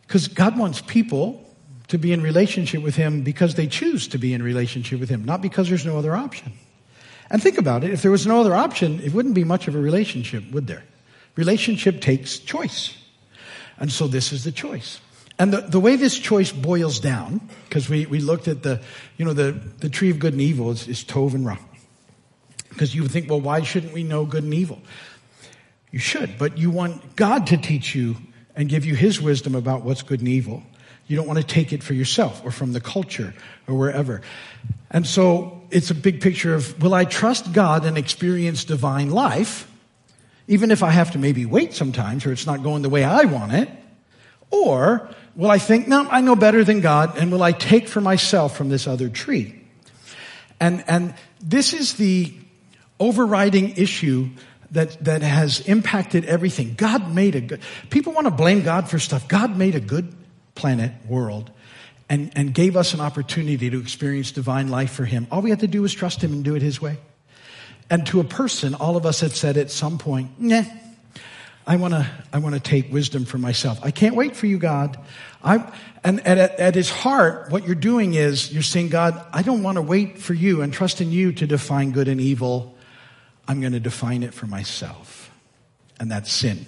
Because 0.07 0.28
God 0.28 0.57
wants 0.57 0.82
people 0.82 1.41
to 1.89 1.97
be 1.97 2.13
in 2.13 2.22
relationship 2.22 2.82
with 2.82 2.95
Him 2.95 3.24
because 3.24 3.55
they 3.55 3.68
choose 3.68 4.07
to 4.09 4.18
be 4.18 4.34
in 4.34 4.41
relationship 4.41 4.99
with 4.99 5.09
Him, 5.09 5.26
not 5.26 5.41
because 5.41 5.68
there's 5.70 5.86
no 5.86 5.97
other 5.97 6.16
option. 6.16 6.53
And 7.30 7.41
think 7.41 7.57
about 7.57 7.84
it. 7.84 7.91
If 7.91 8.01
there 8.01 8.11
was 8.11 8.26
no 8.26 8.39
other 8.39 8.55
option, 8.55 8.99
it 9.01 9.13
wouldn't 9.13 9.36
be 9.36 9.43
much 9.43 9.68
of 9.68 9.76
a 9.76 9.80
relationship, 9.80 10.49
would 10.51 10.68
there? 10.68 10.84
Relationship 11.36 12.01
takes 12.01 12.39
choice. 12.39 12.95
And 13.78 13.91
so 13.91 14.07
this 14.07 14.32
is 14.32 14.43
the 14.43 14.51
choice. 14.51 14.99
And 15.38 15.51
the, 15.51 15.61
the 15.61 15.79
way 15.79 15.97
this 15.97 16.17
choice 16.17 16.51
boils 16.51 16.99
down, 16.99 17.41
because 17.67 17.89
we, 17.89 18.05
we 18.05 18.19
looked 18.19 18.47
at 18.47 18.63
the, 18.63 18.81
you 19.17 19.25
know, 19.25 19.33
the, 19.33 19.51
the 19.51 19.89
tree 19.89 20.09
of 20.09 20.19
good 20.19 20.33
and 20.33 20.41
evil 20.41 20.71
is, 20.71 20.88
is 20.88 21.03
Tov 21.03 21.33
and 21.33 21.45
Ra. 21.45 21.57
Because 22.69 22.95
you 22.95 23.01
would 23.03 23.11
think, 23.11 23.29
well, 23.29 23.41
why 23.41 23.61
shouldn't 23.61 23.93
we 23.93 24.03
know 24.03 24.25
good 24.25 24.43
and 24.43 24.53
evil? 24.53 24.79
You 25.91 25.99
should, 25.99 26.38
but 26.38 26.57
you 26.57 26.71
want 26.71 27.15
God 27.15 27.47
to 27.47 27.57
teach 27.57 27.95
you 27.95 28.17
and 28.55 28.69
give 28.69 28.86
you 28.86 28.95
His 28.95 29.21
wisdom 29.21 29.55
about 29.55 29.83
what's 29.83 30.01
good 30.01 30.19
and 30.19 30.29
evil. 30.29 30.63
You 31.07 31.15
don't 31.15 31.27
want 31.27 31.39
to 31.39 31.45
take 31.45 31.71
it 31.71 31.83
for 31.83 31.93
yourself 31.93 32.41
or 32.43 32.51
from 32.51 32.73
the 32.73 32.81
culture 32.81 33.33
or 33.67 33.75
wherever. 33.75 34.21
And 34.89 35.05
so 35.05 35.61
it's 35.69 35.91
a 35.91 35.95
big 35.95 36.21
picture 36.21 36.55
of, 36.55 36.81
will 36.81 36.93
I 36.93 37.05
trust 37.05 37.53
God 37.53 37.86
and 37.86 37.97
experience 37.97 38.63
divine 38.63 39.11
life? 39.11 39.69
Even 40.47 40.71
if 40.71 40.83
I 40.83 40.91
have 40.91 41.11
to 41.11 41.17
maybe 41.17 41.45
wait 41.45 41.73
sometimes 41.73 42.25
or 42.25 42.31
it's 42.31 42.45
not 42.45 42.63
going 42.63 42.81
the 42.81 42.89
way 42.89 43.03
I 43.03 43.25
want 43.25 43.53
it. 43.53 43.69
Or 44.51 45.09
will 45.36 45.51
I 45.51 45.57
think, 45.57 45.88
no, 45.88 46.07
I 46.09 46.21
know 46.21 46.36
better 46.36 46.63
than 46.63 46.81
God, 46.81 47.17
and 47.17 47.31
will 47.31 47.43
I 47.43 47.51
take 47.51 47.88
for 47.88 48.01
myself 48.01 48.55
from 48.55 48.69
this 48.69 48.88
other 48.88 49.09
tree? 49.09 49.61
And, 50.59 50.83
and 50.88 51.13
this 51.41 51.73
is 51.73 51.95
the 51.95 52.33
overriding 52.99 53.75
issue 53.77 54.29
that, 54.71 55.03
that 55.03 55.21
has 55.21 55.61
impacted 55.61 56.25
everything. 56.25 56.75
God 56.75 57.13
made 57.13 57.36
a 57.36 57.41
good, 57.41 57.61
people 57.89 58.13
want 58.13 58.25
to 58.25 58.31
blame 58.31 58.63
God 58.63 58.89
for 58.89 58.99
stuff. 58.99 59.27
God 59.27 59.57
made 59.57 59.75
a 59.75 59.79
good 59.79 60.13
planet, 60.55 60.91
world, 61.07 61.51
and, 62.09 62.31
and 62.36 62.53
gave 62.53 62.77
us 62.77 62.93
an 62.93 63.01
opportunity 63.01 63.69
to 63.69 63.79
experience 63.79 64.31
divine 64.31 64.69
life 64.69 64.91
for 64.91 65.05
Him. 65.05 65.27
All 65.31 65.41
we 65.41 65.49
have 65.49 65.59
to 65.59 65.67
do 65.67 65.83
is 65.83 65.93
trust 65.93 66.23
Him 66.23 66.33
and 66.33 66.43
do 66.43 66.55
it 66.55 66.61
His 66.61 66.81
way. 66.81 66.97
And 67.89 68.05
to 68.07 68.19
a 68.19 68.23
person, 68.23 68.73
all 68.73 68.97
of 68.97 69.05
us 69.05 69.19
have 69.19 69.36
said 69.36 69.57
at 69.57 69.69
some 69.69 69.97
point, 69.97 70.39
nah, 70.39 70.63
I 71.68 71.78
want 71.78 71.93
to 71.93 72.07
I 72.32 72.38
want 72.38 72.53
to 72.53 72.61
take 72.61 72.91
wisdom 72.91 73.26
for 73.26 73.38
myself. 73.38 73.80
I 73.82 73.91
can't 73.91 74.16
wait 74.16 74.36
for 74.36 74.45
you, 74.45 74.59
God. 74.59 74.99
I 75.43 75.72
and 76.03 76.26
at, 76.26 76.38
at 76.59 76.76
its 76.76 76.89
heart, 76.89 77.49
what 77.49 77.66
you're 77.66 77.74
doing 77.74 78.13
is 78.13 78.53
you're 78.53 78.61
saying, 78.61 78.89
God, 78.89 79.20
I 79.34 79.41
don't 79.41 79.63
want 79.63 79.78
to 79.78 79.82
wait 79.82 80.20
for 80.20 80.34
you 80.36 80.61
and 80.61 80.72
trust 80.72 81.01
in 81.01 81.11
you 81.11 81.32
to 81.34 81.47
define 81.47 81.91
good 81.91 82.07
and 82.07 82.22
evil. 82.22 82.76
I'm 83.47 83.61
going 83.61 83.74
to 83.74 83.80
define 83.80 84.22
it 84.22 84.34
for 84.34 84.45
myself, 84.45 85.32
and 85.99 86.11
that's 86.11 86.32
sin. 86.32 86.66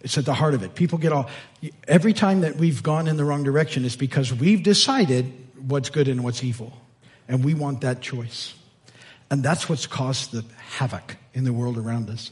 It's 0.00 0.16
at 0.18 0.26
the 0.26 0.34
heart 0.34 0.54
of 0.54 0.62
it. 0.62 0.74
People 0.74 0.98
get 0.98 1.12
all 1.12 1.28
every 1.86 2.12
time 2.12 2.42
that 2.42 2.56
we've 2.56 2.82
gone 2.82 3.08
in 3.08 3.16
the 3.16 3.24
wrong 3.24 3.44
direction 3.44 3.84
is 3.84 3.96
because 3.96 4.32
we've 4.32 4.62
decided 4.62 5.32
what's 5.66 5.90
good 5.90 6.06
and 6.08 6.22
what's 6.22 6.44
evil, 6.44 6.72
and 7.28 7.42
we 7.42 7.54
want 7.54 7.80
that 7.80 8.02
choice. 8.02 8.54
And 9.30 9.42
that's 9.42 9.68
what's 9.68 9.86
caused 9.86 10.32
the 10.32 10.44
havoc 10.56 11.16
in 11.34 11.44
the 11.44 11.52
world 11.52 11.78
around 11.78 12.10
us. 12.10 12.30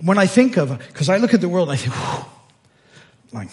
When 0.00 0.18
I 0.18 0.26
think 0.26 0.56
of, 0.56 0.78
because 0.78 1.08
I 1.08 1.18
look 1.18 1.34
at 1.34 1.40
the 1.40 1.48
world, 1.48 1.70
I 1.70 1.76
think, 1.76 1.94
whew, 1.94 2.24
like, 3.32 3.48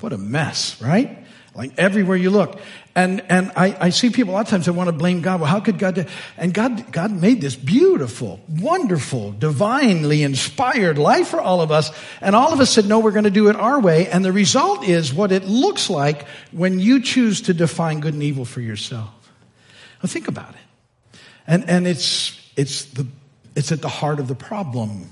what 0.00 0.12
a 0.12 0.18
mess, 0.18 0.80
right? 0.82 1.24
Like 1.54 1.72
everywhere 1.78 2.16
you 2.16 2.28
look. 2.28 2.60
And, 2.94 3.22
and 3.30 3.50
I, 3.56 3.76
I 3.80 3.90
see 3.90 4.10
people 4.10 4.34
a 4.34 4.36
lot 4.36 4.40
of 4.46 4.48
times 4.48 4.66
that 4.66 4.74
want 4.74 4.88
to 4.88 4.92
blame 4.92 5.22
God. 5.22 5.40
Well, 5.40 5.48
how 5.48 5.60
could 5.60 5.78
God 5.78 5.94
do? 5.94 6.04
And 6.36 6.52
God, 6.52 6.92
God 6.92 7.12
made 7.12 7.40
this 7.40 7.56
beautiful, 7.56 8.40
wonderful, 8.48 9.32
divinely 9.32 10.22
inspired 10.22 10.98
life 10.98 11.28
for 11.28 11.40
all 11.40 11.62
of 11.62 11.70
us. 11.70 11.92
And 12.20 12.34
all 12.36 12.52
of 12.52 12.60
us 12.60 12.70
said, 12.70 12.86
no, 12.86 12.98
we're 12.98 13.12
going 13.12 13.24
to 13.24 13.30
do 13.30 13.48
it 13.48 13.56
our 13.56 13.80
way. 13.80 14.08
And 14.08 14.24
the 14.24 14.32
result 14.32 14.84
is 14.84 15.14
what 15.14 15.32
it 15.32 15.44
looks 15.44 15.88
like 15.88 16.26
when 16.52 16.78
you 16.78 17.00
choose 17.00 17.42
to 17.42 17.54
define 17.54 18.00
good 18.00 18.14
and 18.14 18.22
evil 18.22 18.44
for 18.44 18.60
yourself. 18.60 19.10
Well, 20.02 20.10
think 20.10 20.28
about 20.28 20.50
it. 20.50 21.20
And, 21.46 21.68
and 21.70 21.86
it's, 21.86 22.38
it's 22.56 22.84
the 22.86 23.06
it's 23.56 23.72
at 23.72 23.82
the 23.82 23.88
heart 23.88 24.20
of 24.20 24.28
the 24.28 24.34
problem. 24.34 25.10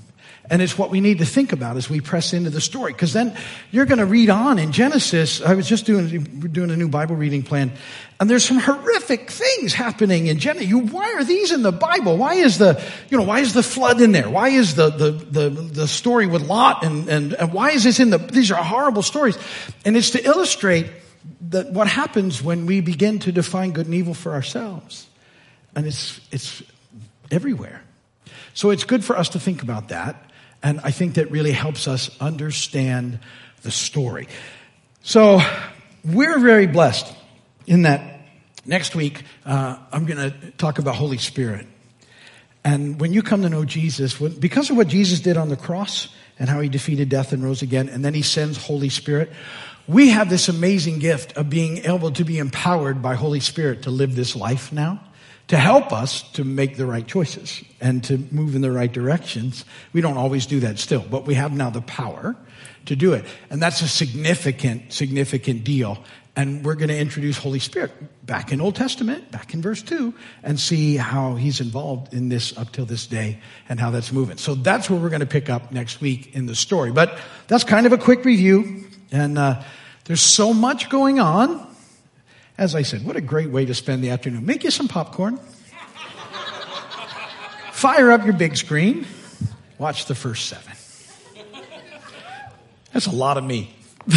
And 0.49 0.61
it's 0.61 0.77
what 0.77 0.91
we 0.91 1.01
need 1.01 1.19
to 1.19 1.25
think 1.25 1.53
about 1.53 1.75
as 1.75 1.89
we 1.89 2.01
press 2.01 2.31
into 2.31 2.51
the 2.51 2.61
story. 2.61 2.93
Because 2.93 3.13
then 3.13 3.35
you're 3.71 3.85
going 3.85 3.97
to 3.97 4.05
read 4.05 4.29
on 4.29 4.59
in 4.59 4.71
Genesis. 4.71 5.41
I 5.41 5.55
was 5.55 5.67
just 5.67 5.85
doing, 5.85 6.23
doing 6.51 6.69
a 6.69 6.77
new 6.77 6.87
Bible 6.87 7.15
reading 7.15 7.41
plan. 7.41 7.71
And 8.19 8.29
there's 8.29 8.45
some 8.45 8.59
horrific 8.59 9.31
things 9.31 9.73
happening 9.73 10.27
in 10.27 10.37
Genesis. 10.37 10.69
You, 10.69 10.79
why 10.79 11.13
are 11.13 11.23
these 11.23 11.51
in 11.51 11.63
the 11.63 11.71
Bible? 11.71 12.17
Why 12.17 12.35
is 12.35 12.59
the, 12.59 12.81
you 13.09 13.17
know, 13.17 13.23
why 13.23 13.39
is 13.39 13.53
the 13.53 13.63
flood 13.63 13.99
in 13.99 14.11
there? 14.11 14.29
Why 14.29 14.49
is 14.49 14.75
the, 14.75 14.89
the, 14.91 15.11
the, 15.11 15.49
the 15.49 15.87
story 15.87 16.27
with 16.27 16.43
Lot 16.43 16.85
and, 16.85 17.09
and, 17.09 17.33
and 17.33 17.51
why 17.51 17.71
is 17.71 17.83
this 17.83 17.99
in 17.99 18.11
the, 18.11 18.19
these 18.19 18.51
are 18.51 18.63
horrible 18.63 19.01
stories. 19.01 19.37
And 19.83 19.97
it's 19.97 20.11
to 20.11 20.23
illustrate 20.23 20.91
that 21.49 21.71
what 21.71 21.87
happens 21.87 22.43
when 22.43 22.67
we 22.67 22.81
begin 22.81 23.17
to 23.19 23.31
define 23.31 23.71
good 23.71 23.87
and 23.87 23.95
evil 23.95 24.13
for 24.13 24.33
ourselves. 24.33 25.07
And 25.75 25.87
it's, 25.87 26.21
it's 26.31 26.61
everywhere. 27.31 27.81
So 28.55 28.71
it's 28.71 28.85
good 28.85 29.05
for 29.05 29.17
us 29.17 29.29
to 29.29 29.39
think 29.39 29.61
about 29.61 29.89
that. 29.89 30.31
And 30.63 30.79
I 30.83 30.89
think 30.89 31.15
that 31.15 31.29
really 31.29 31.51
helps 31.51 31.87
us 31.87 32.09
understand 32.19 33.19
the 33.61 33.69
story. 33.69 34.27
So 35.03 35.41
we're 36.03 36.39
very 36.39 36.65
blessed 36.65 37.13
in 37.67 37.83
that 37.83 38.21
next 38.65 38.95
week, 38.95 39.23
uh, 39.45 39.77
I'm 39.91 40.05
going 40.05 40.31
to 40.31 40.51
talk 40.51 40.79
about 40.79 40.95
Holy 40.95 41.17
Spirit. 41.17 41.67
And 42.63 42.99
when 42.99 43.13
you 43.13 43.21
come 43.21 43.43
to 43.43 43.49
know 43.49 43.65
Jesus, 43.65 44.19
when, 44.19 44.39
because 44.39 44.69
of 44.69 44.77
what 44.77 44.87
Jesus 44.87 45.19
did 45.19 45.37
on 45.37 45.49
the 45.49 45.57
cross 45.57 46.07
and 46.39 46.49
how 46.49 46.61
he 46.61 46.69
defeated 46.69 47.09
death 47.09 47.31
and 47.33 47.43
rose 47.43 47.61
again, 47.61 47.89
and 47.89 48.03
then 48.03 48.13
he 48.13 48.21
sends 48.21 48.57
Holy 48.57 48.89
Spirit, 48.89 49.31
we 49.87 50.09
have 50.09 50.29
this 50.29 50.49
amazing 50.49 50.99
gift 50.99 51.33
of 51.33 51.49
being 51.49 51.85
able 51.85 52.11
to 52.11 52.23
be 52.23 52.39
empowered 52.39 53.01
by 53.01 53.15
Holy 53.15 53.39
Spirit 53.39 53.83
to 53.83 53.91
live 53.91 54.15
this 54.15 54.35
life 54.35 54.71
now 54.71 55.01
to 55.47 55.57
help 55.57 55.93
us 55.93 56.23
to 56.33 56.43
make 56.43 56.75
the 56.75 56.85
right 56.85 57.05
choices 57.05 57.63
and 57.79 58.03
to 58.05 58.17
move 58.31 58.55
in 58.55 58.61
the 58.61 58.71
right 58.71 58.91
directions. 58.91 59.63
We 59.93 60.01
don't 60.01 60.17
always 60.17 60.45
do 60.45 60.61
that 60.61 60.79
still, 60.79 61.05
but 61.09 61.25
we 61.25 61.35
have 61.35 61.53
now 61.53 61.69
the 61.69 61.81
power 61.81 62.35
to 62.85 62.95
do 62.95 63.13
it. 63.13 63.25
And 63.49 63.61
that's 63.61 63.81
a 63.81 63.87
significant, 63.87 64.91
significant 64.93 65.63
deal. 65.63 66.03
And 66.35 66.65
we're 66.65 66.75
going 66.75 66.89
to 66.89 66.97
introduce 66.97 67.37
Holy 67.37 67.59
Spirit 67.59 67.91
back 68.25 68.51
in 68.51 68.59
Old 68.59 68.75
Testament, 68.75 69.31
back 69.31 69.53
in 69.53 69.61
verse 69.61 69.81
2, 69.83 70.13
and 70.43 70.59
see 70.59 70.97
how 70.97 71.35
he's 71.35 71.61
involved 71.61 72.13
in 72.13 72.27
this 72.27 72.57
up 72.57 72.71
till 72.71 72.85
this 72.85 73.07
day 73.07 73.39
and 73.69 73.79
how 73.79 73.91
that's 73.91 74.11
moving. 74.11 74.37
So 74.37 74.55
that's 74.55 74.89
where 74.89 74.99
we're 74.99 75.09
going 75.09 75.21
to 75.21 75.27
pick 75.27 75.49
up 75.49 75.71
next 75.71 76.01
week 76.01 76.35
in 76.35 76.45
the 76.45 76.55
story. 76.55 76.91
But 76.91 77.17
that's 77.47 77.63
kind 77.63 77.85
of 77.85 77.93
a 77.93 77.97
quick 77.97 78.25
review. 78.25 78.85
And 79.11 79.37
uh, 79.37 79.61
there's 80.05 80.21
so 80.21 80.53
much 80.53 80.89
going 80.89 81.19
on 81.19 81.74
as 82.57 82.75
I 82.75 82.83
said, 82.83 83.05
what 83.05 83.15
a 83.15 83.21
great 83.21 83.49
way 83.49 83.65
to 83.65 83.73
spend 83.73 84.03
the 84.03 84.11
afternoon. 84.11 84.45
Make 84.45 84.63
you 84.63 84.71
some 84.71 84.87
popcorn. 84.87 85.39
Fire 87.71 88.11
up 88.11 88.23
your 88.23 88.33
big 88.33 88.55
screen. 88.55 89.05
Watch 89.77 90.05
the 90.05 90.15
first 90.15 90.47
seven. 90.47 90.73
That's 92.93 93.07
a 93.07 93.11
lot 93.11 93.37
of 93.37 93.43
me. 93.43 93.75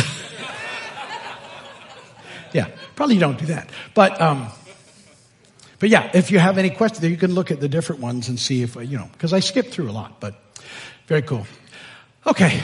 yeah, 2.52 2.68
probably 2.94 3.16
you 3.16 3.20
don't 3.20 3.38
do 3.38 3.46
that. 3.46 3.68
But, 3.92 4.20
um, 4.20 4.46
but 5.80 5.88
yeah, 5.88 6.12
if 6.14 6.30
you 6.30 6.38
have 6.38 6.58
any 6.58 6.70
questions, 6.70 7.04
you 7.04 7.16
can 7.16 7.34
look 7.34 7.50
at 7.50 7.58
the 7.58 7.68
different 7.68 8.00
ones 8.00 8.28
and 8.28 8.38
see 8.38 8.62
if, 8.62 8.76
you 8.76 8.96
know, 8.96 9.08
because 9.12 9.32
I 9.32 9.40
skipped 9.40 9.70
through 9.70 9.90
a 9.90 9.92
lot, 9.92 10.20
but 10.20 10.40
very 11.08 11.22
cool. 11.22 11.44
Okay. 12.24 12.62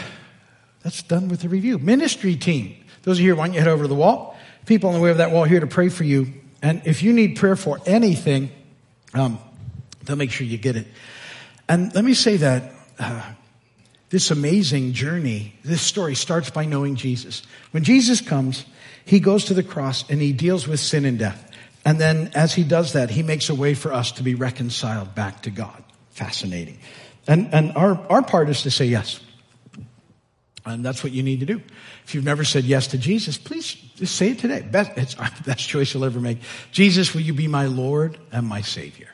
that's 0.85 1.03
done 1.03 1.29
with 1.29 1.41
the 1.41 1.49
review. 1.49 1.79
Ministry 1.79 2.37
team. 2.37 2.77
Those 3.03 3.19
of 3.19 3.23
you 3.23 3.31
here, 3.31 3.37
why 3.37 3.47
don't 3.47 3.55
you 3.55 3.61
head 3.61 3.69
over 3.69 3.83
to 3.85 3.89
the 3.89 3.95
wall? 3.97 4.34
People 4.66 4.91
on 4.91 4.95
the 4.95 5.01
way 5.01 5.11
of 5.11 5.19
that 5.19 5.31
wall 5.31 5.45
here 5.45 5.61
to 5.61 5.66
pray 5.66 5.89
for 5.89 6.05
you. 6.05 6.32
And 6.62 6.82
if 6.85 7.03
you 7.03 7.12
need 7.12 7.36
prayer 7.36 7.57
for 7.57 7.78
anything, 7.86 8.51
um, 9.12 9.39
they'll 10.05 10.16
make 10.16 10.31
sure 10.31 10.47
you 10.47 10.59
get 10.59 10.77
it. 10.77 10.86
And 11.69 11.95
let 11.95 12.05
me 12.05 12.15
say 12.15 12.39
that 12.39 12.73
uh, 12.99 13.23
this 14.11 14.31
amazing 14.31 14.93
journey, 14.93 15.55
this 15.65 15.82
story 15.82 16.15
starts 16.15 16.51
by 16.51 16.65
knowing 16.65 16.97
Jesus. 16.97 17.43
When 17.73 17.85
Jesus 17.85 18.20
comes, 18.20 18.65
he 19.05 19.20
goes 19.20 19.47
to 19.47 19.55
the 19.55 19.62
cross 19.62 20.09
and 20.09 20.20
he 20.20 20.32
deals 20.32 20.66
with 20.66 20.81
sin 20.81 21.05
and 21.05 21.19
death. 21.19 21.51
And 21.85 22.01
then 22.01 22.31
as 22.35 22.55
he 22.55 22.65
does 22.65 22.95
that, 22.95 23.11
he 23.11 23.23
makes 23.23 23.51
a 23.51 23.55
way 23.55 23.74
for 23.74 23.93
us 23.93 24.12
to 24.12 24.23
be 24.23 24.35
reconciled 24.35 25.15
back 25.15 25.43
to 25.43 25.51
God. 25.51 25.82
Fascinating. 26.11 26.78
And, 27.27 27.53
and 27.53 27.77
our, 27.77 28.01
our 28.09 28.23
part 28.23 28.49
is 28.49 28.62
to 28.62 28.70
say 28.70 28.86
yes. 28.86 29.20
And 30.66 30.85
that's 30.85 31.03
what 31.03 31.12
you 31.12 31.23
need 31.23 31.41
to 31.41 31.47
do. 31.47 31.61
If 32.05 32.15
you've 32.15 32.24
never 32.24 32.45
said 32.45 32.65
yes 32.65 32.86
to 32.89 32.99
Jesus, 32.99 33.36
please 33.36 33.74
just 33.97 34.16
say 34.16 34.31
it 34.31 34.39
today. 34.39 34.62
Best, 34.62 34.93
it's 34.97 35.15
the 35.15 35.43
best 35.47 35.69
choice 35.69 35.93
you'll 35.93 36.05
ever 36.05 36.20
make. 36.20 36.39
Jesus, 36.73 37.12
will 37.12 37.20
you 37.20 37.35
be 37.35 37.49
my 37.49 37.66
Lord 37.66 38.19
and 38.32 38.47
my 38.47 38.62
Savior? 38.62 39.09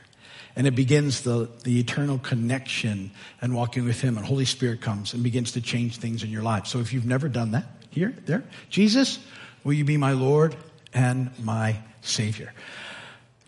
And 0.55 0.67
it 0.67 0.75
begins 0.75 1.21
the, 1.21 1.49
the 1.63 1.79
eternal 1.79 2.19
connection 2.19 3.11
and 3.41 3.53
walking 3.53 3.85
with 3.85 4.01
Him. 4.01 4.17
And 4.17 4.25
Holy 4.25 4.45
Spirit 4.45 4.81
comes 4.81 5.13
and 5.13 5.23
begins 5.23 5.53
to 5.53 5.61
change 5.61 5.97
things 5.97 6.23
in 6.23 6.29
your 6.29 6.43
life. 6.43 6.67
So 6.67 6.79
if 6.79 6.93
you've 6.93 7.05
never 7.05 7.27
done 7.27 7.51
that, 7.51 7.65
here, 7.89 8.15
there, 8.25 8.43
Jesus, 8.69 9.19
will 9.63 9.73
you 9.73 9.83
be 9.83 9.97
my 9.97 10.13
Lord 10.13 10.55
and 10.93 11.31
my 11.39 11.77
Savior? 12.01 12.53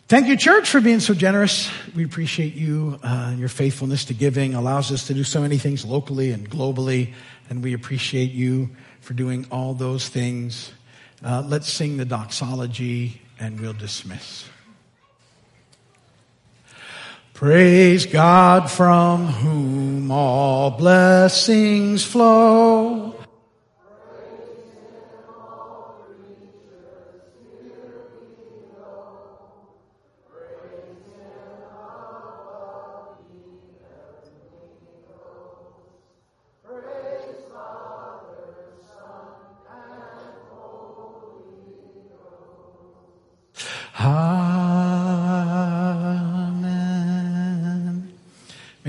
Thank 0.10 0.28
you, 0.28 0.36
church, 0.36 0.70
for 0.70 0.82
being 0.82 1.00
so 1.00 1.14
generous. 1.14 1.72
We 1.96 2.04
appreciate 2.04 2.54
you 2.56 3.00
uh, 3.02 3.34
your 3.38 3.48
faithfulness 3.48 4.06
to 4.06 4.14
giving. 4.14 4.54
Allows 4.54 4.92
us 4.92 5.08
to 5.08 5.14
do 5.14 5.24
so 5.24 5.42
many 5.42 5.58
things 5.58 5.86
locally 5.86 6.32
and 6.32 6.48
globally, 6.50 7.14
and 7.50 7.64
we 7.64 7.74
appreciate 7.74 8.32
you 8.32 8.70
for 9.02 9.14
doing 9.14 9.46
all 9.52 9.74
those 9.74 10.08
things. 10.08 10.72
Uh, 11.24 11.44
let's 11.46 11.72
sing 11.72 11.98
the 11.98 12.06
doxology, 12.06 13.22
and 13.40 13.60
we'll 13.60 13.74
dismiss. 13.74 14.46
Praise 17.34 18.06
God 18.06 18.70
from 18.70 19.26
whom 19.26 20.12
all 20.12 20.72
blessings 20.72 22.06
flow. 22.06 23.16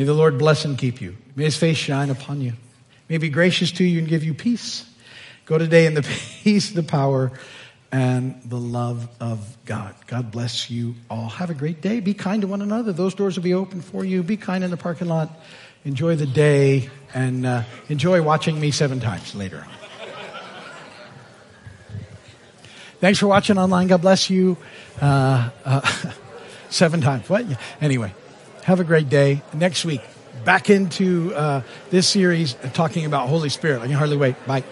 May 0.05 0.09
the 0.09 0.13
Lord 0.13 0.37
bless 0.37 0.67
and 0.67 0.77
keep 0.77 1.01
you. 1.01 1.17
May 1.35 1.45
his 1.45 1.57
face 1.57 1.79
shine 1.79 2.11
upon 2.11 2.43
you. 2.43 2.53
May 3.09 3.15
he 3.15 3.17
be 3.17 3.31
gracious 3.31 3.73
to 3.73 3.85
you 3.85 4.01
and 4.01 4.07
give 4.07 4.23
you 4.23 4.35
peace. 4.35 4.87
Go 5.47 5.57
today 5.57 5.87
in 5.87 5.95
the 5.95 6.03
peace, 6.43 6.73
the 6.73 6.83
power, 6.83 7.33
and 7.91 8.39
the 8.45 8.59
love 8.59 9.09
of 9.19 9.57
God. 9.65 9.95
God 10.07 10.31
bless 10.31 10.71
you 10.71 10.95
all. 11.09 11.31
Have 11.31 11.49
a 11.49 11.55
great 11.55 11.81
day. 11.81 12.01
Be 12.01 12.13
kind 12.13 12.43
to 12.43 12.47
one 12.47 12.61
another. 12.61 12.93
Those 12.93 13.15
doors 13.15 13.37
will 13.37 13.45
be 13.45 13.55
open 13.55 13.81
for 13.81 14.05
you. 14.05 14.23
Be 14.23 14.37
kind 14.37 14.63
in 14.63 14.71
the 14.71 14.77
parking 14.77 15.09
lot. 15.09 15.31
Enjoy 15.87 16.17
the 16.17 16.27
day 16.27 16.91
and 17.15 17.47
uh, 17.47 17.63
enjoy 17.89 18.21
watching 18.21 18.61
me 18.61 18.73
seven 18.73 19.01
times 19.01 19.35
later. 19.35 19.67
Thanks 23.01 23.19
for 23.19 23.27
watching 23.27 23.57
online. 23.57 23.87
God 23.87 24.03
bless 24.03 24.29
you. 24.29 24.59
Uh, 25.01 25.49
uh, 25.65 25.81
seven 26.69 27.01
times. 27.01 27.27
What? 27.31 27.47
Anyway, 27.81 28.13
have 28.65 28.81
a 28.81 28.85
great 28.85 29.09
day. 29.09 29.43
Next 29.53 29.85
week, 29.85 30.03
back 30.45 30.71
into 30.71 31.35
uh, 31.35 31.63
this 31.91 32.09
series 32.09 32.57
talking 32.73 33.05
about 33.05 33.29
Holy 33.29 33.49
Spirit. 33.49 33.83
I 33.83 33.87
can 33.87 33.95
hardly 33.95 34.17
wait. 34.17 34.37
Bye. 34.47 34.65